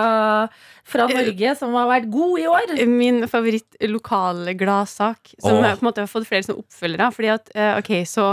fra 0.87 1.07
Norge 1.11 1.55
som 1.59 1.75
har 1.75 1.89
vært 1.89 2.07
god 2.13 2.39
i 2.39 2.45
år. 2.47 2.75
Min 2.87 3.25
favoritt 3.27 3.75
lokale 3.91 4.53
gladsak, 4.55 5.33
som 5.35 5.59
oh. 5.59 5.65
på 5.67 5.81
en 5.81 5.89
måte 5.89 6.05
har 6.05 6.11
fått 6.11 6.29
flere 6.29 6.55
oppfølgere. 6.55 7.09
Fordi 7.11 7.33
at, 7.33 7.51
eh, 7.55 7.73
ok, 7.81 7.91
så 8.07 8.29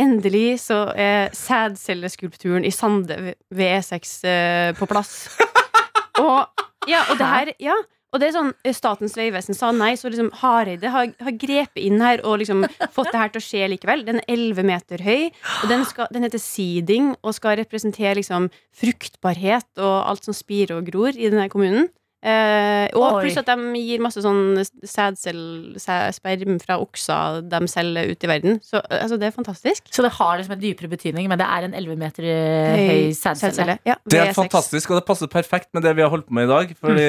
endelig 0.00 0.62
så 0.64 0.86
er 0.96 1.28
sædcelleskulpturen 1.36 2.64
i 2.64 2.72
Sande 2.72 3.20
ved- 3.20 3.38
ved 3.52 3.76
E6 3.76 4.16
eh, 4.24 4.72
på 4.78 4.88
plass. 4.88 5.28
og, 6.24 6.48
ja, 6.88 7.04
og 7.10 7.20
det 7.20 7.32
her 7.34 7.52
Ja. 7.60 7.76
Og 8.08 8.22
det 8.22 8.30
er 8.30 8.36
sånn, 8.38 8.52
eh, 8.64 8.72
Statens 8.72 9.16
vegvesen 9.18 9.56
sa 9.56 9.68
nei, 9.74 9.90
så 10.00 10.08
liksom 10.08 10.30
Hareide 10.40 10.92
har, 10.94 11.10
har 11.20 11.34
grepet 11.36 11.82
inn 11.82 12.00
her 12.00 12.22
og 12.24 12.38
liksom 12.40 12.64
fått 12.96 13.12
det 13.12 13.20
her 13.20 13.32
til 13.34 13.42
å 13.42 13.44
skje 13.44 13.68
likevel. 13.74 14.06
Den 14.06 14.22
er 14.22 14.32
11 14.32 14.68
meter 14.70 15.04
høy, 15.04 15.28
og 15.62 15.68
den, 15.72 15.84
skal, 15.88 16.08
den 16.14 16.24
heter 16.24 16.40
seeding 16.40 17.12
og 17.20 17.36
skal 17.36 17.58
representere 17.60 18.16
liksom 18.20 18.48
fruktbarhet 18.80 19.68
og 19.76 19.96
alt 20.08 20.24
som 20.24 20.36
spirer 20.36 20.78
og 20.78 20.88
gror 20.88 21.12
i 21.12 21.28
denne 21.28 21.50
kommunen. 21.52 21.90
Eh, 22.18 22.88
og 22.98 23.04
Oi. 23.04 23.20
pluss 23.22 23.36
at 23.38 23.46
de 23.46 23.78
gir 23.78 24.00
masse 24.02 24.18
sånn 24.24 24.58
sædcell, 24.82 25.76
sperm 25.78 26.56
fra 26.58 26.80
okser 26.82 27.44
de 27.46 27.60
selger 27.70 28.10
ut 28.10 28.26
i 28.26 28.30
verden. 28.30 28.58
Så 28.64 28.80
altså, 28.82 29.18
det 29.20 29.28
er 29.28 29.36
fantastisk. 29.36 29.86
Så 29.94 30.02
det 30.02 30.10
har 30.16 30.40
liksom 30.40 30.56
en 30.56 30.62
dypere 30.62 30.90
betydning, 30.90 31.28
men 31.30 31.38
det 31.38 31.46
er 31.46 31.68
en 31.68 31.76
11 31.78 32.00
meter 32.00 32.26
eh, 32.26 32.82
høy 32.88 33.12
sædcelle. 33.14 33.78
Ja, 33.86 33.98
Det 34.02 34.18
er 34.18 34.34
fantastisk, 34.34 34.90
og 34.90 34.98
det 34.98 35.06
passer 35.06 35.30
perfekt 35.30 35.70
med 35.76 35.86
det 35.86 35.94
vi 35.94 36.02
har 36.02 36.10
holdt 36.10 36.26
på 36.26 36.34
med 36.34 36.48
i 36.48 36.52
dag. 36.52 36.74
Fordi 36.80 37.06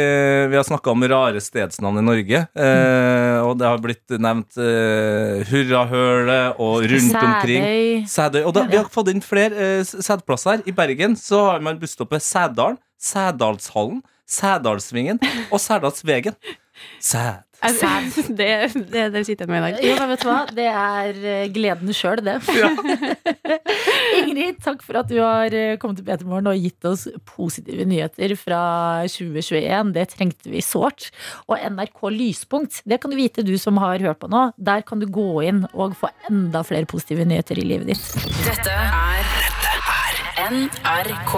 vi 0.54 0.60
har 0.60 0.68
snakka 0.68 0.94
om 0.94 1.08
rare 1.10 1.42
stedsnavn 1.42 2.02
i 2.02 2.06
Norge. 2.06 2.44
Eh, 2.54 3.40
og 3.46 3.58
det 3.60 3.70
har 3.70 3.82
blitt 3.82 4.18
nevnt 4.22 4.60
eh, 4.62 5.42
Hurrahølet 5.50 6.62
og 6.62 6.86
rundt 6.86 7.18
omkring. 7.24 7.66
Sædøy. 7.66 8.06
Sædøy. 8.14 8.44
Og 8.46 8.54
da, 8.56 8.68
vi 8.70 8.78
har 8.78 8.94
fått 8.94 9.10
inn 9.14 9.26
flere 9.26 9.58
eh, 9.80 9.82
sædplasser. 9.90 10.64
I 10.70 10.76
Bergen 10.76 11.18
så 11.20 11.42
har 11.54 11.66
man 11.66 11.82
busstoppet 11.82 12.24
Sædalen, 12.26 12.78
Sædalshallen, 13.00 14.02
Sædalsvingen 14.30 15.22
og 15.50 15.60
Særdalsvegen. 15.60 16.36
Sæd. 17.00 17.46
Sæd. 17.60 18.14
Det, 18.40 18.74
det, 18.88 19.14
det 19.14 19.26
sitter 19.28 19.46
jeg 19.46 19.50
med 19.52 19.60
i 19.60 19.72
dag. 19.74 19.84
Jo, 19.84 19.96
men 20.00 20.10
vet 20.14 20.22
du 20.24 20.28
hva? 20.30 20.38
Det 20.56 20.68
er 20.72 21.18
eh, 21.28 21.50
gleden 21.52 21.92
sjøl, 21.96 22.22
det. 22.24 22.38
Ingrid, 24.20 24.62
takk 24.64 24.84
for 24.86 25.02
at 25.02 25.10
du 25.12 25.18
har 25.20 25.52
eh, 25.52 25.76
kommet 25.82 26.00
til 26.00 26.08
Petermorgen 26.08 26.48
og 26.52 26.62
gitt 26.62 26.88
oss 26.88 27.08
positive 27.28 27.84
nyheter 27.90 28.36
fra 28.40 28.62
2021. 29.12 29.92
Det 29.98 30.08
trengte 30.14 30.54
vi 30.54 30.64
sårt. 30.64 31.10
Og 31.52 31.60
NRK 31.60 32.00
Lyspunkt, 32.16 32.80
det 32.88 33.02
kan 33.04 33.12
du 33.12 33.20
vite 33.20 33.44
du 33.44 33.58
som 33.60 33.80
har 33.84 34.00
hørt 34.08 34.22
på 34.24 34.32
nå. 34.32 34.50
Der 34.56 34.86
kan 34.88 35.04
du 35.04 35.10
gå 35.12 35.44
inn 35.50 35.66
og 35.74 35.98
få 36.00 36.14
enda 36.32 36.64
flere 36.64 36.88
positive 36.88 37.28
nyheter 37.28 37.60
i 37.60 37.68
livet 37.74 37.92
ditt. 37.92 38.08
Dette 38.48 38.72
er 38.72 39.24
NRK 40.50 41.36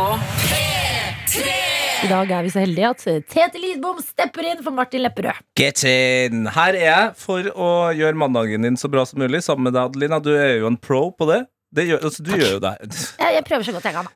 I 2.02 2.08
dag 2.10 2.32
er 2.34 2.42
vi 2.42 2.50
så 2.50 2.64
heldige 2.64 2.88
at 2.90 3.04
Tete 3.30 3.60
Lidbom 3.62 4.00
stepper 4.02 4.48
inn 4.50 4.62
for 4.66 4.74
Martin 4.74 5.04
Lepperød. 5.04 5.38
Get 5.60 5.84
in! 5.86 6.48
Her 6.50 6.74
er 6.74 6.86
jeg 6.88 7.12
for 7.22 7.46
å 7.54 7.68
gjøre 7.94 8.18
mandagen 8.18 8.66
din 8.66 8.80
så 8.80 8.90
bra 8.90 9.04
som 9.06 9.22
mulig 9.22 9.44
sammen 9.46 9.68
med 9.68 9.76
deg, 9.78 9.92
Adelina. 9.92 10.18
Du 10.18 10.32
er 10.34 10.64
jo 10.64 10.72
en 10.72 10.80
pro 10.82 11.12
på 11.14 11.28
det. 11.30 11.44
Det 11.72 11.86
gjør, 11.88 12.02
altså, 12.10 12.24
du 12.28 12.32
gjør 12.36 12.52
jo 12.58 12.60
det. 12.64 12.72
Jeg, 13.22 13.36
jeg 13.38 13.44
prøver 13.48 13.68
så 13.68 13.74
godt 13.78 13.86
jeg 13.88 13.96
kan. 13.96 14.10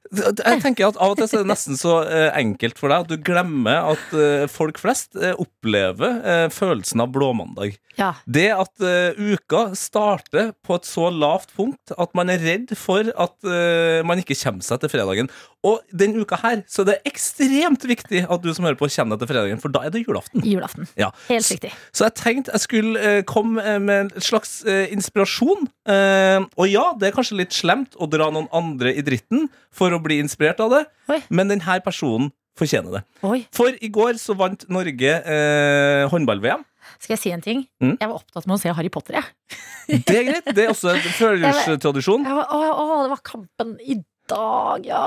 Jeg 0.44 0.62
tenker 0.66 0.90
at 0.90 1.00
Av 1.00 1.14
og 1.14 1.20
til 1.22 1.30
så 1.32 1.38
er 1.40 1.46
det 1.46 1.52
nesten 1.54 1.80
så 1.80 1.96
eh, 2.04 2.28
enkelt 2.42 2.82
for 2.82 2.92
deg 2.92 3.06
at 3.06 3.14
du 3.14 3.24
glemmer 3.32 3.92
at 3.94 4.14
eh, 4.20 4.44
folk 4.52 4.80
flest 4.82 5.16
eh, 5.16 5.32
opplever 5.40 6.20
eh, 6.20 6.46
følelsen 6.52 7.06
av 7.06 7.14
blåmandag. 7.16 7.78
Ja. 7.96 8.10
Det 8.28 8.50
at 8.52 8.84
eh, 8.84 9.16
uka 9.16 9.70
starter 9.80 10.50
på 10.68 10.76
et 10.76 10.88
så 10.88 11.08
lavt 11.16 11.54
punkt 11.56 11.94
at 11.96 12.12
man 12.18 12.32
er 12.34 12.42
redd 12.44 12.74
for 12.76 13.08
at 13.08 13.48
eh, 13.48 14.02
man 14.04 14.20
ikke 14.20 14.36
kommer 14.42 14.66
seg 14.68 14.82
til 14.84 14.92
fredagen. 14.92 15.32
Og 15.66 15.80
den 15.96 16.18
uka 16.20 16.38
her 16.44 16.60
så 16.70 16.84
er 16.84 16.92
det 16.92 16.98
ekstremt 17.10 17.88
viktig 17.88 18.26
at 18.28 18.44
du 18.44 18.52
som 18.54 18.68
hører 18.68 18.78
på, 18.78 18.90
kjenner 18.92 19.16
deg 19.16 19.24
til 19.24 19.32
fredagen, 19.32 19.62
for 19.64 19.74
da 19.74 19.86
er 19.88 19.96
det 19.96 20.04
julaften. 20.04 20.44
Julaften. 20.46 20.90
Ja. 21.00 21.10
Helt 21.32 21.48
riktig. 21.56 21.72
Så 21.96 22.06
jeg 22.10 22.18
tenkte 22.20 22.54
jeg 22.54 22.66
skulle 22.68 23.16
komme 23.32 23.64
med 23.82 24.12
en 24.12 24.12
slags 24.22 24.60
inspirasjon. 24.68 25.66
Eh, 25.90 26.44
og 26.60 26.68
ja, 26.70 26.90
det 27.00 27.10
er 27.10 27.16
kanskje 27.16 27.40
litt 27.40 27.45
slemt 27.54 27.96
å 28.00 28.08
dra 28.10 28.32
noen 28.34 28.48
andre 28.56 28.94
i 28.96 29.04
dritten 29.06 29.50
for 29.74 29.92
å 29.94 30.00
bli 30.02 30.20
inspirert 30.24 30.60
av 30.64 30.72
det, 30.72 30.86
Oi. 31.12 31.20
men 31.30 31.52
denne 31.52 31.80
personen 31.86 32.32
fortjener 32.56 32.92
det. 32.98 33.04
Oi, 33.28 33.42
For 33.52 33.76
i 33.84 33.90
går 33.92 34.16
så 34.22 34.34
vant 34.40 34.64
Norge 34.72 35.12
eh, 35.28 36.06
håndball-VM. 36.08 36.64
skal 37.00 37.16
jeg 37.18 37.20
si 37.20 37.32
en 37.36 37.42
ting? 37.44 37.66
Mm. 37.84 37.98
Jeg 38.00 38.08
var 38.08 38.16
opptatt 38.16 38.48
med 38.48 38.56
å 38.56 38.62
se 38.62 38.72
Harry 38.72 38.90
Potter, 38.90 39.20
jeg. 39.20 40.02
Det 40.08 40.16
er 40.16 40.24
greit. 40.30 40.48
Det 40.56 40.64
er 40.64 40.72
også 40.72 40.94
en 40.96 41.04
følelsestradisjon. 41.20 42.26
å, 42.26 43.04
det 43.04 43.12
var 43.12 43.22
kampen 43.28 43.76
i 43.84 44.00
dag, 44.32 44.86
ja. 44.88 45.02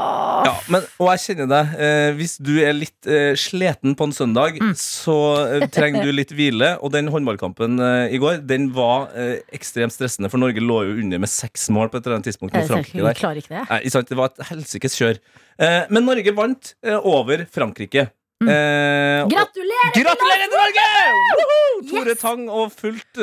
Ja, 0.46 0.52
men, 0.72 0.84
og 1.00 1.08
jeg 1.12 1.22
kjenner 1.24 1.48
deg. 1.50 1.72
Eh, 1.82 2.10
hvis 2.18 2.36
du 2.44 2.52
er 2.62 2.72
litt 2.76 3.08
eh, 3.10 3.32
sliten 3.38 3.96
på 3.98 4.06
en 4.08 4.14
søndag, 4.16 4.58
Mm. 4.62 4.72
så 4.78 5.14
eh, 5.58 5.66
trenger 5.74 6.04
du 6.06 6.12
litt 6.14 6.30
hvile. 6.34 6.74
Og 6.82 6.92
den 6.94 7.08
håndballkampen 7.12 7.78
eh, 7.82 8.14
i 8.14 8.20
går, 8.22 8.40
den 8.46 8.68
var 8.76 9.08
eh, 9.18 9.40
ekstremt 9.54 9.94
stressende, 9.94 10.30
for 10.32 10.38
Norge 10.42 10.62
lå 10.62 10.80
jo 10.88 10.96
under 11.02 11.18
med 11.22 11.28
seks 11.32 11.68
mål 11.74 11.90
på 11.92 11.98
et 11.98 12.06
eller 12.06 12.18
annet 12.20 12.28
tidspunkt 12.30 12.54
mot 12.54 12.68
Frankrike. 12.70 13.02
der 13.08 13.18
klarer 13.18 13.42
ikke 13.42 13.54
det. 13.56 13.64
Nei, 13.70 13.80
sant, 13.94 14.08
Det 14.12 14.18
var 14.18 14.30
et 14.32 14.46
helsikes 14.52 14.96
kjør. 15.00 15.18
Eh, 15.58 15.82
men 15.90 16.06
Norge 16.06 16.34
vant 16.38 16.74
over 17.02 17.46
Frankrike. 17.50 18.08
Mm. 18.42 18.48
Eh, 18.54 19.22
og- 19.24 19.32
Gratulerer! 19.34 19.94
Gratulerer 19.98 20.44
til 20.46 20.60
Norge! 20.60 20.84
Woohoo! 21.40 21.80
Tore 21.90 22.12
Yes! 22.14 22.20
Tang 22.22 22.44
og 22.50 22.70
fullt 22.74 23.18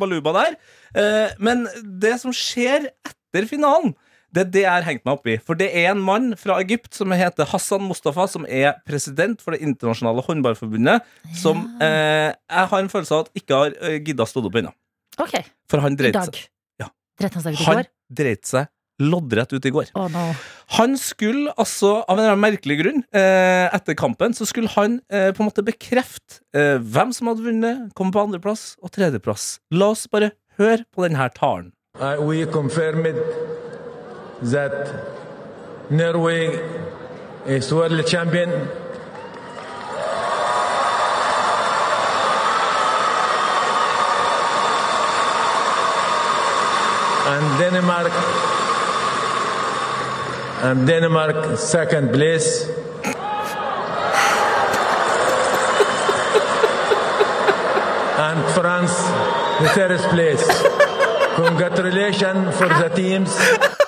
baluba 0.00 0.32
der. 0.34 0.56
Eh, 0.96 1.30
men 1.38 1.66
det 2.02 2.16
som 2.22 2.32
skjer 2.34 2.88
etter 3.06 3.46
finalen, 3.50 3.94
det 4.36 4.42
er 4.44 4.52
det 4.52 4.62
jeg 4.64 4.72
har 4.72 4.86
hengt 4.86 5.04
meg 5.08 5.16
opp 5.16 5.28
i. 5.30 5.38
For 5.40 5.58
det 5.58 5.70
er 5.72 5.90
en 5.94 6.02
mann 6.04 6.30
fra 6.38 6.58
Egypt 6.62 6.96
som 6.96 7.14
heter 7.16 7.48
Hassan 7.48 7.86
Mustafa, 7.88 8.28
som 8.30 8.44
er 8.44 8.76
president 8.88 9.40
for 9.42 9.56
Det 9.56 9.62
internasjonale 9.64 10.24
håndballforbundet, 10.26 11.06
som 11.40 11.64
eh, 11.80 12.30
jeg 12.36 12.70
har 12.72 12.84
en 12.84 12.92
følelse 12.92 13.16
av 13.16 13.26
at 13.26 13.40
ikke 13.40 13.60
har 13.62 13.76
uh, 13.80 13.96
gidda 13.96 14.28
stå 14.28 14.44
opp 14.44 14.60
ennå. 14.60 14.72
Okay. 15.16 15.46
For 15.70 15.80
han 15.84 15.96
dreit 15.96 16.18
seg, 16.28 16.42
Ja. 16.82 16.90
13. 17.22 17.42
dag 17.46 17.56
i 17.56 17.64
han 17.64 17.86
dreit 18.12 18.44
seg 18.48 18.68
loddrett 19.02 19.52
ut 19.52 19.66
i 19.68 19.72
går. 19.72 19.90
Oh 19.96 20.08
no. 20.12 20.30
Han 20.78 20.96
skulle 21.00 21.52
altså, 21.60 21.98
av 22.04 22.16
en 22.16 22.22
eller 22.22 22.34
annen 22.34 22.44
merkelig 22.44 22.78
grunn, 22.80 23.02
eh, 23.12 23.66
etter 23.76 23.96
kampen, 23.98 24.34
så 24.36 24.48
skulle 24.48 24.72
han 24.72 25.00
eh, 25.12 25.30
på 25.36 25.44
en 25.44 25.50
måte 25.50 25.64
bekrefte 25.66 26.40
eh, 26.56 26.76
hvem 26.80 27.12
som 27.16 27.30
hadde 27.30 27.44
vunnet, 27.44 27.86
komme 27.96 28.14
på 28.14 28.24
andreplass 28.24 28.74
og 28.80 28.92
tredjeplass. 28.96 29.58
La 29.76 29.92
oss 29.92 30.06
bare 30.08 30.32
høre 30.60 30.84
på 30.92 31.04
denne 31.04 31.28
talen. 31.36 31.72
Uh, 32.00 32.20
we 32.20 32.44
confirmed 32.44 33.16
that 34.42 35.90
Norway 35.90 36.60
is 37.46 37.72
world 37.72 38.06
champion. 38.06 38.50
And 47.28 47.58
Denmark, 47.58 48.12
and 50.62 50.86
Denmark 50.86 51.58
second 51.58 52.12
place. 52.12 52.68
and 58.18 58.54
France 58.54 58.96
the 59.60 59.68
third 59.74 60.00
place. 60.10 60.44
Congratulations 61.36 62.56
for 62.56 62.68
the 62.68 62.90
teams. 62.94 63.85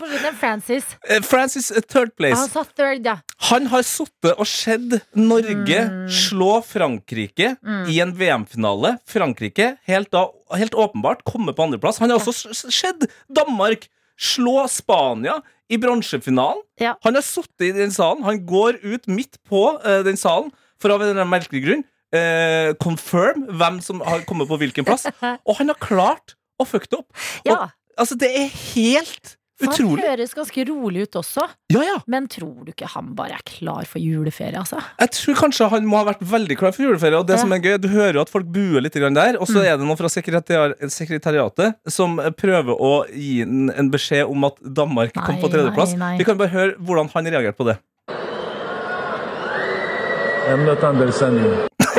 På 0.00 0.08
slutten? 0.08 0.38
Francis. 0.40 0.88
Eh, 1.08 1.22
Francis 1.26 1.70
eh, 1.70 1.84
third 1.84 2.14
place. 2.16 2.38
Han 2.40 2.48
sa 2.48 2.64
third, 2.64 3.06
ja. 3.06 3.18
Han 3.50 3.68
har 3.72 3.84
sittet 3.86 4.32
og 4.32 4.48
sett 4.48 4.98
Norge 5.16 5.84
slå 6.12 6.50
Frankrike 6.64 7.54
i 7.88 8.00
en 8.02 8.12
VM-finale. 8.16 8.96
Frankrike 9.08 9.74
helt, 9.88 10.10
da, 10.14 10.26
helt 10.56 10.76
åpenbart 10.76 11.24
komme 11.28 11.54
på 11.56 11.68
andreplass. 11.68 12.00
Han 12.02 12.12
har 12.12 12.20
også 12.20 12.52
sett 12.72 13.06
Danmark 13.28 13.88
slå 14.20 14.66
Spania 14.68 15.38
i 15.70 15.78
bronsefinalen. 15.80 16.64
Ja. 16.80 16.96
Han 17.06 17.16
har 17.16 17.24
sittet 17.24 17.70
i 17.70 17.72
den 17.76 17.94
salen. 17.94 18.24
Han 18.26 18.42
går 18.46 18.82
ut 18.82 19.08
midt 19.08 19.38
på 19.48 19.62
uh, 19.80 20.00
den 20.06 20.20
salen 20.20 20.50
for 20.80 20.92
av 20.92 21.04
en 21.06 21.24
merkelig 21.28 21.64
grunn 21.68 21.86
Uh, 22.10 22.72
confirm 22.82 23.44
hvem 23.54 23.76
som 23.78 24.00
har 24.02 24.24
kommet 24.26 24.48
på 24.50 24.56
hvilken 24.58 24.82
plass. 24.82 25.04
Og 25.46 25.60
han 25.60 25.70
har 25.70 25.76
klart 25.78 26.34
å 26.58 26.66
fucke 26.66 26.90
det 26.90 26.98
opp. 26.98 27.12
ja. 27.46 27.54
Og, 27.54 27.76
altså, 28.02 28.16
det 28.18 28.30
er 28.34 28.48
helt 28.50 29.36
For 29.60 29.76
han 29.76 29.98
høres 30.00 30.32
ganske 30.34 30.62
rolig 30.70 31.02
ut 31.04 31.16
også. 31.20 31.44
Ja, 31.72 31.82
ja. 31.84 31.96
Men 32.08 32.26
tror 32.32 32.64
du 32.64 32.70
ikke 32.72 32.88
han 32.88 33.10
bare 33.14 33.36
er 33.36 33.42
klar 33.44 33.84
for 33.88 34.00
juleferie, 34.00 34.56
altså? 34.56 34.80
Jeg 34.98 35.10
tror 35.18 35.34
kanskje 35.42 35.68
han 35.74 35.84
må 35.86 35.96
ha 36.00 36.04
vært 36.08 36.22
veldig 36.24 36.56
klar 36.58 36.72
for 36.72 36.82
juleferie. 36.86 37.18
Og 37.20 37.26
det 37.28 37.36
Ja. 37.36 37.40
som 37.42 37.52
er 37.52 37.58
gøy, 37.60 37.76
Du 37.80 37.88
hører 37.88 38.14
jo 38.14 38.20
at 38.22 38.30
folk 38.30 38.46
buer 38.46 38.80
litt 38.80 38.92
der, 38.94 39.36
og 39.40 39.46
så 39.46 39.60
Mm. 39.60 39.64
er 39.66 39.76
det 39.76 39.86
noen 39.86 39.96
fra 39.98 40.08
sekretariatet 40.08 41.74
som 41.88 42.16
prøver 42.36 42.74
å 42.80 43.04
gi 43.12 43.42
en, 43.42 43.70
en 43.70 43.90
beskjed 43.90 44.26
om 44.28 44.44
at 44.44 44.56
Danmark 44.62 45.12
kom 45.14 45.34
Nei, 45.36 45.42
på 45.42 45.48
tredjeplass. 45.50 45.92
nei, 45.92 45.98
nei. 45.98 46.16
Vi 46.18 46.24
kan 46.24 46.36
bare 46.38 46.48
høre 46.48 46.74
hvordan 46.78 47.08
han 47.12 47.24
reagerte 47.26 47.56
på 47.56 47.64
det. 47.66 47.78
I'm 50.48 50.64
not 50.64 50.82
understanding. 50.82 51.68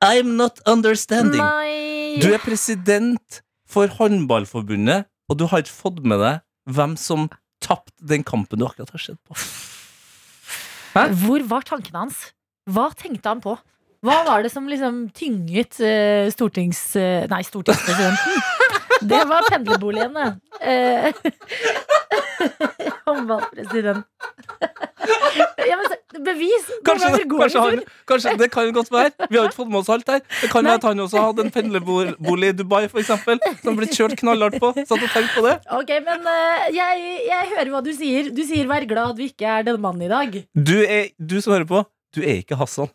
I'm 0.00 0.36
not 0.36 0.60
understanding. 0.66 1.40
Nei. 1.42 2.18
Du 2.20 2.32
er 2.32 2.38
president 2.38 3.40
for 3.68 3.90
Håndballforbundet, 3.98 5.08
og 5.28 5.38
du 5.38 5.46
har 5.50 5.62
ikke 5.62 5.76
fått 5.76 6.00
med 6.08 6.22
deg 6.22 6.44
hvem 6.72 6.96
som 7.00 7.28
tapte 7.64 7.96
den 8.08 8.24
kampen 8.26 8.60
du 8.60 8.66
akkurat 8.66 8.92
har 8.94 9.02
sett 9.02 9.20
på. 9.28 9.36
Hvor 11.22 11.44
var 11.50 11.66
tankene 11.68 12.06
hans? 12.06 12.22
Hva 12.68 12.88
tenkte 12.96 13.28
han 13.30 13.42
på? 13.44 13.56
Hva 14.04 14.20
var 14.26 14.44
det 14.46 14.52
som 14.52 14.68
liksom 14.70 15.08
tynget 15.16 15.80
uh, 15.82 16.28
stortings... 16.30 16.80
Uh, 16.94 17.26
nei, 17.30 17.42
stortingspresidenten? 17.46 18.42
Det 19.00 19.24
var 19.28 19.42
pendlerboligen, 19.50 20.14
det. 20.14 20.28
Eh, 20.60 21.12
Håndballpresident. 23.06 24.04
Ja, 25.68 25.76
men 25.76 26.24
bevis! 26.24 26.66
Kanskje, 26.84 27.24
kanskje, 27.30 27.60
han, 27.60 27.80
kanskje 28.08 28.34
det 28.40 28.48
kan 28.52 28.72
godt 28.74 28.90
være. 28.92 29.12
Vi 29.30 29.38
har 29.38 29.48
ikke 29.48 29.58
fått 29.60 29.70
med 29.70 29.80
oss 29.80 29.90
alt 29.92 30.10
her. 30.10 30.20
Det 30.42 30.50
kan 30.52 30.66
være 30.66 30.80
at 30.80 30.86
han 30.88 31.02
også 31.04 31.22
hadde 31.28 31.46
en 31.46 31.54
pendlerbolig 31.54 32.52
i 32.52 32.56
Dubai, 32.58 32.88
for 32.92 33.02
eksempel, 33.02 33.40
som 33.62 33.78
ble 33.78 33.88
kjørt 33.92 34.16
knallhardt 34.20 34.58
på. 34.62 34.72
Satt 34.80 34.98
og 34.98 35.08
tenkt 35.14 35.34
på 35.36 35.44
det. 35.46 35.56
Ok, 35.78 35.94
men 36.08 36.28
eh, 36.34 36.68
jeg, 36.76 37.08
jeg 37.28 37.50
hører 37.54 37.72
hva 37.74 37.82
du 37.86 37.92
sier. 37.96 38.32
Du 38.34 38.42
sier 38.48 38.68
'vær 38.68 38.88
glad 38.90 39.16
du 39.18 39.24
ikke 39.28 39.46
er 39.58 39.66
den 39.70 39.80
mannen 39.80 40.08
i 40.08 40.12
dag'. 40.12 40.42
Du, 40.54 40.76
er, 40.82 41.10
du 41.18 41.40
som 41.40 41.54
hører 41.56 41.68
på, 41.70 41.84
du 42.16 42.22
er 42.24 42.42
ikke 42.42 42.58
Hassan. 42.60 42.90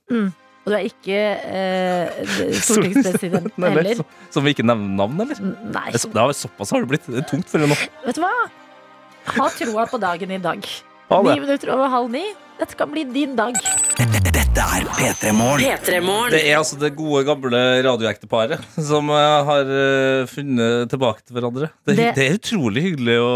Og 0.63 0.71
du 0.71 0.75
er 0.77 0.85
ikke 0.87 1.17
eh, 1.43 2.21
stortingspresident 2.63 3.51
heller. 3.59 3.95
som, 3.99 4.05
som 4.31 4.45
vi 4.45 4.53
ikke 4.55 4.63
nevner 4.63 4.93
navn, 5.01 5.19
eller? 5.25 5.41
Nei. 5.43 5.89
Det 5.91 5.99
har 6.15 6.31
så- 6.31 6.47
såpass 6.47 6.71
har 6.71 6.85
det 6.85 6.91
blitt. 6.93 7.09
Det 7.09 7.19
er 7.25 7.27
tungt 7.27 7.49
for 7.51 7.59
henne 7.59 7.75
nå. 7.75 7.89
Vet 8.07 8.15
du 8.15 8.23
hva? 8.23 8.31
Ha 9.37 9.49
troa 9.57 9.85
på 9.91 9.99
dagen 10.03 10.31
i 10.31 10.39
dag. 10.43 10.63
Ha 11.09 11.19
Ni 11.21 11.39
minutter 11.39 11.69
over 11.73 11.89
halv 11.91 12.09
ni. 12.13 12.23
Dette 12.59 12.75
kan 12.77 12.89
bli 12.93 13.01
din 13.09 13.33
dag. 13.35 13.55
Dette 14.33 14.61
er 14.61 14.83
P3 14.93 15.31
Morgen. 15.35 16.31
Det 16.31 16.39
er 16.47 16.57
altså 16.59 16.77
det 16.79 16.91
gode, 16.95 17.23
gamle 17.27 17.59
radioekteparet 17.85 18.61
som 18.85 19.09
eh, 19.11 19.39
har 19.49 19.71
eh, 19.73 20.23
funnet 20.29 20.87
tilbake 20.93 21.25
til 21.25 21.35
hverandre. 21.37 21.69
Det, 21.83 21.95
det, 21.97 22.07
Det- 22.15 22.27
er 22.27 22.37
utrolig 22.37 22.83
hyggelig 22.85 23.17
å, 23.19 23.31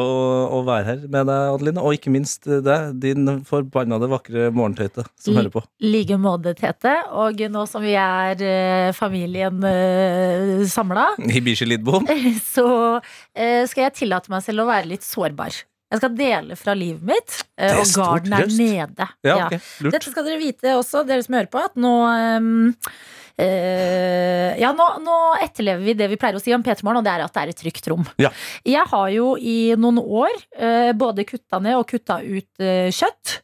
å 0.53 0.61
være 0.67 0.85
her 0.91 1.01
med 1.09 1.27
deg, 1.31 1.53
Adeline. 1.57 1.83
Og 1.83 1.97
ikke 1.97 2.13
minst 2.13 2.45
deg, 2.47 2.93
din 3.03 3.33
forbannede 3.49 4.09
vakre 4.13 4.47
morgentøyte 4.53 5.07
som 5.17 5.33
Mm. 5.33 5.39
hører 5.41 5.53
på. 5.57 5.63
like 5.83 6.17
måte, 6.23 6.53
Tete. 6.57 6.93
Og 7.11 7.41
nå 7.51 7.65
som 7.67 7.81
vi 7.83 7.97
er 7.99 8.41
eh, 8.41 8.91
familien 8.97 9.57
uh, 9.65 10.63
samla, 10.69 11.09
Hibishi 11.33 11.65
Lidbom. 11.67 12.05
så 12.55 12.67
eh, 13.35 13.65
skal 13.67 13.89
jeg 13.89 13.97
tillate 14.05 14.31
meg 14.33 14.45
selv 14.45 14.63
å 14.63 14.69
være 14.71 14.93
litt 14.93 15.03
sårbar. 15.05 15.57
Jeg 15.87 16.01
skal 16.01 16.15
dele 16.19 16.55
fra 16.59 16.73
livet 16.75 17.03
mitt, 17.07 17.35
eh, 17.57 17.77
og 17.79 17.85
stort 17.87 18.25
garden 18.27 18.33
er 18.35 18.49
nede. 18.87 19.05
Ja, 19.23 19.37
okay. 19.45 19.61
lurt. 19.85 19.93
Dette 19.95 20.11
skal 20.11 20.25
dere 20.27 20.41
vite 20.41 20.73
også, 20.75 21.05
dere 21.07 21.23
som 21.23 21.37
hører 21.37 21.47
på, 21.53 21.61
at 21.63 21.79
nå 21.79 21.93
um, 22.41 22.51
Uh, 23.37 24.55
Ja, 24.57 24.71
nå, 24.73 24.85
nå 25.05 25.15
etterlever 25.45 25.83
vi 25.85 25.93
det 25.93 26.07
vi 26.09 26.17
pleier 26.17 26.39
å 26.39 26.41
si 26.41 26.49
om 26.55 26.63
P3 26.65 26.81
Morgen, 26.87 27.03
og 27.03 27.05
det 27.05 27.11
er 27.13 27.21
at 27.21 27.35
det 27.35 27.43
er 27.43 27.51
et 27.51 27.59
trygt 27.61 27.89
rom. 27.91 28.07
Ja. 28.17 28.31
Jeg 28.65 28.81
har 28.89 29.09
jo 29.13 29.27
i 29.37 29.75
noen 29.77 29.99
år 30.01 30.33
uh, 30.57 30.89
både 30.97 31.25
kutta 31.29 31.59
ned 31.61 31.77
og 31.77 31.85
kutta 31.91 32.17
ut 32.25 32.49
uh, 32.63 32.87
kjøtt 32.89 33.35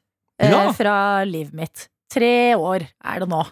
Ja. 0.41 0.63
fra 0.73 0.95
livet 1.29 1.53
mitt. 1.53 1.85
Tre 2.11 2.55
år 2.57 2.87
er 2.89 3.21
det 3.21 3.27
nå. 3.29 3.43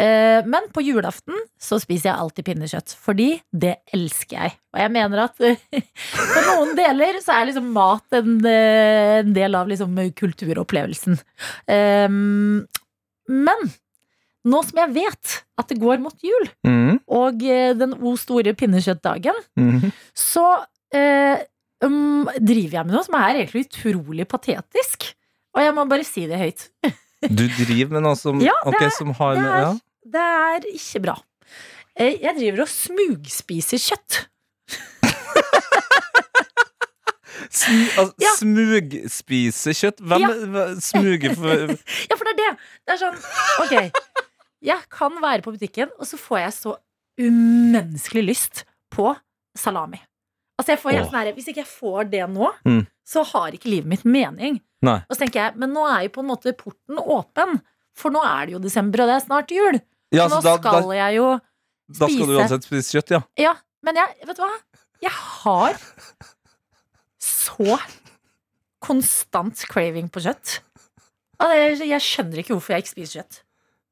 Eh, 0.00 0.40
Men 0.48 0.68
på 0.72 0.82
julaften 0.84 1.36
så 1.60 1.76
spiser 1.82 2.10
jeg 2.10 2.22
alltid 2.22 2.46
pinnekjøtt, 2.46 2.94
fordi 3.04 3.28
det 3.52 3.76
elsker 3.92 4.38
jeg. 4.38 4.56
Og 4.72 4.80
jeg 4.80 4.92
mener 4.94 5.24
at 5.26 5.36
på 5.42 5.82
for 6.30 6.48
noen 6.48 6.72
deler 6.78 7.18
så 7.20 7.36
er 7.36 7.50
liksom 7.50 7.68
mat 7.76 8.16
en, 8.16 8.38
eh, 8.48 9.18
en 9.20 9.34
del 9.36 9.58
av 9.58 9.68
liksom 9.70 9.98
kulturopplevelsen. 10.16 11.20
Um, 11.68 12.64
men 13.30 13.70
nå 14.48 14.62
som 14.64 14.80
jeg 14.80 14.94
vet 14.96 15.36
at 15.60 15.68
det 15.68 15.76
går 15.82 16.00
mot 16.00 16.16
jul, 16.24 16.48
mm. 16.64 17.02
og 17.12 17.42
eh, 17.44 17.74
den 17.76 17.92
o 18.00 18.14
store 18.16 18.54
pinnekjøttdagen, 18.56 19.36
mm. 19.60 19.90
så 20.16 20.46
eh, 20.96 21.42
um, 21.84 22.24
driver 22.40 22.78
jeg 22.80 22.88
med 22.88 22.96
noe 22.96 23.04
som 23.04 23.18
er 23.20 23.42
egentlig 23.42 23.66
utrolig 23.68 24.24
patetisk. 24.30 25.10
Og 25.52 25.64
jeg 25.66 25.76
må 25.76 25.84
bare 25.90 26.06
si 26.06 26.24
det 26.30 26.40
høyt. 26.40 26.68
Du 27.20 27.42
driver 27.44 27.98
med 27.98 28.06
noe 28.06 28.16
som, 28.16 28.38
Ja, 28.40 28.54
det 28.64 28.70
ok, 28.70 28.82
er- 28.86 28.94
som 28.96 29.10
har 29.18 29.34
med 29.36 29.44
ja. 29.44 29.72
Det 30.04 30.20
er 30.20 30.64
ikke 30.72 31.02
bra. 31.04 31.16
Eh, 31.96 32.16
Jeg 32.22 32.36
driver 32.38 32.62
og 32.64 32.68
smugspiser 32.72 33.78
kjøtt. 33.82 34.26
Sm 37.50 37.86
altså, 37.98 38.12
Ja. 38.20 38.30
Smugspise 38.38 39.72
kjøtt? 39.74 40.00
Hvem 40.04 40.20
Ja. 40.26 40.66
smuger 40.80 41.34
for 41.34 41.72
Ja, 42.10 42.16
for 42.16 42.24
det 42.28 42.34
er 42.34 42.38
det. 42.42 42.50
Det 42.86 42.94
er 42.94 43.00
sånn, 43.00 43.18
ok 43.64 43.74
Jeg 44.62 44.84
kan 44.92 45.16
være 45.22 45.42
på 45.42 45.54
butikken, 45.56 45.88
og 45.98 46.06
så 46.06 46.18
får 46.20 46.38
jeg 46.44 46.52
så 46.58 46.76
umenneskelig 47.20 48.24
lyst 48.28 48.64
på 48.92 49.14
salami. 49.56 49.98
Altså 50.60 50.74
jeg 50.74 50.80
får 50.82 50.92
helt 50.98 51.06
Åh. 51.08 51.12
sånn 51.14 51.34
Hvis 51.38 51.48
ikke 51.48 51.62
jeg 51.64 51.70
får 51.72 52.10
det 52.12 52.26
nå, 52.30 52.50
Mm. 52.66 52.86
så 53.06 53.24
har 53.24 53.50
ikke 53.56 53.70
livet 53.72 53.86
mitt 53.86 54.04
mening. 54.04 54.60
Nei. 54.82 54.98
Og 55.08 55.16
så 55.16 55.24
tenker 55.24 55.40
jeg, 55.48 55.56
Men 55.56 55.72
nå 55.74 55.86
er 55.88 56.02
jo 56.04 56.08
på 56.10 56.20
en 56.20 56.28
måte 56.30 56.52
porten 56.56 56.96
åpen, 57.00 57.60
for 57.96 58.10
nå 58.10 58.20
er 58.22 58.46
det 58.46 58.52
jo 58.52 58.58
desember, 58.60 59.00
og 59.02 59.08
det 59.08 59.16
er 59.16 59.26
snart 59.26 59.50
jul. 59.50 59.80
Ja, 60.12 60.26
nå 60.28 60.40
da, 60.42 60.56
skal 60.58 60.82
da, 60.82 60.94
jeg 60.96 61.16
jo 61.20 61.28
spise 61.38 62.00
da 62.00 62.08
skal 62.10 62.26
du 62.26 62.34
uansett 62.38 62.66
spise 62.66 62.96
kjøtt, 62.96 63.10
ja. 63.16 63.20
Ja, 63.38 63.52
men 63.86 63.94
jeg, 64.00 64.16
vet 64.26 64.38
du 64.38 64.42
hva? 64.42 64.50
Jeg 65.00 65.14
har 65.16 65.76
så 67.20 67.76
konstant 68.84 69.62
craving 69.70 70.08
på 70.12 70.20
kjøtt. 70.24 70.58
Jeg 71.40 72.02
skjønner 72.04 72.42
ikke 72.42 72.54
hvorfor 72.56 72.74
jeg 72.76 72.84
ikke 72.84 72.94
spiser 72.94 73.14
kjøtt. 73.20 73.40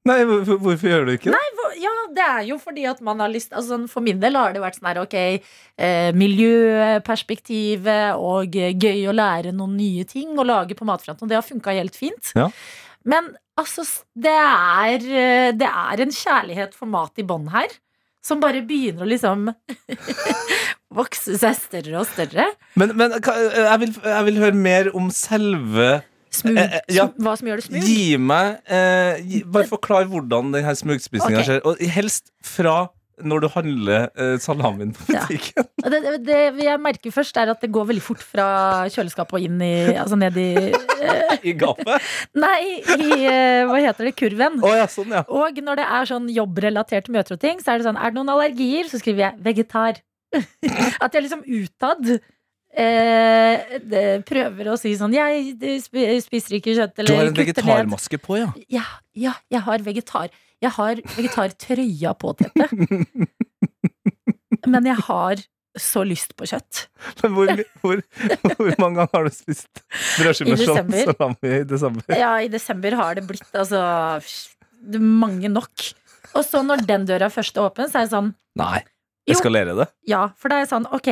Nei, 0.08 0.22
hvorfor, 0.24 0.88
gjør 0.88 1.04
du 1.04 1.10
ikke 1.12 1.28
det? 1.28 1.34
Nei, 1.34 1.48
hvor- 1.58 1.74
ja, 1.76 1.90
det 2.16 2.24
er 2.24 2.44
jo 2.48 2.56
fordi 2.62 2.84
at 2.88 3.00
man 3.04 3.18
har 3.20 3.28
lyst 3.28 3.52
altså, 3.52 3.76
For 3.90 4.00
min 4.00 4.20
del 4.22 4.36
har 4.38 4.54
det 4.54 4.62
vært 4.62 4.78
sånn 4.78 4.88
her, 4.88 5.00
ok 5.02 5.14
eh, 5.18 6.12
Miljøperspektivet 6.16 8.16
og 8.16 8.56
gøy 8.56 9.02
å 9.10 9.16
lære 9.16 9.52
noen 9.52 9.74
nye 9.76 10.04
ting 10.08 10.32
og 10.38 10.46
lage 10.48 10.74
på 10.78 10.86
matfronten. 10.88 11.26
Og 11.26 11.28
det 11.28 11.36
har 11.36 11.44
funka 11.46 11.74
helt 11.76 11.96
fint. 11.98 12.32
Ja. 12.38 12.48
Men 13.04 13.34
altså, 13.58 13.84
det 14.16 14.34
er, 14.34 15.04
eh, 15.04 15.50
det 15.58 15.68
er 15.68 16.04
en 16.04 16.14
kjærlighet 16.14 16.76
for 16.78 16.90
mat 16.90 17.18
i 17.20 17.26
bånn 17.26 17.50
her. 17.54 17.72
Som 18.24 18.42
bare 18.42 18.60
begynner 18.66 19.06
å 19.06 19.08
liksom 19.08 19.46
vokse 20.98 21.38
seg 21.38 21.54
større 21.56 22.00
og 22.02 22.08
større. 22.10 22.48
Men, 22.80 22.92
men 22.98 23.14
jeg, 23.14 23.78
vil, 23.84 23.92
jeg 24.04 24.28
vil 24.28 24.40
høre 24.42 24.62
mer 24.68 24.90
om 24.98 25.10
selve 25.14 25.98
Smug, 26.28 26.58
Eh, 26.58 26.74
eh, 26.76 26.82
ja. 26.92 27.06
Hva 27.16 27.34
som 27.40 27.48
gjør 27.48 27.62
det 27.62 27.66
smug. 27.68 27.84
Gi 27.88 28.18
meg 28.20 28.58
eh, 28.68 29.20
gi, 29.24 29.42
Bare 29.48 29.68
forklar 29.70 30.08
hvordan 30.10 30.52
denne 30.52 30.74
smugspisinga 30.76 31.40
okay. 31.40 31.46
skjer. 31.46 31.62
Og 31.64 31.80
helst 31.94 32.32
fra 32.44 32.90
når 33.24 33.42
du 33.44 33.48
handler 33.52 34.06
eh, 34.14 34.36
salamien 34.42 34.92
på 34.94 35.04
butikken. 35.08 35.66
Ja. 35.82 35.90
Det, 35.92 36.12
det, 36.26 36.38
jeg 36.64 36.80
merker 36.82 37.14
først, 37.14 37.36
er 37.40 37.52
at 37.52 37.60
det 37.64 37.70
går 37.74 37.88
veldig 37.90 38.04
fort 38.04 38.22
fra 38.24 38.46
kjøleskapet 38.92 39.38
og 39.38 39.46
inn 39.46 39.60
i 39.64 39.72
Altså 39.98 40.18
ned 40.20 40.38
i 40.40 40.48
eh, 40.68 41.34
I 41.50 41.54
gapet. 41.58 42.08
Nei, 42.38 42.80
i 42.98 43.20
eh, 43.28 43.64
hva 43.68 43.80
heter 43.82 44.08
det, 44.10 44.14
kurven. 44.18 44.58
Oh, 44.64 44.74
ja, 44.76 44.86
sånn, 44.90 45.14
ja. 45.16 45.24
Og 45.26 45.60
når 45.64 45.82
det 45.82 45.86
er 45.98 46.10
sånn 46.12 46.30
jobbrelaterte 46.34 47.14
møter 47.14 47.38
og 47.38 47.42
ting, 47.44 47.62
så 47.62 47.74
er 47.74 47.82
det 47.82 47.88
sånn 47.88 48.00
Er 48.00 48.12
det 48.12 48.20
noen 48.20 48.34
allergier? 48.34 48.90
Så 48.90 49.00
skriver 49.02 49.28
jeg 49.28 49.46
vegetar. 49.50 50.02
At 51.04 51.14
jeg 51.14 51.24
liksom 51.24 51.44
utad 51.46 52.10
eh, 52.78 53.78
det- 53.80 54.24
prøver 54.28 54.72
å 54.72 54.76
si 54.80 54.92
sånn 54.98 55.14
Jeg 55.16 55.54
spiser 56.24 56.58
ikke 56.58 56.76
kjøtt, 56.76 57.00
Du 57.06 57.14
har 57.14 57.30
en 57.30 57.38
vegetarmaske 57.38 58.20
på, 58.20 58.38
ja. 58.42 58.52
Ja, 58.68 58.84
ja, 59.16 59.34
jeg 59.50 59.64
har 59.64 59.86
vegetar. 59.86 60.28
Jeg 60.64 60.74
har 60.74 61.00
vegetartrøya 61.14 62.14
på, 62.18 62.32
Tete. 62.38 62.66
Men 64.66 64.88
jeg 64.90 64.98
har 65.06 65.44
så 65.78 66.02
lyst 66.06 66.34
på 66.38 66.48
kjøtt. 66.48 66.86
Men 67.22 67.34
hvor, 67.36 67.52
hvor, 67.82 68.02
hvor 68.58 68.72
mange 68.82 68.98
ganger 68.98 69.12
har 69.14 69.28
du 69.28 69.34
spist 69.34 69.82
brødskive 70.18 70.56
I 70.56 70.68
med 70.88 71.06
salami 71.12 71.52
i 71.60 71.64
desember? 71.68 72.18
Ja, 72.18 72.32
i 72.42 72.50
desember 72.50 72.96
har 72.98 73.18
det 73.18 73.26
blitt 73.28 73.54
altså 73.54 73.80
mange 74.98 75.50
nok. 75.52 75.90
Og 76.34 76.44
så 76.44 76.62
når 76.66 76.82
den 76.88 77.06
døra 77.08 77.30
først 77.32 77.56
er 77.56 77.68
åpen, 77.68 77.90
så 77.90 78.00
er 78.00 78.08
det 78.08 78.14
sånn 78.14 78.32
Nei. 78.58 78.82
Eskalere 79.28 79.76
det? 79.76 79.86
Ja, 80.08 80.30
for 80.40 80.50
da 80.50 80.58
er 80.58 80.64
jeg 80.64 80.72
sånn, 80.72 80.88
ok, 80.94 81.10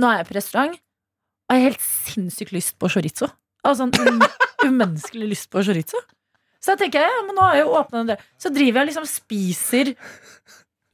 nå 0.00 0.10
er 0.10 0.20
jeg 0.20 0.28
på 0.28 0.36
restaurant, 0.36 0.74
og 0.74 1.54
jeg 1.54 1.62
har 1.62 1.70
helt 1.70 1.84
sinnssykt 1.84 2.54
lyst 2.54 2.74
på 2.82 2.90
chorizo. 2.90 3.28
Altså 3.64 3.86
en 3.86 3.94
um, 4.18 4.24
umenneskelig 4.64 5.30
lyst 5.30 5.50
på 5.52 5.62
chorizo. 5.64 6.00
Så 6.64 6.72
da 6.72 6.80
tenker 6.80 7.02
jeg, 7.04 7.12
ja, 7.12 7.20
men 7.26 7.36
nå 7.36 7.42
har 7.44 7.58
jeg 7.58 7.66
jo 7.66 7.74
åpnet 7.76 7.98
en 8.00 8.06
dør. 8.14 8.20
Så 8.40 8.48
driver 8.54 8.78
jeg 8.78 8.84
og 8.86 8.88
liksom 8.88 9.08
spiser 9.10 9.90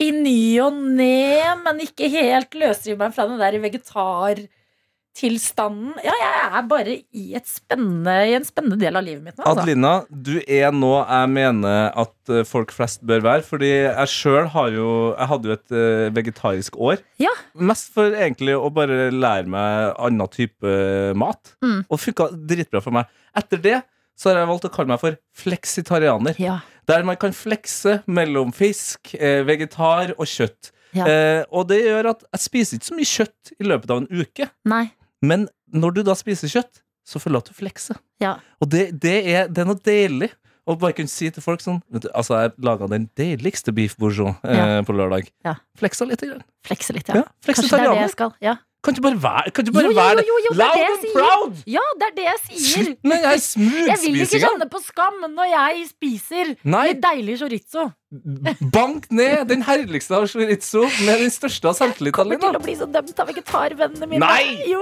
i 0.00 0.08
ny 0.16 0.40
og 0.64 0.72
ne, 0.96 1.36
men 1.60 1.82
ikke 1.84 2.08
helt 2.10 2.56
løsriver 2.58 2.98
meg 3.04 3.12
fra 3.14 3.26
den 3.28 3.38
der 3.38 3.54
vegetartilstanden. 3.62 5.92
Ja, 6.02 6.14
jeg 6.16 6.32
er 6.48 6.64
bare 6.72 6.96
i, 6.96 7.34
et 7.38 7.46
spennende, 7.46 8.14
i 8.26 8.34
en 8.38 8.48
spennende 8.48 8.78
del 8.80 8.96
av 8.98 9.04
livet 9.06 9.22
mitt 9.28 9.36
nå. 9.36 9.42
Altså. 9.44 9.60
Adelina, 9.60 9.92
du 10.10 10.40
er 10.40 10.72
nå 10.74 10.94
jeg 11.04 11.26
mener 11.36 11.94
at 12.02 12.18
eh, 12.32 12.46
folk 12.48 12.72
flest 12.74 13.00
bør 13.06 13.20
være. 13.28 13.42
Fordi 13.46 13.70
jeg 13.70 14.08
sjøl 14.14 14.46
har 14.56 14.68
jo 14.74 14.88
Jeg 15.12 15.26
hadde 15.34 15.46
jo 15.46 15.54
et 15.58 15.70
eh, 15.84 16.10
vegetarisk 16.16 16.72
år. 16.80 16.96
Ja. 17.22 17.34
Mest 17.54 17.94
for 17.94 18.06
egentlig 18.10 18.54
å 18.56 18.70
bare 18.74 19.10
lære 19.14 19.46
meg 19.52 19.94
annen 20.00 20.28
type 20.34 20.66
mat. 21.14 21.54
Mm. 21.62 21.86
Og 21.86 21.94
det 21.94 22.04
funka 22.08 22.24
dritbra 22.54 22.80
for 22.82 22.90
meg. 22.98 23.04
Etter 23.38 23.58
det 23.62 23.78
så 24.20 24.28
har 24.30 24.42
jeg 24.42 24.50
valgt 24.50 24.66
å 24.68 24.72
kalle 24.74 24.92
meg 24.92 25.00
for 25.00 25.16
fleksitarianer. 25.64 26.36
Ja, 26.40 26.58
Der 26.90 27.04
man 27.06 27.16
kan 27.20 27.32
flekse 27.36 28.00
mellom 28.10 28.50
fisk, 28.56 29.14
eh, 29.14 29.40
vegetar 29.46 30.12
og 30.18 30.26
kjøtt. 30.26 30.72
Ja. 30.92 31.06
Eh, 31.06 31.44
og 31.54 31.68
det 31.70 31.78
gjør 31.84 32.08
at 32.10 32.24
jeg 32.34 32.40
spiser 32.42 32.76
ikke 32.80 32.88
så 32.90 32.96
mye 32.98 33.10
kjøtt 33.10 33.52
i 33.60 33.64
løpet 33.68 33.90
av 33.94 34.00
en 34.02 34.08
uke. 34.10 34.48
nei, 34.66 34.90
Men 35.22 35.48
når 35.72 35.94
du 35.94 36.02
da 36.02 36.14
spiser 36.18 36.48
kjøtt, 36.50 36.80
så 37.06 37.20
føler 37.20 37.38
du 37.40 37.44
at 37.44 37.50
du 37.52 37.54
flekser. 37.54 37.96
ja. 38.20 38.36
Og 38.60 38.68
det, 38.68 39.00
det, 39.00 39.16
er, 39.26 39.48
det 39.48 39.62
er 39.62 39.68
noe 39.70 39.78
deilig. 39.80 40.30
Og 40.68 40.78
bare 40.78 40.92
kunne 40.92 41.08
si 41.10 41.30
til 41.32 41.42
folk 41.42 41.62
sånn 41.64 41.80
du, 41.90 42.04
Altså, 42.14 42.36
jeg 42.44 42.52
laga 42.62 42.86
den 42.86 43.08
deiligste 43.18 43.72
beef 43.74 43.96
bourgeois 43.98 44.36
eh, 44.44 44.82
på 44.86 44.92
lørdag. 44.94 45.30
Ja. 45.44 45.54
Fleksa 45.80 46.04
litt. 46.06 46.20
Grann. 46.20 46.42
Flekse 46.66 46.92
litt, 46.94 47.08
ja. 47.08 47.22
Ja, 47.22 47.24
Kanskje 47.46 47.64
det 47.70 47.80
er 47.80 47.88
det 47.94 48.02
jeg 48.04 48.12
skal. 48.12 48.34
Ja, 48.44 48.56
Kan 48.80 48.96
du 48.96 49.00
bare 49.04 49.18
være, 49.20 49.50
kan 49.52 49.66
du 49.66 49.72
bare 49.76 49.84
Jo, 49.84 49.90
jo, 49.92 49.96
være 50.00 50.22
jo, 50.24 50.36
jo, 50.46 50.52
det 50.54 50.58
loud 50.58 50.84
and 50.84 51.02
proud? 51.12 51.58
ja 51.68 51.82
det 52.00 52.06
er 52.06 52.14
det 52.16 52.24
jeg 52.24 52.38
sier. 52.46 52.60
Slutt 52.70 53.02
med 53.04 53.18
den 53.18 53.26
her 53.28 53.34
Jeg 53.36 53.42
vil 53.60 53.84
ikke 53.84 53.98
smugspisinga! 54.00 54.46
kjenne 54.46 54.68
på 54.72 54.80
skam 54.86 55.18
når 55.34 55.50
jeg 55.50 55.82
spiser 55.90 56.52
Nei. 56.64 56.84
litt 56.88 57.02
deilig 57.04 57.36
chorizo. 57.42 57.84
Bank 58.74 59.10
ned 59.14 59.44
den 59.52 59.66
herligste 59.68 60.16
av 60.16 60.24
chorizo 60.32 60.86
med 61.04 61.20
den 61.26 61.30
største 61.34 61.68
av 61.70 61.76
selvtillit, 61.78 62.16
Kommer 62.16 62.40
til 62.40 62.56
å 62.56 62.62
bli 62.64 62.78
så 62.80 62.88
dømt 62.90 63.20
av 63.20 63.28
vegetarvennene 63.30 64.08
mine. 64.14 64.24
Nei! 64.24 64.56
Jo. 64.72 64.80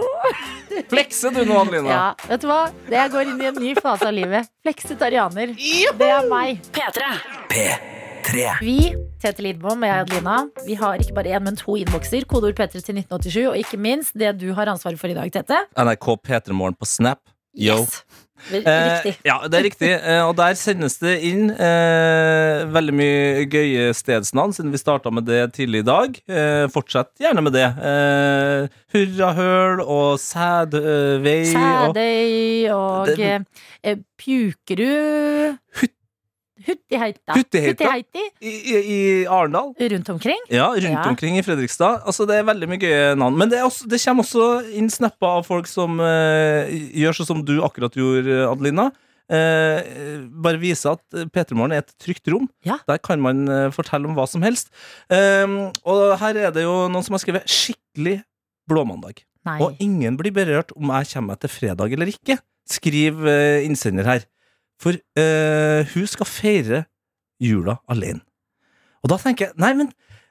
Flekse 0.92 1.34
du 1.34 1.42
nå, 1.48 1.58
Adelina? 1.58 1.90
Ja, 1.90 2.30
vet 2.30 2.42
du 2.44 2.48
hva? 2.52 2.60
Det 2.86 2.96
jeg 3.00 3.12
går 3.16 3.32
inn 3.34 3.42
i 3.42 3.50
en 3.50 3.60
ny 3.66 3.74
fase 3.82 4.06
av 4.08 4.14
livet. 4.14 4.46
Fleksitarianer. 4.62 5.56
Det 5.58 6.10
er 6.14 6.30
meg. 6.30 6.62
P3. 6.76 7.10
P3. 7.50 8.48
Vi, 8.62 8.78
Tete 9.18 9.42
Lidbom 9.42 9.82
og 9.82 9.88
jeg, 9.88 10.04
Adelina, 10.04 10.36
vi 10.66 10.76
har 10.78 11.00
ikke 11.02 11.16
bare 11.16 11.32
én, 11.34 11.42
men 11.42 11.56
to 11.58 11.74
innbokser. 11.80 12.22
Kodeord 12.30 12.54
P3 12.58 12.78
til 12.78 13.00
1987, 13.00 13.48
og 13.50 13.56
ikke 13.58 13.80
minst 13.82 14.14
det 14.18 14.36
du 14.38 14.52
har 14.54 14.70
ansvaret 14.70 15.00
for 15.00 15.10
i 15.10 15.16
dag, 15.16 15.32
Tete. 15.34 15.64
NRK 15.74 16.06
P3 16.22 16.54
Morgen 16.54 16.78
på 16.78 16.86
Snap. 16.86 17.18
Yo. 17.58 17.80
Yes. 17.82 18.04
Eh, 18.54 18.62
Riktig. 18.62 19.12
ja, 19.26 19.34
det 19.50 19.56
er 19.58 19.64
riktig. 19.66 19.88
Eh, 19.98 20.20
og 20.22 20.36
der 20.38 20.54
sendes 20.54 20.94
det 21.02 21.16
inn 21.26 21.48
eh, 21.50 22.60
veldig 22.70 22.94
mye 22.94 23.42
gøye 23.50 23.88
stedsnavn, 23.98 24.54
siden 24.54 24.70
vi 24.70 24.78
starta 24.78 25.10
med 25.10 25.26
det 25.26 25.40
tidlig 25.56 25.80
i 25.82 25.88
dag. 25.88 26.20
Eh, 26.30 26.68
fortsett 26.70 27.10
gjerne 27.18 27.42
med 27.42 27.56
det. 27.58 27.66
Eh, 27.66 28.78
Hurrahøl 28.94 29.82
og 29.82 30.20
Sædvei 30.22 31.40
og 31.50 31.98
Sædøy 31.98 32.70
og 32.76 33.10
eh, 33.18 33.98
Pjukerud 34.22 35.58
Hut- 35.80 35.97
Huttiheita. 36.68 37.32
Huttiheita. 37.34 37.88
Huttiheita. 37.88 38.24
i, 38.44 38.52
i, 38.52 38.76
i 38.78 39.00
Arendal. 39.26 39.72
rundt 39.94 40.08
omkring. 40.12 40.40
Ja, 40.52 40.68
rundt 40.74 40.84
Ja. 40.92 41.08
omkring 41.08 41.38
i 41.38 41.42
Fredrikstad. 41.42 42.02
Altså, 42.06 42.26
det 42.28 42.36
er 42.38 42.46
veldig 42.48 42.68
mye 42.68 42.82
gøye 42.82 43.14
navn. 43.18 43.36
Men 43.40 43.48
det, 43.50 43.58
er 43.58 43.66
også, 43.68 43.88
det 43.88 44.00
kommer 44.04 44.26
også 44.26 44.48
inn 44.76 44.90
snapper 44.92 45.38
av 45.40 45.46
folk 45.48 45.66
som 45.70 45.98
uh, 46.00 46.68
gjør 46.68 47.16
sånn 47.20 47.30
som 47.32 47.44
du 47.48 47.56
akkurat 47.64 47.96
gjorde, 47.96 48.42
Adelina. 48.52 48.90
Eh, 49.28 50.22
bare 50.40 50.56
vise 50.56 50.88
at 50.88 51.02
P3 51.34 51.52
Morgen 51.52 51.74
er 51.76 51.82
et 51.82 51.90
trygt 52.00 52.30
rom. 52.32 52.46
Ja. 52.64 52.78
Der 52.88 52.96
kan 53.04 53.20
man 53.20 53.42
eh, 53.52 53.66
fortelle 53.76 54.08
om 54.08 54.14
hva 54.16 54.24
som 54.30 54.40
helst. 54.46 54.70
Eh, 55.12 55.44
og 55.84 56.14
her 56.22 56.38
er 56.46 56.54
det 56.54 56.64
jo 56.64 56.86
noen 56.88 57.04
som 57.04 57.12
har 57.12 57.20
skrevet 57.20 57.44
'skikkelig 57.44 58.22
blåmandag'. 58.70 59.20
Nei. 59.44 59.58
Og 59.60 59.76
ingen 59.84 60.16
blir 60.16 60.32
berørt 60.32 60.72
om 60.76 60.88
jeg 60.96 61.12
kommer 61.12 61.34
meg 61.34 61.40
til 61.44 61.52
fredag 61.52 61.92
eller 61.92 62.08
ikke, 62.08 62.38
skriver 62.68 63.28
eh, 63.32 63.66
innsender 63.68 64.04
her. 64.08 64.24
For 64.78 64.94
uh, 65.18 65.82
hun 65.94 66.06
skal 66.06 66.26
feire 66.30 66.84
jula 67.42 67.78
alene. 67.90 68.20
Og 69.02 69.10
da 69.12 69.16
tenker 69.22 69.48
jeg 69.48 69.58
Nei, 69.62 69.72
men 69.78 69.88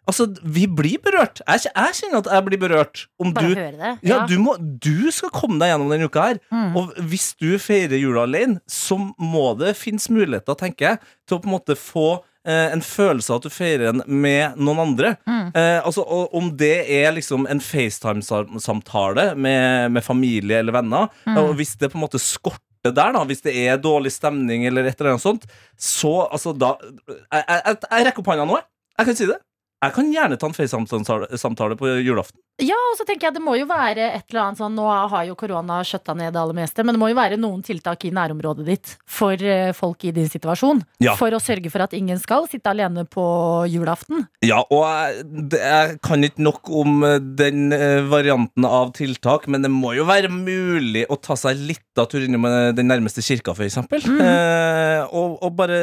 altså, 0.08 0.26
vi 0.44 0.66
blir 0.72 1.00
berørt. 1.04 1.42
Jeg, 1.48 1.68
jeg 1.68 1.96
kjenner 2.00 2.20
at 2.24 2.30
jeg 2.32 2.46
blir 2.48 2.60
berørt. 2.62 3.06
Om 3.20 3.34
Bare 3.36 3.50
du 3.50 3.60
høre 3.60 3.76
det. 3.80 3.92
ja, 4.08 4.22
du, 4.28 4.38
må, 4.44 4.56
du 4.60 5.08
skal 5.12 5.32
komme 5.36 5.60
deg 5.60 5.74
gjennom 5.74 5.92
denne 5.92 6.08
uka 6.08 6.30
her. 6.30 6.40
Mm. 6.52 6.76
Og 6.80 6.96
hvis 7.12 7.30
du 7.40 7.50
feirer 7.60 8.00
jula 8.00 8.24
alene, 8.28 8.60
så 8.72 8.96
må 9.20 9.50
det 9.60 9.74
finnes 9.80 10.08
muligheter, 10.12 10.56
tenker 10.60 10.92
jeg, 10.94 11.02
til 11.28 11.40
å 11.40 11.44
på 11.44 11.50
en 11.52 11.56
måte 11.58 11.76
få 11.80 12.06
eh, 12.48 12.70
en 12.76 12.84
følelse 12.84 13.34
av 13.36 13.42
at 13.42 13.48
du 13.50 13.56
feirer 13.56 13.90
den 13.92 14.04
med 14.24 14.56
noen 14.60 14.84
andre. 14.86 15.16
Mm. 15.28 15.50
Eh, 15.56 15.80
altså, 15.88 16.04
om 16.40 16.52
det 16.60 16.76
er 17.02 17.12
liksom 17.16 17.48
en 17.52 17.64
FaceTime-samtale 17.64 19.34
med, 19.36 19.92
med 19.92 20.04
familie 20.04 20.60
eller 20.64 20.76
venner, 20.76 21.08
Mm. 21.28 21.38
og 21.38 21.56
hvis 21.60 21.76
det 21.80 21.92
på 21.92 21.98
en 22.00 22.04
måte 22.06 22.20
skorter 22.20 22.64
der, 22.96 23.14
da, 23.16 23.24
hvis 23.28 23.44
det 23.46 23.56
er 23.66 23.82
dårlig 23.82 24.14
stemning 24.16 24.66
eller 24.70 24.88
et 24.88 25.00
eller 25.00 25.16
annet 25.16 25.26
sånt, 25.26 25.48
så 25.78 26.20
altså 26.26 26.54
da 26.58 26.76
Jeg, 26.82 27.44
jeg, 27.44 27.78
jeg, 27.92 28.08
rekker 28.08 28.24
opp 28.24 28.32
hånda 28.34 28.48
nå, 28.48 28.60
jeg. 28.60 28.70
Jeg 28.98 29.10
kan 29.10 29.18
si 29.20 29.30
det. 29.30 29.38
Jeg 29.78 29.94
kan 29.94 30.08
gjerne 30.10 30.38
ta 30.42 30.48
en 30.50 30.56
FaceTime-samtale 30.58 31.78
på 31.78 31.90
julaften. 32.02 32.40
Ja, 32.58 32.78
og 32.90 32.96
så 32.98 33.06
tenker 33.06 33.28
jeg 33.28 33.36
det 33.36 33.44
må 33.46 33.54
jo 33.60 33.68
være 33.70 34.08
et 34.16 34.32
eller 34.32 34.48
annet 34.48 34.58
sånn 34.58 34.74
Nå 34.74 34.88
har 34.90 35.28
jo 35.28 35.36
korona 35.38 35.78
skjøtta 35.86 36.16
ned 36.18 36.34
det 36.34 36.40
aller 36.42 36.58
meste, 36.58 36.82
men 36.82 36.96
det 36.96 37.02
må 37.04 37.12
jo 37.12 37.18
være 37.20 37.38
noen 37.38 37.62
tiltak 37.66 38.08
i 38.08 38.12
nærområdet 38.18 38.66
ditt 38.66 38.94
for 39.06 39.38
eh, 39.38 39.70
folk 39.78 40.08
i 40.10 40.14
din 40.16 40.30
situasjon. 40.32 40.82
Ja. 41.04 41.14
For 41.20 41.34
å 41.34 41.42
sørge 41.44 41.70
for 41.70 41.86
at 41.86 41.94
ingen 41.94 42.18
skal 42.22 42.48
sitte 42.50 42.74
alene 42.74 43.06
på 43.06 43.28
julaften. 43.70 44.26
Ja, 44.46 44.64
og 44.74 44.88
jeg, 44.88 45.28
det, 45.54 45.62
jeg 45.62 46.00
kan 46.10 46.26
ikke 46.26 46.48
nok 46.48 46.74
om 46.82 47.06
eh, 47.06 47.20
den 47.22 47.70
eh, 47.78 48.02
varianten 48.10 48.66
av 48.66 48.96
tiltak, 48.98 49.46
men 49.46 49.62
det 49.62 49.72
må 49.74 49.94
jo 49.94 50.08
være 50.10 50.34
mulig 50.34 51.06
å 51.14 51.20
ta 51.22 51.38
seg 51.38 51.62
litt 51.62 51.86
av 52.02 52.08
tur 52.12 52.24
innom 52.26 52.46
den 52.78 52.88
nærmeste 52.90 53.24
kirka, 53.26 53.54
eksempel. 53.66 54.02
Mhm. 54.06 54.22
Eh, 54.22 55.04
og, 55.18 55.38
og 55.44 55.56
bare 55.58 55.78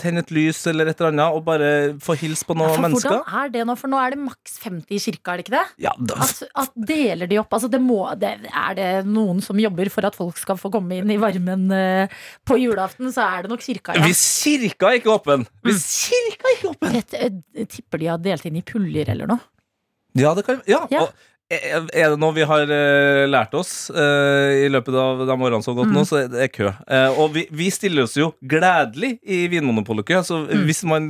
tenne 0.00 0.22
et 0.24 0.30
lys 0.34 0.60
eller 0.70 0.90
et 0.90 0.98
eller 1.00 1.12
annet, 1.12 1.36
og 1.36 1.44
bare 1.46 1.70
få 2.02 2.16
hilse 2.20 2.46
på 2.48 2.56
Ja, 2.56 2.60
noen 2.62 2.74
for 2.76 2.84
mennesker. 2.86 3.16
hvordan 3.22 3.42
er 3.42 3.52
det 3.54 3.66
nå? 3.68 3.76
For 3.78 3.92
nå 3.92 4.00
er 4.02 4.14
det 4.16 4.20
maks 4.24 4.58
50 4.64 4.96
i 4.96 5.00
kirka, 5.06 5.32
er 5.34 5.42
det 5.42 5.46
ikke 5.46 5.56
det? 5.58 5.64
Ja, 5.86 5.92
da, 5.98 6.18
At, 6.24 6.42
at 6.64 6.72
deler 6.92 7.30
de 7.30 7.38
opp? 7.42 7.52
Altså 7.58 7.70
det 7.72 7.80
må, 7.84 8.00
det, 8.20 8.32
er 8.48 8.74
det 8.78 8.90
noen 9.08 9.42
som 9.44 9.58
jobber 9.62 9.90
for 9.94 10.08
at 10.08 10.18
folk 10.18 10.38
skal 10.40 10.58
få 10.60 10.70
komme 10.74 11.00
inn 11.02 11.10
i 11.14 11.20
varmen 11.22 11.68
eh, 11.76 12.18
på 12.48 12.58
julaften, 12.62 13.12
så 13.14 13.26
er 13.28 13.46
det 13.46 13.52
nok 13.54 13.62
kirka, 13.64 13.96
ja. 13.98 14.04
Hvis 14.06 14.22
kirka 14.44 14.90
er 14.92 15.00
ikke 15.00 15.12
åpen 15.14 15.46
Hvis 15.66 15.86
kirka 16.08 16.48
er 16.50 16.56
ikke 16.58 16.72
åpen 16.74 17.00
jeg 17.02 17.68
tipper 17.70 18.00
de 18.02 18.08
har 18.10 18.18
delt 18.22 18.46
inn 18.48 18.56
i 18.58 18.62
puljer 18.66 19.10
eller 19.12 19.28
noe. 19.30 19.42
Ja, 20.18 20.34
det 20.36 20.42
kan 20.44 20.58
ja. 20.68 20.82
Ja. 20.92 21.06
Og 21.06 21.12
er 21.52 21.86
er 21.92 22.10
det 22.14 22.18
noe 22.22 22.32
vi 22.36 22.44
har 22.48 22.62
eh, 22.72 23.26
lært 23.28 23.52
oss 23.58 23.90
eh, 23.90 24.64
i 24.64 24.68
løpet 24.72 24.94
av 24.96 25.22
de 25.28 25.36
årene 25.36 25.62
som 25.62 25.74
har 25.76 25.82
gått 25.84 25.90
Mm. 25.92 25.96
nå, 25.98 26.04
så 26.08 26.18
er 26.22 26.28
det 26.32 26.48
kø. 26.54 26.70
Eh, 26.88 27.18
og 27.20 27.32
vi, 27.34 27.46
vi 27.50 27.68
stiller 27.74 28.04
oss 28.06 28.14
jo 28.16 28.30
gledelig 28.42 29.18
i 29.24 29.42
Vinmonopolet-kø, 29.52 30.22
så 30.24 30.40
Mm. 30.48 30.64
hvis 30.66 30.82
man 30.88 31.08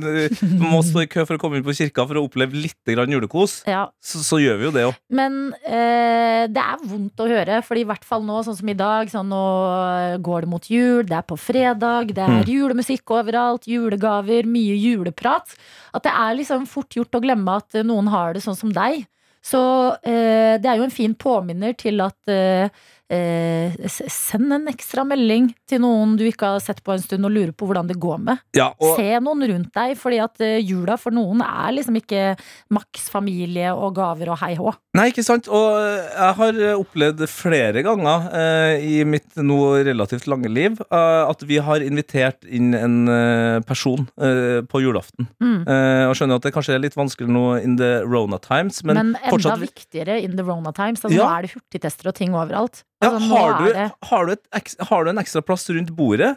må 0.59 0.81
stå 0.83 1.03
i 1.03 1.07
kø 1.07 1.25
for 1.25 1.37
å 1.37 1.41
komme 1.41 1.57
inn 1.57 1.63
på 1.65 1.73
kirka 1.77 2.05
for 2.07 2.19
å 2.19 2.25
oppleve 2.27 2.53
litt 2.53 2.75
julekos, 2.85 3.63
Ja, 3.67 3.87
så, 4.03 4.19
så 4.23 4.39
gjør 4.41 4.57
vi 4.59 4.65
jo 4.67 4.71
det 4.75 4.85
òg. 4.89 4.95
Men 5.09 5.53
eh, 5.65 6.47
det 6.51 6.61
er 6.63 6.83
vondt 6.83 7.17
å 7.23 7.27
høre, 7.29 7.61
Fordi 7.63 7.81
i 7.81 7.89
hvert 7.89 8.03
fall 8.03 8.23
nå, 8.23 8.41
sånn 8.43 8.57
som 8.57 8.69
i 8.69 8.73
dag, 8.77 9.07
sånn, 9.09 9.29
nå 9.29 10.19
går 10.23 10.41
det 10.41 10.49
mot 10.49 10.65
jul, 10.69 11.03
det 11.07 11.17
er 11.17 11.25
på 11.27 11.37
fredag, 11.39 12.13
det 12.13 12.23
er 12.23 12.31
Mm. 12.33 12.43
julemusikk 12.49 13.05
overalt, 13.13 13.65
julegaver, 13.69 14.43
mye 14.49 14.75
juleprat. 14.75 15.53
At 15.93 16.03
det 16.03 16.11
er 16.11 16.35
liksom 16.35 16.65
fort 16.67 16.89
gjort 16.95 17.13
å 17.13 17.21
glemme 17.21 17.55
at 17.57 17.73
noen 17.85 18.07
har 18.09 18.33
det 18.33 18.41
sånn 18.43 18.57
som 18.57 18.71
deg. 18.73 19.05
Så 19.43 19.61
eh, 20.07 20.55
det 20.61 20.69
er 20.69 20.79
jo 20.79 20.87
en 20.87 20.93
fin 20.93 21.15
påminner 21.19 21.75
til 21.75 21.99
at 22.03 22.31
eh, 23.11 23.73
eh, 23.73 23.97
Send 24.09 24.53
en 24.53 24.67
ekstra 24.71 25.03
melding 25.07 25.49
til 25.69 25.81
noen 25.83 26.15
du 26.19 26.25
ikke 26.27 26.53
har 26.55 26.63
sett 26.63 26.83
på 26.83 26.93
en 26.93 27.03
stund, 27.03 27.25
og 27.25 27.33
lurer 27.33 27.53
på 27.55 27.67
hvordan 27.69 27.89
det 27.89 27.97
går 28.01 28.21
med. 28.23 28.43
Ja, 28.57 28.71
og 28.79 28.97
Se 28.99 29.19
noen 29.23 29.45
rundt 29.49 29.73
deg, 29.75 29.95
fordi 29.99 30.19
at 30.23 30.43
eh, 30.43 30.59
jula 30.63 30.97
for 31.01 31.15
noen 31.15 31.43
er 31.45 31.73
liksom 31.75 31.97
ikke 31.99 32.33
maks 32.73 33.09
familie 33.13 33.73
og 33.73 33.95
gaver 33.97 34.33
og 34.33 34.39
hei 34.43 34.53
hå. 34.59 34.73
Nei, 34.97 35.09
ikke 35.11 35.25
sant? 35.25 35.49
Og 35.49 35.79
jeg 35.79 36.37
har 36.39 36.59
opplevd 36.77 37.25
flere 37.31 37.83
ganger 37.85 38.27
eh, 38.37 38.85
i 38.85 38.95
mitt 39.07 39.35
nå 39.41 39.59
relativt 39.87 40.27
lange 40.29 40.51
liv 40.51 40.77
eh, 40.85 41.23
at 41.23 41.43
vi 41.49 41.57
har 41.63 41.83
invitert 41.85 42.45
inn 42.45 42.73
en 42.77 42.99
eh, 43.09 43.59
person 43.67 44.05
eh, 44.21 44.61
på 44.69 44.83
julaften. 44.83 45.27
Mm. 45.43 45.59
Eh, 45.65 46.05
og 46.09 46.15
skjønner 46.17 46.39
at 46.39 46.47
det 46.47 46.53
kanskje 46.55 46.77
er 46.77 46.83
litt 46.83 46.97
vanskelig 46.97 47.31
nå 47.31 47.45
in 47.63 47.77
the 47.79 48.01
Rona 48.05 48.39
times, 48.43 48.83
men, 48.83 48.99
Men, 48.99 49.13
enda 49.17 49.33
fortsatt 49.33 49.61
viktigere 49.63 50.19
in 50.21 50.37
the 50.37 50.45
Rona 50.45 50.71
Times. 50.75 51.03
Altså, 51.03 51.17
Ja. 51.17 51.27
Nå 51.27 51.37
er 51.37 51.45
det 51.45 51.53
hurtigtester 51.53 52.09
og 52.09 52.15
ting 52.17 52.33
overalt. 52.37 52.83
Altså, 53.09 53.27
ja, 53.27 53.43
har, 53.43 53.53
du, 53.59 53.67
det, 53.67 53.85
har, 54.09 54.25
du 54.25 54.33
et, 54.33 54.75
har 54.89 55.05
du 55.05 55.13
en 55.13 55.21
ekstra 55.21 55.43
plass 55.45 55.69
rundt 55.69 55.93
bordet? 55.97 56.33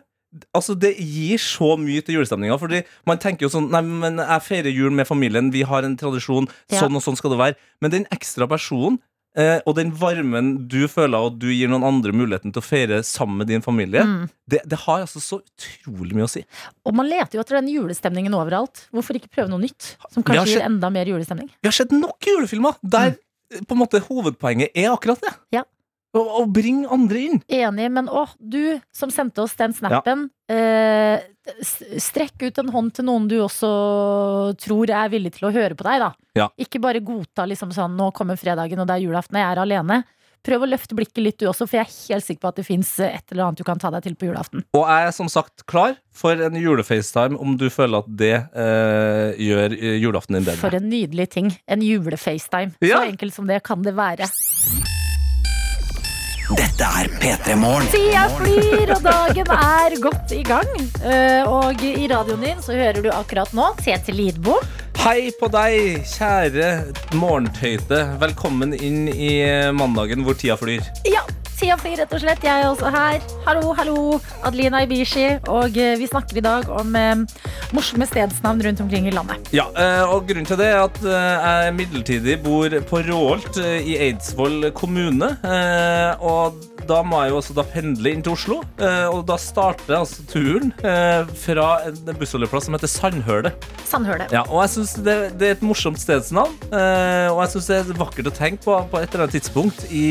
Altså 0.57 0.75
Det 0.77 0.93
gir 0.99 1.41
så 1.41 1.75
mye 1.81 2.05
til 2.05 2.19
julestemninga. 2.19 2.59
Fordi 2.61 2.83
man 3.09 3.21
tenker 3.23 3.47
jo 3.47 3.53
sånn 3.53 3.71
Nei, 3.73 3.83
men 3.87 4.21
jeg 4.23 4.47
feirer 4.47 4.73
jul 4.75 4.95
med 4.95 5.09
familien, 5.09 5.53
vi 5.55 5.65
har 5.69 5.87
en 5.87 5.99
tradisjon, 5.99 6.49
Ja. 6.73 6.83
sånn 6.83 6.97
og 6.97 7.05
sånn 7.05 7.19
skal 7.19 7.33
det 7.35 7.43
være. 7.43 7.61
Men 7.81 7.95
den 7.95 8.09
ekstra 8.15 8.49
personen 8.51 8.99
eh, 9.37 9.61
og 9.69 9.77
den 9.79 9.93
varmen 9.97 10.69
du 10.71 10.87
føler, 10.89 11.29
og 11.29 11.39
du 11.41 11.49
gir 11.53 11.71
noen 11.71 11.85
andre 11.87 12.15
muligheten 12.17 12.55
til 12.55 12.63
å 12.63 12.67
feire 12.67 13.03
sammen 13.07 13.43
med 13.43 13.51
din 13.53 13.65
familie, 13.65 14.03
mm. 14.03 14.25
det, 14.53 14.63
det 14.65 14.81
har 14.87 15.05
altså 15.05 15.23
så 15.23 15.41
utrolig 15.43 16.17
mye 16.17 16.27
å 16.27 16.33
si. 16.33 16.43
Og 16.89 16.97
man 16.97 17.09
leter 17.11 17.39
jo 17.39 17.45
etter 17.45 17.61
den 17.61 17.71
julestemningen 17.75 18.37
overalt. 18.37 18.87
Hvorfor 18.97 19.19
ikke 19.19 19.33
prøve 19.33 19.53
noe 19.53 19.63
nytt? 19.63 19.95
Som 20.09 20.25
kanskje 20.25 20.47
sett, 20.47 20.57
gir 20.57 20.67
enda 20.67 20.91
mer 20.93 21.13
julestemning. 21.13 21.53
Vi 21.61 21.71
har 21.71 21.77
sett 21.77 21.95
nok 21.95 22.33
julefilmer 22.33 22.81
der 22.83 23.15
mm. 23.15 23.65
på 23.69 23.77
en 23.77 23.83
måte 23.85 24.03
hovedpoenget 24.09 24.77
er 24.77 24.93
akkurat 24.95 25.23
det. 25.23 25.35
Ja. 25.61 25.67
Å, 26.17 26.25
og 26.41 26.51
bringe 26.55 26.89
andre 26.93 27.23
inn. 27.29 27.41
Enig, 27.53 27.91
men 27.93 28.09
å, 28.09 28.25
du 28.39 28.79
som 28.95 29.13
sendte 29.13 29.45
oss 29.45 29.57
den 29.59 29.77
snappen. 29.77 30.29
Eh, 30.49 31.21
strekk 32.01 32.47
ut 32.49 32.61
en 32.63 32.73
hånd 32.75 32.93
til 32.97 33.09
noen 33.09 33.27
du 33.31 33.39
også 33.43 33.71
tror 34.63 34.91
er 34.95 35.11
villig 35.13 35.37
til 35.37 35.49
å 35.49 35.55
høre 35.55 35.79
på 35.79 35.87
deg, 35.87 36.05
da. 36.07 36.13
Ja. 36.39 36.51
Ikke 36.61 36.81
bare 36.83 37.05
godta 37.05 37.47
liksom 37.49 37.73
sånn 37.75 37.97
nå 37.99 38.13
kommer 38.17 38.39
fredagen 38.39 38.83
og 38.83 38.89
det 38.89 38.99
er 38.99 39.09
julaften 39.09 39.39
og 39.39 39.43
jeg 39.43 39.53
er 39.55 39.65
alene. 39.65 40.05
Prøv 40.47 40.63
å 40.63 40.69
løfte 40.69 40.95
blikket 40.95 41.23
litt 41.25 41.39
du 41.41 41.49
også, 41.51 41.67
for 41.67 41.81
jeg 41.81 41.89
er 41.89 41.95
helt 42.15 42.27
sikker 42.27 42.45
på 42.45 42.51
at 42.53 42.59
det 42.61 42.67
fins 42.69 42.93
et 43.03 43.33
eller 43.35 43.49
annet 43.49 43.59
du 43.59 43.67
kan 43.67 43.81
ta 43.83 43.91
deg 43.91 44.05
til 44.07 44.15
på 44.19 44.29
julaften. 44.29 44.63
Og 44.79 44.85
jeg 44.87 45.09
er 45.09 45.15
som 45.17 45.31
sagt 45.33 45.67
klar 45.67 45.97
for 46.15 46.39
en 46.39 46.59
julefacetime 46.61 47.41
om 47.43 47.57
du 47.59 47.67
føler 47.73 48.05
at 48.05 48.13
det 48.21 48.35
eh, 48.55 49.41
gjør 49.43 49.75
eh, 49.75 49.97
julaften 50.05 50.39
din 50.39 50.47
bedre. 50.47 50.61
For 50.63 50.79
en 50.79 50.87
nydelig 50.93 51.33
ting. 51.35 51.51
En 51.67 51.83
julefacetime. 51.83 52.77
Ja. 52.79 53.01
Så 53.01 53.17
enkelt 53.17 53.35
som 53.35 53.51
det 53.51 53.65
kan 53.67 53.83
det 53.87 53.97
være. 53.99 54.31
Dette 56.55 56.87
er 56.87 57.09
P3 57.19 57.57
Morgen. 57.59 57.89
Tida 57.91 58.27
flyr, 58.37 58.93
og 58.95 59.01
dagen 59.03 59.49
er 59.57 59.97
godt 60.03 60.35
i 60.37 60.43
gang. 60.47 60.69
Eh, 61.03 61.43
Og 61.51 61.83
i 61.83 62.07
radioen 62.11 62.45
din 62.45 62.61
så 62.63 62.77
hører 62.77 63.03
du 63.03 63.09
akkurat 63.11 63.51
nå 63.57 63.73
Tete 63.83 64.15
Lidbom. 64.15 64.63
Hei 65.03 65.31
på 65.41 65.49
deg, 65.53 66.05
kjære 66.07 66.69
morgentøyte. 67.19 67.99
Velkommen 68.23 68.75
inn 68.79 69.09
i 69.11 69.33
mandagen 69.77 70.23
hvor 70.27 70.39
tida 70.39 70.57
flyr. 70.61 70.87
Ja, 71.07 71.23
flyr 71.57 71.97
rett 72.03 72.13
og 72.13 72.21
slett. 72.21 72.45
Jeg 72.45 72.63
er 72.63 72.69
også 72.69 72.91
her. 72.93 73.23
Hallo, 73.47 73.73
hallo. 73.77 73.97
Adelina 74.45 74.83
Ibishi. 74.85 75.27
Og 75.49 75.77
eh, 75.81 75.97
vi 75.99 76.09
snakker 76.11 76.37
i 76.37 76.45
dag 76.45 76.69
om 76.69 76.95
eh, 76.99 77.25
morsomme 77.77 78.07
stedsnavn 78.09 78.63
rundt 78.67 78.83
omkring 78.85 79.09
i 79.09 79.15
landet. 79.15 79.51
Ja, 79.57 79.67
eh, 79.73 80.05
og 80.05 80.29
grunnen 80.29 80.49
til 80.49 80.61
det 80.61 80.69
er 80.75 80.85
at 80.85 81.01
eh, 81.03 81.49
jeg 81.67 81.77
midlertidig 81.81 82.39
bor 82.45 82.77
på 82.91 83.03
Råholt 83.09 83.61
i 83.63 83.97
Eidsvoll 84.09 84.71
kommune. 84.77 85.33
Og 86.21 86.61
da 86.87 87.01
må 87.07 87.19
jeg 87.25 87.33
jo 87.33 87.39
også 87.41 87.55
da 87.57 87.65
pendle 87.73 88.13
inn 88.13 88.23
til 88.23 88.35
Oslo. 88.37 88.61
eh, 88.79 89.07
og 89.11 89.25
da 89.29 89.37
starter 89.41 89.97
altså 89.99 90.25
turen 90.31 90.73
eh, 90.85 91.25
fra 91.43 91.69
en 91.89 92.17
bussholdeplass 92.19 92.69
som 92.69 92.77
heter 92.77 92.91
Sandhølet. 92.91 93.67
Sandhølet. 93.87 94.33
Ja, 94.35 94.43
og 94.51 94.63
jeg 94.65 94.75
synes 94.77 94.93
det, 95.07 95.17
det 95.41 95.49
er 95.49 95.57
et 95.57 95.65
morsomt 95.67 95.99
stedsnavn. 96.03 96.55
eh, 96.71 97.29
og 97.33 97.41
jeg 97.45 97.55
synes 97.57 97.67
det 97.73 97.79
er 97.81 98.01
vakkert 98.03 98.31
å 98.31 98.35
tenke 98.37 98.63
på 98.67 98.77
på 98.91 99.01
et 99.01 99.09
eller 99.15 99.27
annet 99.27 99.39
tidspunkt 99.39 99.87
i, 99.91 100.05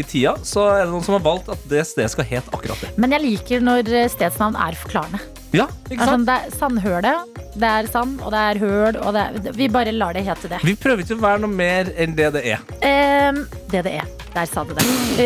i 0.00 0.02
tida. 0.08 0.36
Så 0.46 0.64
er 0.70 0.84
det 0.86 0.92
noen 0.94 1.04
som 1.06 1.18
har 1.18 1.24
valgt 1.26 1.50
at 1.52 1.62
det 1.70 1.84
stedet 1.86 2.10
skal 2.14 2.24
hete 2.26 2.50
akkurat 2.56 2.80
det. 2.86 2.94
Men 3.00 3.12
jeg 3.16 3.24
liker 3.26 3.60
når 3.64 3.90
stedsnavn 4.14 4.56
er 4.58 4.78
forklarende. 4.80 5.20
Ja, 5.50 5.64
ikke 5.90 6.06
sånn, 6.06 6.22
sant? 6.22 6.28
det 6.28 6.34
er 6.38 6.52
Sandhølet, 6.54 7.40
det 7.58 7.70
er 7.80 7.88
sand, 7.90 8.20
og 8.22 8.30
det 8.30 8.38
er 8.52 8.60
høl, 8.62 8.98
og 9.02 9.16
det 9.16 9.22
er, 9.26 9.52
Vi 9.58 9.66
bare 9.68 9.90
lar 9.90 10.14
det 10.14 10.22
hete 10.28 10.46
det. 10.52 10.60
Vi 10.62 10.76
prøver 10.78 11.02
ikke 11.02 11.16
å 11.18 11.24
være 11.24 11.42
noe 11.42 11.50
mer 11.50 11.90
enn 11.98 12.14
det 12.14 12.28
det 12.36 12.44
er. 12.52 12.62
Ehm, 12.86 13.42
det 13.72 13.82
det 13.88 13.96
er. 13.98 14.06
Der 14.34 14.46
sa 14.46 14.62
du 14.64 14.74
det. 14.76 14.84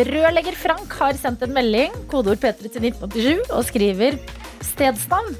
Rørlegger 0.09 0.55
Frank 0.57 0.93
har 0.99 1.17
sendt 1.19 1.43
en 1.45 1.53
melding, 1.53 1.93
kodeord 2.09 2.41
P3 2.41 2.71
til 2.73 2.87
1987, 2.89 3.51
og 3.53 3.67
skriver 3.67 4.17
stedsnavn. 4.65 5.35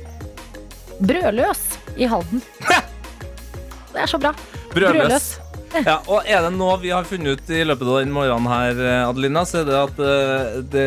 Brødløs 1.01 1.63
i 1.97 2.07
Halden. 2.07 2.43
Det 2.69 4.03
er 4.03 4.11
så 4.11 4.21
bra. 4.21 4.35
Brødløs. 4.73 5.33
Ja, 5.83 5.97
og 6.07 6.23
er 6.23 6.45
det 6.45 6.53
noe 6.55 6.77
vi 6.79 6.93
har 6.93 7.07
funnet 7.07 7.35
ut 7.41 7.49
i 7.51 7.63
løpet 7.67 7.89
av 7.89 7.97
den 7.99 8.13
morgenen 8.15 8.47
her, 8.47 8.77
Adelina, 9.09 9.41
så 9.47 9.63
er 9.63 9.65
det 9.67 9.79
at 9.81 9.97
eh, 10.05 10.61
det, 10.71 10.85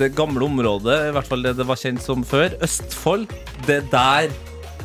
det 0.00 0.08
gamle 0.16 0.48
området, 0.48 0.96
i 1.10 1.12
hvert 1.14 1.28
fall 1.28 1.44
det 1.44 1.52
det 1.60 1.68
var 1.68 1.78
kjent 1.78 2.02
som 2.02 2.24
før, 2.26 2.56
Østfold, 2.64 3.28
det 3.68 3.76
er 3.76 3.86
der 3.92 4.34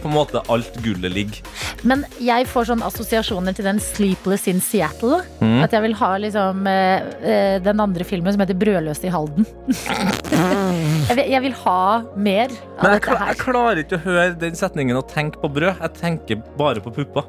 på 0.01 0.09
en 0.09 0.15
måte 0.15 0.41
alt 0.51 0.77
gullet 0.83 1.13
ligger. 1.13 1.41
Men 1.87 2.05
jeg 2.23 2.47
får 2.49 2.69
sånne 2.71 2.87
assosiasjoner 2.89 3.55
til 3.57 3.67
den 3.67 3.81
Sleepless 3.83 4.47
in 4.51 4.61
Seattle. 4.63 5.21
Mm. 5.39 5.59
At 5.65 5.75
jeg 5.75 5.85
vil 5.85 5.95
ha 5.99 6.11
liksom 6.23 6.67
eh, 6.69 7.09
eh, 7.21 7.57
den 7.65 7.83
andre 7.83 8.07
filmen 8.07 8.35
som 8.35 8.43
heter 8.43 8.57
Brødløs 8.59 9.03
i 9.07 9.11
Halden. 9.13 9.47
jeg, 11.09 11.15
vil, 11.17 11.25
jeg 11.35 11.43
vil 11.47 11.57
ha 11.63 11.81
mer 12.15 12.49
av 12.49 12.83
Men 12.83 12.95
jeg, 12.95 13.03
dette 13.03 13.19
her. 13.19 13.27
jeg 13.33 13.41
klarer 13.43 13.83
ikke 13.83 13.99
å 13.99 14.03
høre 14.07 14.27
den 14.41 14.57
setningen 14.59 14.99
og 14.99 15.07
tenke 15.11 15.41
på 15.43 15.51
brød. 15.59 15.79
Jeg 15.83 15.95
tenker 15.99 16.43
bare 16.59 16.83
på 16.83 16.93
pupper. 16.99 17.27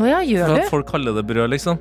Oh 0.00 0.06
ja, 0.08 0.18
For 0.22 0.30
gjør 0.32 0.54
at 0.56 0.64
du? 0.64 0.70
folk 0.72 0.88
kaller 0.90 1.14
det 1.14 1.26
brød, 1.28 1.52
liksom. 1.54 1.78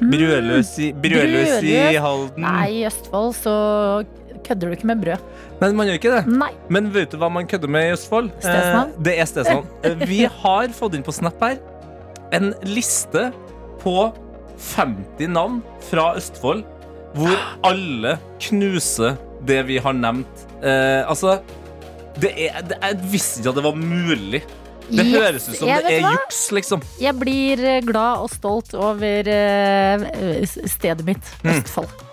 Brødløs 0.00 0.70
i, 0.84 0.90
brødløs 0.92 1.62
i 1.64 1.76
Halden. 1.96 2.44
Nei, 2.44 2.66
i 2.80 2.86
Østfold 2.88 3.32
så 3.38 3.54
kødder 4.46 4.70
du 4.70 4.76
ikke 4.76 4.88
med 4.90 5.00
brød. 5.02 5.24
Nei, 5.60 5.70
man 5.78 5.88
gjør 5.90 5.98
ikke 6.00 6.12
det. 6.16 6.22
Nei. 6.40 6.50
Men 6.72 6.90
vet 6.94 7.10
du 7.14 7.18
hva 7.20 7.28
man 7.32 7.48
kødder 7.50 7.68
med 7.76 7.88
i 7.88 7.94
Østfold? 7.96 8.30
Stesnavn. 8.38 8.92
Eh, 8.94 9.02
det 9.08 9.16
er 9.22 9.28
stedsnavn. 9.30 9.66
Eh, 9.84 10.06
Vi 10.06 10.20
har 10.42 10.68
fått 10.76 10.94
inn 10.98 11.04
på 11.06 11.14
Snap 11.16 11.42
her 11.42 11.58
en 12.36 12.52
liste 12.66 13.28
på 13.82 13.96
50 14.74 15.28
navn 15.30 15.60
fra 15.90 16.08
Østfold, 16.18 16.64
hvor 17.16 17.36
alle 17.64 18.16
knuser 18.42 19.16
det 19.46 19.60
vi 19.68 19.78
har 19.84 19.94
nevnt. 19.96 20.46
Eh, 20.62 21.02
altså 21.08 21.38
det 22.20 22.30
er, 22.48 22.62
det, 22.64 22.78
Jeg 22.80 22.98
visste 23.12 23.40
ikke 23.42 23.52
at 23.52 23.58
det 23.60 23.64
var 23.66 23.76
mulig. 23.76 24.42
Det 24.86 25.02
Yes, 25.02 25.16
høres 25.18 25.46
ut 25.50 25.56
som 25.58 25.66
det 25.68 25.90
er 25.96 26.04
juks, 26.14 26.40
liksom. 26.54 26.82
Jeg 27.02 27.18
blir 27.18 27.58
eh, 27.66 27.80
glad 27.82 28.20
og 28.22 28.28
stolt 28.30 28.70
over 28.78 29.26
uh, 29.26 30.44
stedet 30.70 31.02
mitt, 31.08 31.32
Mm. 31.42 31.50
Østfold. 31.56 31.88
Jeg- 31.90 32.05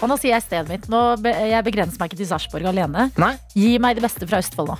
Og 0.00 0.08
nå 0.10 0.16
sier 0.20 0.36
jeg 0.36 0.46
stedet 0.46 0.68
mitt. 0.70 0.88
Nå 0.92 1.02
be 1.22 1.32
jeg 1.50 1.66
begrenser 1.66 2.00
meg 2.00 2.12
ikke 2.12 2.22
til 2.22 2.30
Sarpsborg 2.30 2.68
alene. 2.72 3.08
Nei. 3.20 3.34
Gi 3.54 3.76
meg 3.82 3.98
det 3.98 4.04
beste 4.06 4.28
fra 4.28 4.40
Østfold 4.42 4.74
nå. 4.74 4.78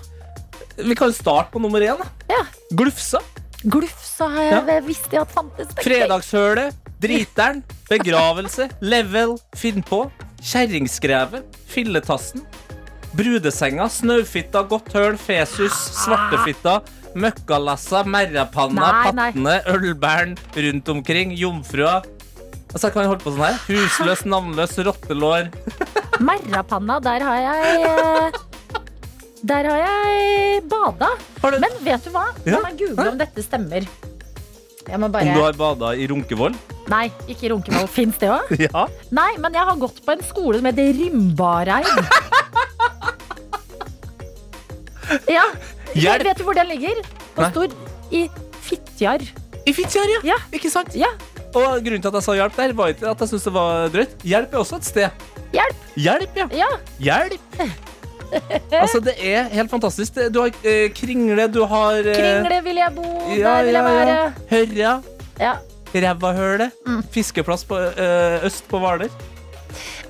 Vi 0.74 0.96
kan 0.98 1.12
starte 1.14 1.52
på 1.54 1.62
nummer 1.62 1.82
én. 1.84 2.00
da. 2.00 2.08
Ja. 2.30 2.42
Glufsa. 2.74 3.20
Glufsa 3.64 4.26
har 4.28 4.42
jeg 4.42 4.64
ja. 4.68 4.80
visst 4.84 5.12
jeg 5.12 5.22
at 5.22 5.30
fantes. 5.32 5.70
Fredagshølet, 5.80 6.74
Driteren, 7.00 7.62
Begravelse, 7.88 8.68
Level, 8.92 9.38
Finn 9.56 9.84
på, 9.86 10.04
Kjerringskrevet, 10.44 11.56
Filletassen, 11.70 12.44
Brudesenga, 13.14 13.86
Snaufitta, 13.88 14.64
Godt 14.68 14.92
høl, 14.96 15.16
Fesus, 15.20 15.72
Svartefitta, 16.02 16.80
Møkkalassa, 17.14 18.02
Merrapanna. 18.10 18.90
Pattene, 19.06 19.60
Ølbæren, 19.70 20.34
rundt 20.56 20.88
omkring, 20.90 21.32
Jomfrua. 21.38 22.02
Altså, 22.74 22.88
jeg 22.88 22.94
kan 22.96 23.06
holde 23.06 23.22
på 23.22 23.30
sånn 23.30 23.44
her. 23.46 23.58
Husløs, 23.68 24.24
navnløs, 24.26 24.72
rottelår. 24.88 25.46
Merrapanna, 26.24 26.96
der 27.02 27.22
har 27.22 27.38
jeg 27.42 27.84
eh, 27.86 28.38
Der 29.46 29.68
har 29.70 29.78
jeg 29.84 30.62
bada. 30.70 31.12
Har 31.42 31.58
Men 31.62 31.76
vet 31.86 32.02
du 32.06 32.10
hva? 32.14 32.24
La 32.48 32.60
meg 32.64 32.80
google 32.80 33.12
om 33.12 33.20
dette 33.20 33.44
stemmer. 33.46 33.86
Jeg 34.84 35.00
må 35.00 35.06
om 35.06 35.14
du 35.14 35.40
har 35.40 35.54
bada 35.56 35.94
i 35.96 36.06
Runkevoll? 36.10 36.56
Nei, 36.92 37.06
ikke 37.30 37.46
i 37.46 37.50
Runkevoll. 37.54 37.86
Fins 37.88 38.18
det 38.20 38.28
òg? 38.34 38.50
Ja. 38.66 38.88
Nei, 39.14 39.30
men 39.40 39.54
jeg 39.56 39.64
har 39.70 39.78
gått 39.80 40.02
på 40.04 40.16
en 40.16 40.24
skole 40.26 40.58
som 40.58 40.68
heter 40.68 40.90
Rymbareid. 40.98 41.88
Ja. 45.30 45.44
Hjelp! 45.94 46.26
Vet 46.26 46.40
du 46.40 46.44
hvor 46.48 46.56
den 46.58 46.68
ligger? 46.72 47.00
Den 47.36 47.52
Stor 47.52 47.68
i 48.10 48.26
Fitjar. 48.64 49.22
I 49.64 49.72
Fitjar, 49.76 50.10
ja. 50.16 50.20
Ja. 50.34 50.38
Ikke 50.56 50.72
sant? 50.72 50.96
Ja. 50.98 51.12
Og 51.54 51.84
grunnen 51.86 52.02
til 52.02 52.10
at 52.10 52.16
jeg 52.18 52.26
sa 52.26 52.34
hjelp 52.34 52.56
der, 52.58 52.72
var 52.74 52.88
ikke 52.94 53.10
at 53.12 53.20
jeg 53.22 53.30
syntes 53.30 53.44
det 53.46 53.52
var 53.54 53.88
drøyt. 53.94 54.14
Hjelp 54.26 54.54
er 54.54 54.58
også 54.62 54.78
et 54.80 54.88
sted. 54.88 55.26
Hjelp! 55.54 55.82
Hjelp, 55.96 56.38
ja. 56.40 56.46
Ja. 56.64 56.70
Hjelp! 56.98 57.60
altså, 58.82 58.98
det 59.06 59.14
er 59.22 59.44
helt 59.52 59.70
fantastisk. 59.70 60.16
Du 60.34 60.40
har 60.42 60.50
eh, 60.66 60.88
Kringle, 60.96 61.46
du 61.54 61.60
har 61.70 62.00
eh, 62.02 62.16
Kringle 62.18 62.58
vil 62.66 62.80
jeg 62.82 62.94
bo, 62.96 63.04
ja, 63.36 63.52
der 63.60 63.68
vil 63.68 63.78
jeg 63.78 63.84
ja, 63.84 63.92
være. 63.92 64.16
ja. 64.16 64.32
Hørja, 64.50 64.94
Ja. 65.40 65.54
Rævahølet, 65.94 66.72
Mm. 66.90 67.02
fiskeplass 67.14 67.62
på 67.70 67.78
eh, 67.78 68.42
øst 68.48 68.66
på 68.66 68.80
Hvaler. 68.82 69.12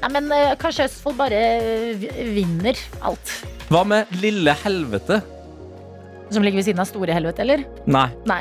Nei, 0.01 0.09
men 0.16 0.32
eh, 0.32 0.55
kanskje 0.61 0.86
Østfold 0.88 1.16
bare 1.20 1.36
eh, 1.61 2.09
vinner 2.32 2.80
alt. 3.05 3.34
Hva 3.68 3.82
med 3.88 4.09
Lille 4.20 4.53
Helvete? 4.64 5.20
Som 6.32 6.42
ligger 6.45 6.57
ved 6.62 6.64
siden 6.70 6.80
av 6.80 6.88
Store 6.88 7.12
helvete, 7.12 7.45
eller? 7.45 7.66
Nei, 7.86 8.07
Nei. 8.28 8.40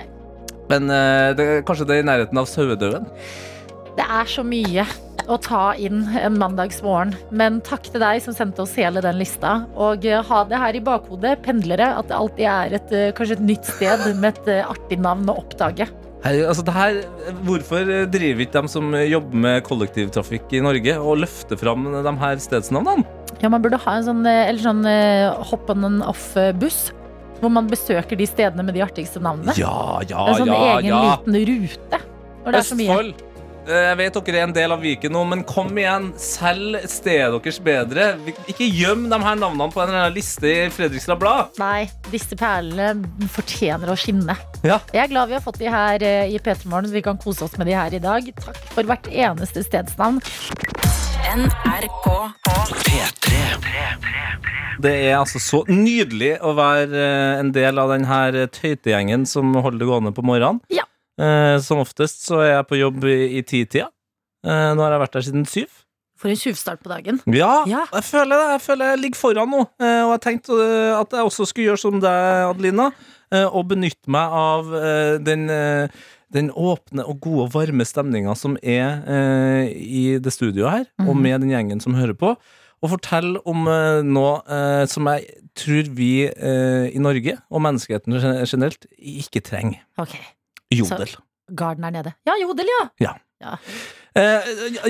Men 0.74 0.90
eh, 0.90 1.32
det, 1.38 1.48
kanskje 1.68 1.88
det 1.90 1.98
er 1.98 2.04
i 2.04 2.10
nærheten 2.10 2.42
av 2.42 2.50
Sauedøen? 2.50 3.10
Det 3.94 4.06
er 4.06 4.30
så 4.30 4.46
mye 4.46 4.86
å 5.32 5.38
ta 5.40 5.72
inn 5.80 6.02
en 6.20 6.38
mandagsmorgen. 6.40 7.14
Men 7.32 7.62
takk 7.64 7.86
til 7.88 8.02
deg 8.04 8.20
som 8.26 8.36
sendte 8.36 8.66
oss 8.66 8.74
hele 8.76 9.04
den 9.06 9.20
lista. 9.22 9.62
Og 9.80 10.08
eh, 10.10 10.24
ha 10.30 10.44
det 10.50 10.62
her 10.62 10.78
i 10.80 10.84
bakhodet, 10.84 11.38
pendlere, 11.46 11.94
at 12.00 12.10
det 12.10 12.18
alltid 12.18 12.48
er 12.50 12.80
et, 12.80 12.96
eh, 12.96 13.12
kanskje 13.16 13.38
et 13.38 13.46
nytt 13.52 13.70
sted 13.76 14.08
med 14.18 14.34
et 14.34 14.66
artig 14.66 15.00
navn 15.04 15.30
å 15.32 15.38
oppdage. 15.44 15.90
Hei, 16.24 16.38
altså 16.48 16.64
det 16.64 16.72
her, 16.72 16.98
hvorfor 17.44 17.90
driver 18.08 18.46
ikke 18.46 18.62
de 18.64 18.72
som 18.72 18.94
jobber 18.96 19.42
med 19.44 19.66
kollektivtrafikk 19.68 20.54
i 20.56 20.62
Norge 20.64 20.94
og 20.96 21.20
løfter 21.20 21.60
fram 21.60 21.90
de 21.92 22.14
her 22.22 22.40
stedsnavnene? 22.40 23.04
Ja, 23.44 23.52
man 23.52 23.66
burde 23.66 23.82
ha 23.84 23.98
en 24.00 24.06
sånn, 24.08 24.22
eller 24.24 24.64
sånn 24.64 24.86
hopp 25.50 25.68
on 25.74 25.84
and 25.90 26.06
off-buss. 26.08 26.94
Hvor 27.44 27.52
man 27.52 27.68
besøker 27.68 28.20
de 28.20 28.30
stedene 28.30 28.64
med 28.64 28.78
de 28.78 28.86
artigste 28.86 29.20
navnene. 29.24 29.56
Ja, 29.60 30.00
ja, 30.08 30.26
en 30.32 30.42
sånn 30.42 30.52
ja, 30.54 30.64
egen 30.78 30.90
ja. 30.94 31.04
liten 31.12 31.40
rute. 31.52 32.02
Det 32.44 32.54
er. 32.54 32.60
Østfold. 32.64 33.14
Eh, 33.64 33.86
Jeg 33.88 33.98
vet 34.00 34.18
dere 34.18 34.40
er 34.42 34.46
en 34.48 34.54
del 34.56 34.74
av 34.76 34.82
Viken 34.84 35.14
nå, 35.16 35.22
men 35.32 35.44
kom 35.48 35.70
igjen. 35.80 36.10
Selg 36.20 36.84
stedet 36.92 37.40
deres 37.46 37.60
bedre. 37.64 38.10
Ikke 38.52 38.68
gjem 38.68 39.06
de 39.12 39.20
her 39.24 39.40
navnene 39.40 39.70
på 39.72 39.84
en 39.84 39.88
eller 39.92 40.02
annen 40.06 40.18
liste 40.18 40.50
i 40.52 40.70
Fredrikstad 40.74 41.20
Blad. 41.22 41.56
Nei, 41.62 41.86
disse 42.12 42.36
perlene 42.40 43.28
fortjener 43.32 43.94
å 43.94 43.98
skinne. 44.00 44.36
Ja. 44.68 44.82
Jeg 44.92 45.06
er 45.06 45.14
glad 45.14 45.32
vi 45.32 45.40
har 45.40 45.46
fått 45.46 45.62
de 45.64 45.72
her 45.72 46.04
eh, 46.04 46.34
i 46.34 46.40
P3 46.44 46.68
Morgen, 46.68 46.92
så 46.92 47.00
vi 47.00 47.06
kan 47.06 47.20
kose 47.22 47.48
oss 47.48 47.56
med 47.60 47.72
de 47.72 47.78
her 47.80 47.96
i 47.96 48.04
dag. 48.04 48.34
Takk 48.44 48.64
for 48.76 48.92
hvert 48.92 49.08
eneste 49.12 49.64
stedsnavn. 49.64 50.20
NRK 51.24 52.08
Det 54.84 54.92
er 54.92 55.14
altså 55.16 55.40
så 55.40 55.62
nydelig 55.72 56.34
å 56.44 56.52
være 56.58 57.00
eh, 57.00 57.40
en 57.40 57.52
del 57.56 57.80
av 57.80 57.94
denne 57.94 58.44
tøytegjengen 58.52 59.24
som 59.30 59.54
holder 59.56 59.80
det 59.80 59.88
gående 59.88 60.12
på 60.18 60.26
morgenen. 60.28 60.60
Ja. 60.74 60.84
Eh, 61.22 61.56
Som 61.64 61.80
oftest 61.86 62.26
så 62.28 62.42
er 62.44 62.52
jeg 62.58 62.68
på 62.70 62.80
jobb 62.82 63.08
i, 63.08 63.16
i 63.40 63.44
titida. 63.48 63.88
Eh, 64.44 64.74
Nå 64.76 64.84
har 64.84 64.98
jeg 64.98 65.04
vært 65.06 65.16
der 65.18 65.26
siden 65.30 65.48
syv. 65.48 65.80
For 66.20 66.32
en 66.34 66.40
tjuvstart 66.40 66.84
på 66.84 66.92
dagen. 66.92 67.22
Ja, 67.32 67.64
Ja. 67.72 67.86
jeg 67.94 68.04
føler 68.10 68.36
det. 68.44 68.50
Jeg 68.58 68.64
føler 68.68 68.92
jeg 68.94 69.02
ligger 69.06 69.22
foran 69.24 69.54
nå. 69.56 69.64
Eh, 69.80 70.02
Og 70.04 70.12
jeg 70.18 70.24
tenkte 70.28 70.60
at 71.00 71.16
jeg 71.16 71.30
også 71.32 71.48
skulle 71.48 71.72
gjøre 71.72 71.84
som 71.88 72.04
deg, 72.04 72.50
Adelina, 72.52 72.92
og 73.50 73.64
benytte 73.72 74.12
meg 74.14 74.30
av 74.38 74.68
den, 75.26 75.48
eh, 75.50 75.88
den 76.34 76.50
åpne 76.52 77.06
og 77.08 77.20
gode 77.22 77.46
og 77.48 77.52
varme 77.54 77.86
stemninga 77.86 78.34
som 78.38 78.58
er 78.64 79.04
eh, 79.08 79.72
i 79.74 80.04
det 80.20 80.34
studioet 80.34 80.72
her, 80.72 80.86
og 81.08 81.16
Mhm. 81.16 81.22
med 81.22 81.42
den 81.42 81.50
gjengen 81.54 81.82
som 81.82 81.94
hører 81.96 82.14
på, 82.18 82.36
og 82.84 82.90
fortell 82.90 83.38
om 83.46 83.68
eh, 83.68 84.02
noe 84.04 84.42
eh, 84.50 84.86
som 84.92 85.06
jeg 85.08 85.28
tror 85.56 85.88
vi 85.96 86.26
eh, 86.28 86.90
i 86.92 87.00
Norge, 87.00 87.38
og 87.52 87.62
menneskeheten 87.62 88.18
generelt, 88.46 88.86
ikke 88.98 89.42
trenger. 89.46 89.80
Ok, 89.98 90.18
Jodel. 90.74 91.14
Garden 91.56 91.84
er 91.86 91.92
nede. 91.92 92.14
Ja, 92.26 92.34
jodel, 92.42 92.66
ja. 93.00 93.14
Eh, 94.16 94.42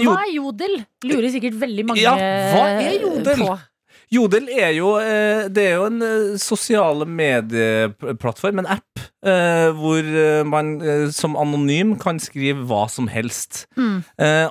jo, 0.04 0.12
Hva 0.14 0.22
er 0.26 0.32
jodel? 0.36 0.74
Lurer 1.08 1.30
sikkert 1.34 1.56
veldig 1.60 1.86
mange 1.88 2.02
Ja, 2.04 2.14
hva 2.16 2.66
er 2.82 2.98
jodel? 3.02 3.38
på. 3.40 3.56
Jodel 4.14 4.50
er 4.52 4.74
jo, 4.76 4.92
eh, 5.02 5.48
det 5.50 5.64
er 5.72 5.80
jo 5.80 5.88
en 5.88 6.04
eh, 6.06 6.34
sosiale 6.42 7.06
medieplattform, 7.10 8.62
en 8.62 8.70
app, 8.76 9.02
eh, 9.26 9.70
hvor 9.74 10.10
man 10.46 10.76
som 11.16 11.38
anonym 11.40 11.96
kan 12.02 12.20
skrive 12.22 12.68
hva 12.70 12.84
som 12.92 13.08
helst. 13.10 13.66
Mm. 13.78 14.04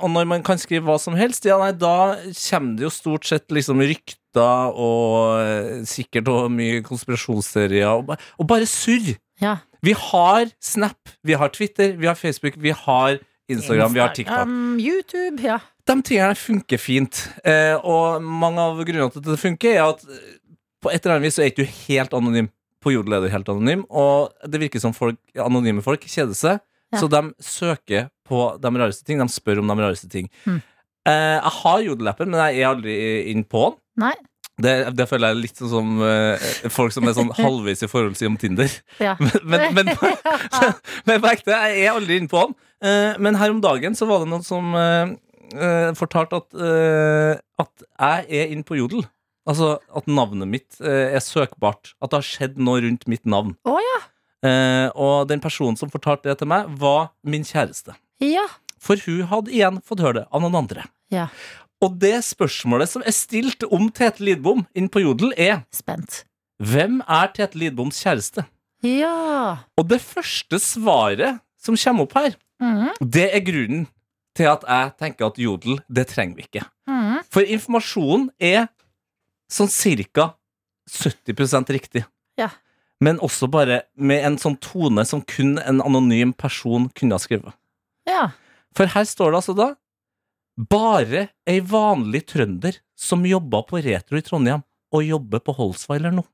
Og 0.03 0.09
når 0.11 0.29
man 0.31 0.43
kan 0.47 0.59
skrive 0.59 0.89
hva 0.89 0.99
som 1.01 1.15
helst, 1.19 1.47
ja, 1.47 1.59
nei, 1.61 1.71
da 1.77 2.17
kommer 2.35 2.77
det 2.79 2.89
jo 2.89 2.93
stort 2.93 3.29
sett 3.29 3.55
liksom 3.55 3.83
rykter 3.85 4.73
og 4.73 5.85
sikkert 5.89 6.31
og 6.33 6.49
mye 6.55 6.81
konspirasjonsserier, 6.87 7.91
og, 7.93 8.17
og 8.41 8.49
bare 8.49 8.67
surr. 8.71 9.15
Ja. 9.43 9.59
Vi 9.85 9.95
har 9.99 10.49
Snap, 10.63 11.13
vi 11.27 11.37
har 11.39 11.53
Twitter, 11.55 11.95
vi 11.99 12.09
har 12.11 12.19
Facebook, 12.19 12.59
vi 12.59 12.75
har 12.75 13.21
Instagram, 13.53 13.95
vi 13.95 14.01
har 14.01 14.15
TikTok. 14.17 14.49
Instagram, 14.49 14.81
YouTube, 14.81 15.43
ja. 15.45 15.61
De 15.89 15.97
tingene 16.07 16.39
funker 16.39 16.79
fint. 16.81 17.25
Eh, 17.45 17.75
og 17.79 18.23
mange 18.23 18.63
av 18.63 18.83
grunnene 18.83 19.11
til 19.11 19.23
at 19.23 19.31
det 19.33 19.39
funker, 19.43 19.77
er 19.77 19.87
at 19.89 20.05
eh, 20.07 20.35
på 20.83 20.91
et 20.91 21.03
eller 21.03 21.17
annet 21.17 21.29
vis 21.29 21.39
så 21.39 21.45
er 21.45 21.53
ikke 21.53 21.65
du 21.65 21.79
helt 21.87 22.15
anonym. 22.19 22.51
På 22.83 22.91
Jodel 22.91 23.17
er 23.17 23.25
du 23.25 23.31
helt 23.31 23.51
anonym, 23.51 23.85
og 23.95 24.33
det 24.51 24.59
virker 24.59 24.83
som 24.83 24.95
folk, 24.95 25.19
anonyme 25.39 25.85
folk 25.85 26.03
kjeder 26.11 26.35
seg. 26.35 26.63
Ja. 26.93 27.01
Så 27.01 27.09
de 27.11 27.23
søker 27.43 28.11
på 28.29 28.45
de 28.61 28.73
rareste 28.75 29.07
ting. 29.07 29.23
De 29.23 29.31
spør 29.31 29.63
om 29.63 29.71
de 29.71 29.79
rareste 29.79 30.11
ting. 30.11 30.27
Mm. 30.45 30.59
Eh, 31.09 31.39
jeg 31.39 31.55
har 31.63 31.87
Jodel-appen, 31.87 32.31
men 32.31 32.43
jeg 32.47 32.63
er 32.63 32.71
aldri 32.71 32.97
inn 33.33 33.47
på 33.47 33.71
den. 33.71 33.81
Nei. 34.03 34.15
Det, 34.63 34.75
det 34.95 35.07
føler 35.09 35.31
jeg 35.31 35.37
er 35.37 35.43
litt 35.43 35.59
sånn 35.59 35.71
som 35.73 36.03
uh, 36.05 36.51
folk 36.71 36.93
som 36.95 37.09
er 37.09 37.15
sånn 37.17 37.33
halvveis 37.35 37.83
i 37.83 37.89
forhold 37.91 38.19
til 38.19 38.29
om 38.31 38.37
Tinder. 38.39 38.71
Ja. 39.03 39.15
Men, 39.21 39.73
men, 39.75 39.89
men, 39.89 39.91
men 41.09 41.23
på 41.23 41.31
ekte, 41.33 41.57
jeg 41.57 41.87
er 41.87 41.97
aldri 41.97 42.21
inne 42.21 42.31
på 42.31 42.45
den. 42.45 42.55
Uh, 42.83 43.15
men 43.23 43.39
her 43.39 43.55
om 43.55 43.63
dagen 43.65 43.97
så 43.99 44.07
var 44.11 44.23
det 44.23 44.31
noen 44.33 44.45
som 44.45 44.75
eh, 44.75 45.13
eh, 45.55 45.93
fortalte 45.99 46.37
at, 46.43 46.55
eh, 46.55 47.41
at 47.63 47.85
jeg 48.01 48.27
er 48.43 48.53
inne 48.55 48.65
på 48.65 48.77
Jodel. 48.79 49.05
Altså 49.49 49.79
at 49.95 50.07
navnet 50.07 50.47
mitt 50.49 50.81
eh, 50.81 51.15
er 51.17 51.21
søkbart. 51.25 51.95
At 52.03 52.11
det 52.13 52.21
har 52.21 52.27
skjedd 52.29 52.59
noe 52.63 52.81
rundt 52.85 53.07
mitt 53.11 53.25
navn. 53.27 53.57
Oh, 53.65 53.79
ja. 53.83 54.01
Og 54.99 55.29
den 55.31 55.39
personen 55.43 55.77
som 55.79 55.91
fortalte 55.91 56.27
det 56.31 56.39
til 56.41 56.49
meg, 56.51 56.67
var 56.81 57.13
min 57.23 57.45
kjæreste. 57.47 57.95
Ja. 58.23 58.43
For 58.83 58.99
hun 59.07 59.21
hadde 59.31 59.53
igjen 59.55 59.77
fått 59.87 60.03
høre 60.03 60.17
det 60.23 60.25
av 60.35 60.43
noen 60.43 60.57
andre. 60.65 60.89
Ja. 61.15 61.29
Og 61.83 61.95
det 62.03 62.17
spørsmålet 62.27 62.91
som 62.91 63.03
er 63.07 63.15
stilt 63.15 63.63
om 63.71 63.89
Tete 63.95 64.23
Lidbom 64.23 64.65
inn 64.79 64.89
på 64.91 65.03
Jodel, 65.05 65.31
er 65.39 65.63
Spent. 65.75 66.25
hvem 66.63 67.01
er 67.07 67.31
Tete 67.35 67.59
Lidboms 67.59 67.99
kjæreste? 68.03 68.45
Ja. 68.83 69.59
Og 69.79 69.87
det 69.91 70.01
første 70.03 70.59
svaret 70.63 71.39
som 71.63 71.77
kommer 71.79 72.03
opp 72.09 72.15
her, 72.19 72.35
Mhm. 72.63 72.89
det 73.11 73.29
er 73.35 73.41
grunnen 73.47 73.87
til 74.37 74.49
at 74.49 74.65
jeg 74.65 74.93
tenker 75.01 75.29
at 75.29 75.41
Jodel, 75.41 75.81
det 75.89 76.07
trenger 76.13 76.39
vi 76.39 76.47
ikke. 76.47 76.65
Mm. 76.89 77.21
For 77.33 77.45
informasjonen 77.45 78.31
er 78.41 78.69
sånn 79.53 79.71
cirka 79.73 80.33
70 80.89 81.73
riktig. 81.73 82.05
Ja. 82.41 82.51
Men 83.03 83.21
også 83.21 83.49
bare 83.51 83.83
med 83.95 84.25
en 84.25 84.39
sånn 84.41 84.57
tone 84.63 85.05
som 85.09 85.23
kun 85.27 85.57
en 85.59 85.83
anonym 85.83 86.33
person 86.33 86.89
kunne 86.97 87.19
ha 87.19 87.23
skrevet. 87.23 87.55
ja. 88.09 88.31
For 88.73 88.89
her 88.89 89.05
står 89.05 89.35
det 89.35 89.37
altså 89.37 89.53
da 89.53 89.65
Bare 90.57 91.27
ei 91.49 91.59
vanlig 91.61 92.23
trønder 92.31 92.79
som 92.97 93.27
jobba 93.29 93.61
på 93.69 93.83
Retro 93.85 94.17
i 94.17 94.25
Trondheim, 94.25 94.63
og 94.93 95.05
jobber 95.05 95.43
på 95.45 95.53
Holsweiler 95.59 96.13
nå. 96.13 96.25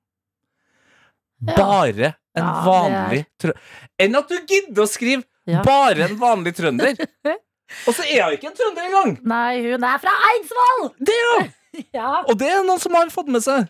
Ja. 1.43 1.55
Bare 1.59 2.13
en 2.39 2.49
vanlig 2.67 3.25
trønder 3.39 3.59
Enn 3.99 4.19
at 4.19 4.31
du 4.31 4.39
gidder 4.39 4.85
å 4.85 4.91
skrive. 4.91 5.27
'bare 5.49 6.05
en 6.09 6.19
vanlig 6.21 6.55
trønder'! 6.59 6.99
og 7.87 7.95
så 7.95 8.05
er 8.09 8.25
hun 8.25 8.37
ikke 8.39 8.51
en 8.51 8.57
trønder 8.59 8.87
engang! 8.89 9.15
Nei, 9.29 9.55
hun 9.67 9.85
er 9.85 9.99
fra 10.03 10.15
Eidsvoll! 10.33 10.85
Det 11.01 11.17
er 11.17 11.33
hun! 11.37 11.55
Ja. 11.95 12.25
Og 12.27 12.35
det 12.41 12.49
er 12.51 12.63
noen 12.67 12.81
som 12.83 12.95
har 12.97 13.11
fått 13.13 13.29
med 13.31 13.45
seg. 13.45 13.69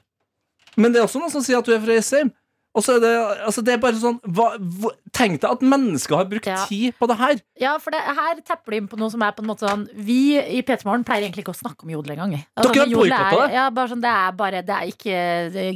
Men 0.79 0.95
det 0.95 1.01
er 1.01 1.05
også 1.09 1.21
noen 1.21 1.33
som 1.33 1.43
sier 1.45 1.59
at 1.59 1.67
hun 1.69 1.75
er 1.75 1.83
fra 1.83 1.97
Jessheim. 1.99 2.31
Og 2.79 2.85
så 2.87 2.95
er 2.97 3.03
det, 3.03 3.13
altså 3.49 3.63
det 3.67 3.75
er 3.75 3.81
bare 3.83 3.99
sånn 3.99 4.21
hva, 4.23 4.53
hva, 4.59 4.95
Tenk 5.19 5.41
deg 5.43 5.51
at 5.51 5.63
mennesker 5.65 6.15
har 6.21 6.27
brukt 6.31 6.47
Ja. 6.47 6.61
tid 6.69 6.95
på 7.01 7.09
det 7.11 7.17
her. 7.19 7.39
Ja, 7.59 7.73
for 7.83 7.91
det, 7.91 7.99
her 8.05 8.39
tepper 8.47 8.75
de 8.75 8.81
inn 8.83 8.89
på 8.91 8.99
noe 9.01 9.11
som 9.11 9.23
er 9.25 9.33
på 9.35 9.43
en 9.43 9.49
måte 9.49 9.67
sånn 9.67 9.87
Vi 9.97 10.37
i 10.39 10.61
P3 10.63 10.87
Morgen 10.87 11.07
pleier 11.09 11.25
egentlig 11.27 11.43
ikke 11.43 11.55
å 11.57 11.59
snakke 11.59 11.87
om 11.87 11.91
jodel 11.91 12.15
engang. 12.15 12.37
Altså, 12.55 12.75
Dere 12.77 12.85
har 12.85 12.93
boikotta 12.93 13.41
det? 13.41 13.57
Ja, 13.57 13.65
bare 13.75 13.91
sånn, 13.91 14.05
det 14.05 14.13
er 14.13 14.37
bare 14.39 14.63
Det 14.69 14.77
er 14.77 14.93
ikke 14.93 15.17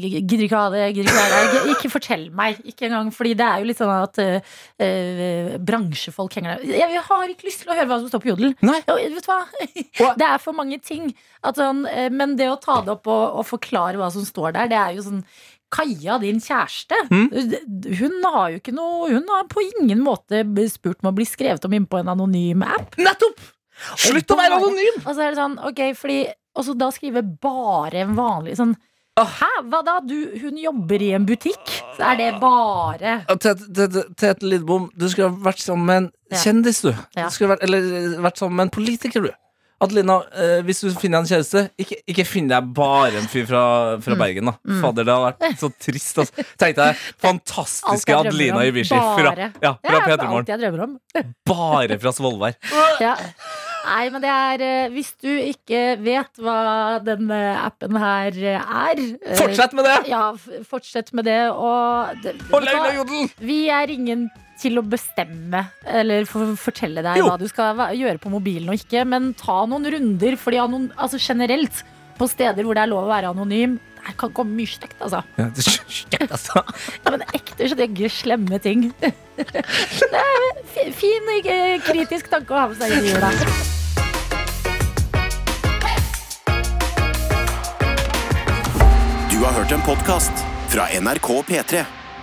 Gidder 0.02 0.44
ikke 0.46 0.60
ha 0.60 0.68
det, 0.74 0.84
gidder 0.94 1.10
ikke 1.10 1.24
ha 1.24 1.40
det. 1.42 1.62
Ikke, 1.72 1.90
fortell 1.92 2.28
meg, 2.30 2.60
ikke 2.68 2.86
engang. 2.86 3.10
Fordi 3.14 3.34
det 3.38 3.48
er 3.48 3.62
jo 3.62 3.68
litt 3.70 3.80
sånn 3.80 3.92
at 3.96 4.20
uh, 4.22 5.56
bransjefolk 5.58 6.36
henger 6.38 6.60
der. 6.60 6.76
Jeg, 6.82 7.02
har 7.08 7.32
ikke 7.32 7.48
lyst 7.48 7.64
til 7.64 7.72
å 7.72 7.76
høre 7.76 7.88
hva 7.90 7.98
som 8.02 8.10
står 8.12 8.22
på 8.22 8.30
jodel. 8.32 8.54
Nei. 8.62 8.78
Vet 8.86 9.26
du 9.26 9.30
hva? 9.32 9.40
Det 10.22 10.28
er 10.28 10.40
for 10.42 10.56
mange 10.56 10.78
ting. 10.84 11.10
At 11.42 11.58
sånn, 11.58 11.84
eh, 11.90 12.10
men 12.12 12.36
det 12.38 12.46
å 12.52 12.58
ta 12.60 12.80
det 12.84 12.92
opp 12.94 13.08
og, 13.10 13.40
og 13.40 13.46
forklare 13.48 13.98
hva 13.98 14.10
som 14.14 14.24
står 14.26 14.54
der, 14.54 14.70
det 14.70 14.78
er 14.78 14.92
jo 14.98 15.06
sånn 15.06 15.24
Kaja, 15.72 16.18
din 16.20 16.40
kjæreste, 16.42 16.98
Mm. 17.08 17.28
hun 17.98 18.16
har 18.28 18.50
jo 18.52 18.58
ikke 18.60 18.74
noe 18.76 19.08
Hun 19.08 19.24
har 19.32 19.46
på 19.48 19.62
ingen 19.80 20.02
måte 20.04 20.42
spurt 20.70 21.00
om 21.02 21.10
å 21.10 21.16
bli 21.16 21.24
skrevet 21.24 21.64
om 21.64 21.72
inn 21.72 21.86
på 21.88 21.98
en 22.02 22.12
anonym 22.12 22.62
app. 22.66 22.96
Nettopp! 23.00 23.40
Slutt 23.96 24.30
å 24.30 24.36
være 24.36 24.58
anonym! 24.60 25.00
Og 25.06 25.14
så 25.16 25.24
er 25.24 25.32
det 25.32 25.40
sånn, 25.40 25.58
ok, 25.70 25.80
fordi 25.96 26.20
Og 26.54 26.66
så 26.66 26.74
da 26.76 26.90
skrive 26.92 27.22
bare 27.40 28.02
en 28.04 28.14
vanlig 28.14 28.58
sånn. 28.58 28.74
Hæ, 29.16 29.48
hva 29.68 29.82
da? 29.84 29.98
Du, 30.00 30.14
hun 30.40 30.56
jobber 30.60 31.02
i 31.04 31.10
en 31.16 31.24
butikk? 31.28 31.60
Så 31.96 32.04
er 32.12 32.16
det 32.16 32.28
bare 32.40 33.18
Tete 33.36 34.44
Lidbom, 34.44 34.90
du 34.96 35.08
skulle 35.08 35.28
ha 35.28 35.36
vært 35.44 35.60
sammen 35.60 35.84
med 35.86 35.96
en 36.02 36.38
kjendis, 36.42 36.80
du. 36.84 36.92
Ja. 37.16 37.26
du 37.28 37.34
skulle 37.34 37.54
vært, 37.54 37.64
eller 37.66 38.20
vært 38.24 38.40
sammen 38.40 38.56
med 38.56 38.68
en 38.68 38.74
politiker, 38.76 39.26
du. 39.28 39.30
Adelina, 39.82 40.18
eh, 40.38 40.60
hvis 40.66 40.82
du 40.84 40.90
finner 41.00 41.22
en 41.22 41.28
kjæreste, 41.28 41.64
ikke, 41.82 41.98
ikke 42.12 42.26
finn 42.28 42.50
deg 42.50 42.68
bare 42.76 43.18
en 43.20 43.26
fyr 43.30 43.48
fra, 43.48 43.62
fra 44.04 44.16
Bergen. 44.20 44.50
da 44.52 44.78
Fader, 44.82 45.08
det 45.08 45.16
hadde 45.16 45.32
vært 45.32 45.58
så 45.62 45.72
trist. 45.82 46.22
Altså. 46.22 46.46
Tenk 46.60 46.78
deg 46.78 47.02
fantastiske 47.26 48.16
Adelina. 48.20 48.62
Ibishi 48.68 48.94
fra, 48.94 49.34
ja, 49.38 49.50
Ja, 49.62 49.74
fra 49.82 49.98
det 49.98 50.06
P3 50.06 50.30
Morgen. 50.30 50.38
alt 50.44 50.54
jeg 50.54 50.62
drømmer 50.62 50.86
om. 50.86 50.96
Bare 51.52 51.98
fra 52.02 52.14
Svolvær. 52.16 52.56
Ja. 53.02 53.16
Nei, 53.82 54.04
men 54.14 54.22
det 54.22 54.30
er 54.30 54.62
eh, 54.62 54.92
Hvis 54.94 55.08
du 55.18 55.26
ikke 55.32 55.80
vet 56.02 56.38
hva 56.38 57.00
denne 57.02 57.40
appen 57.58 57.98
her 57.98 58.36
eh, 58.38 58.60
er 58.62 59.00
eh, 59.02 59.32
Fortsett 59.40 59.74
med 59.74 59.88
det! 59.88 59.96
Ja, 60.12 60.28
fortsett 60.68 61.10
med 61.18 61.26
det. 61.26 61.40
Og 61.50 62.22
det, 62.22 62.36
vet 62.52 62.68
du 62.70 63.00
Jodel! 63.00 63.32
vi 63.42 63.58
er 63.74 63.90
ingen 63.90 64.28
til 64.62 64.78
å 64.80 64.84
bestemme 64.86 65.64
eller 65.84 66.24
for, 66.30 66.54
fortelle 66.60 67.02
deg 67.04 67.18
Jo. 67.20 67.28
hva 67.30 67.38
du 67.40 67.48
skal 67.50 67.80
gjøre 67.98 68.20
på 68.22 68.30
mobilen 68.32 68.70
og 68.72 68.78
ikke, 68.78 69.04
men 69.08 69.32
ta 69.38 69.62
noen 69.68 69.88
runder. 69.92 70.36
Fordi 70.40 70.60
anon, 70.62 70.90
altså 70.96 71.18
generelt, 71.22 71.82
på 72.18 72.28
steder 72.30 72.62
hvor 72.66 72.78
det 72.78 72.84
er 72.86 72.92
lov 72.92 73.08
å 73.08 73.10
være 73.10 73.32
anonym, 73.34 73.78
der 74.02 74.16
kan 74.18 74.32
komme 74.34 74.56
mye 74.58 74.66
stygt, 74.70 74.96
altså. 75.02 75.20
Ja, 75.38 75.46
det 75.54 75.62
er 75.62 75.68
stygt, 75.86 76.16
altså. 76.30 76.62
Ja, 77.04 77.12
men 77.14 77.22
ekte 77.34 77.68
stygge, 77.70 78.10
slemme 78.10 78.58
ting. 78.62 78.88
Det 79.42 80.18
er 80.20 80.90
fin, 80.94 81.30
eh, 81.40 81.78
kritisk 81.82 82.28
tanke 82.30 82.52
å 82.54 82.58
ha 82.60 82.66
med 82.70 82.78
seg 82.82 82.92
i 82.98 83.12
jula. 83.12 83.30
Du 89.32 89.38
har 89.46 89.56
hørt 89.56 89.72
en 89.74 89.82
podkast 89.86 90.44
fra 90.70 90.86
NRK 91.00 91.28
P3. 91.48 91.82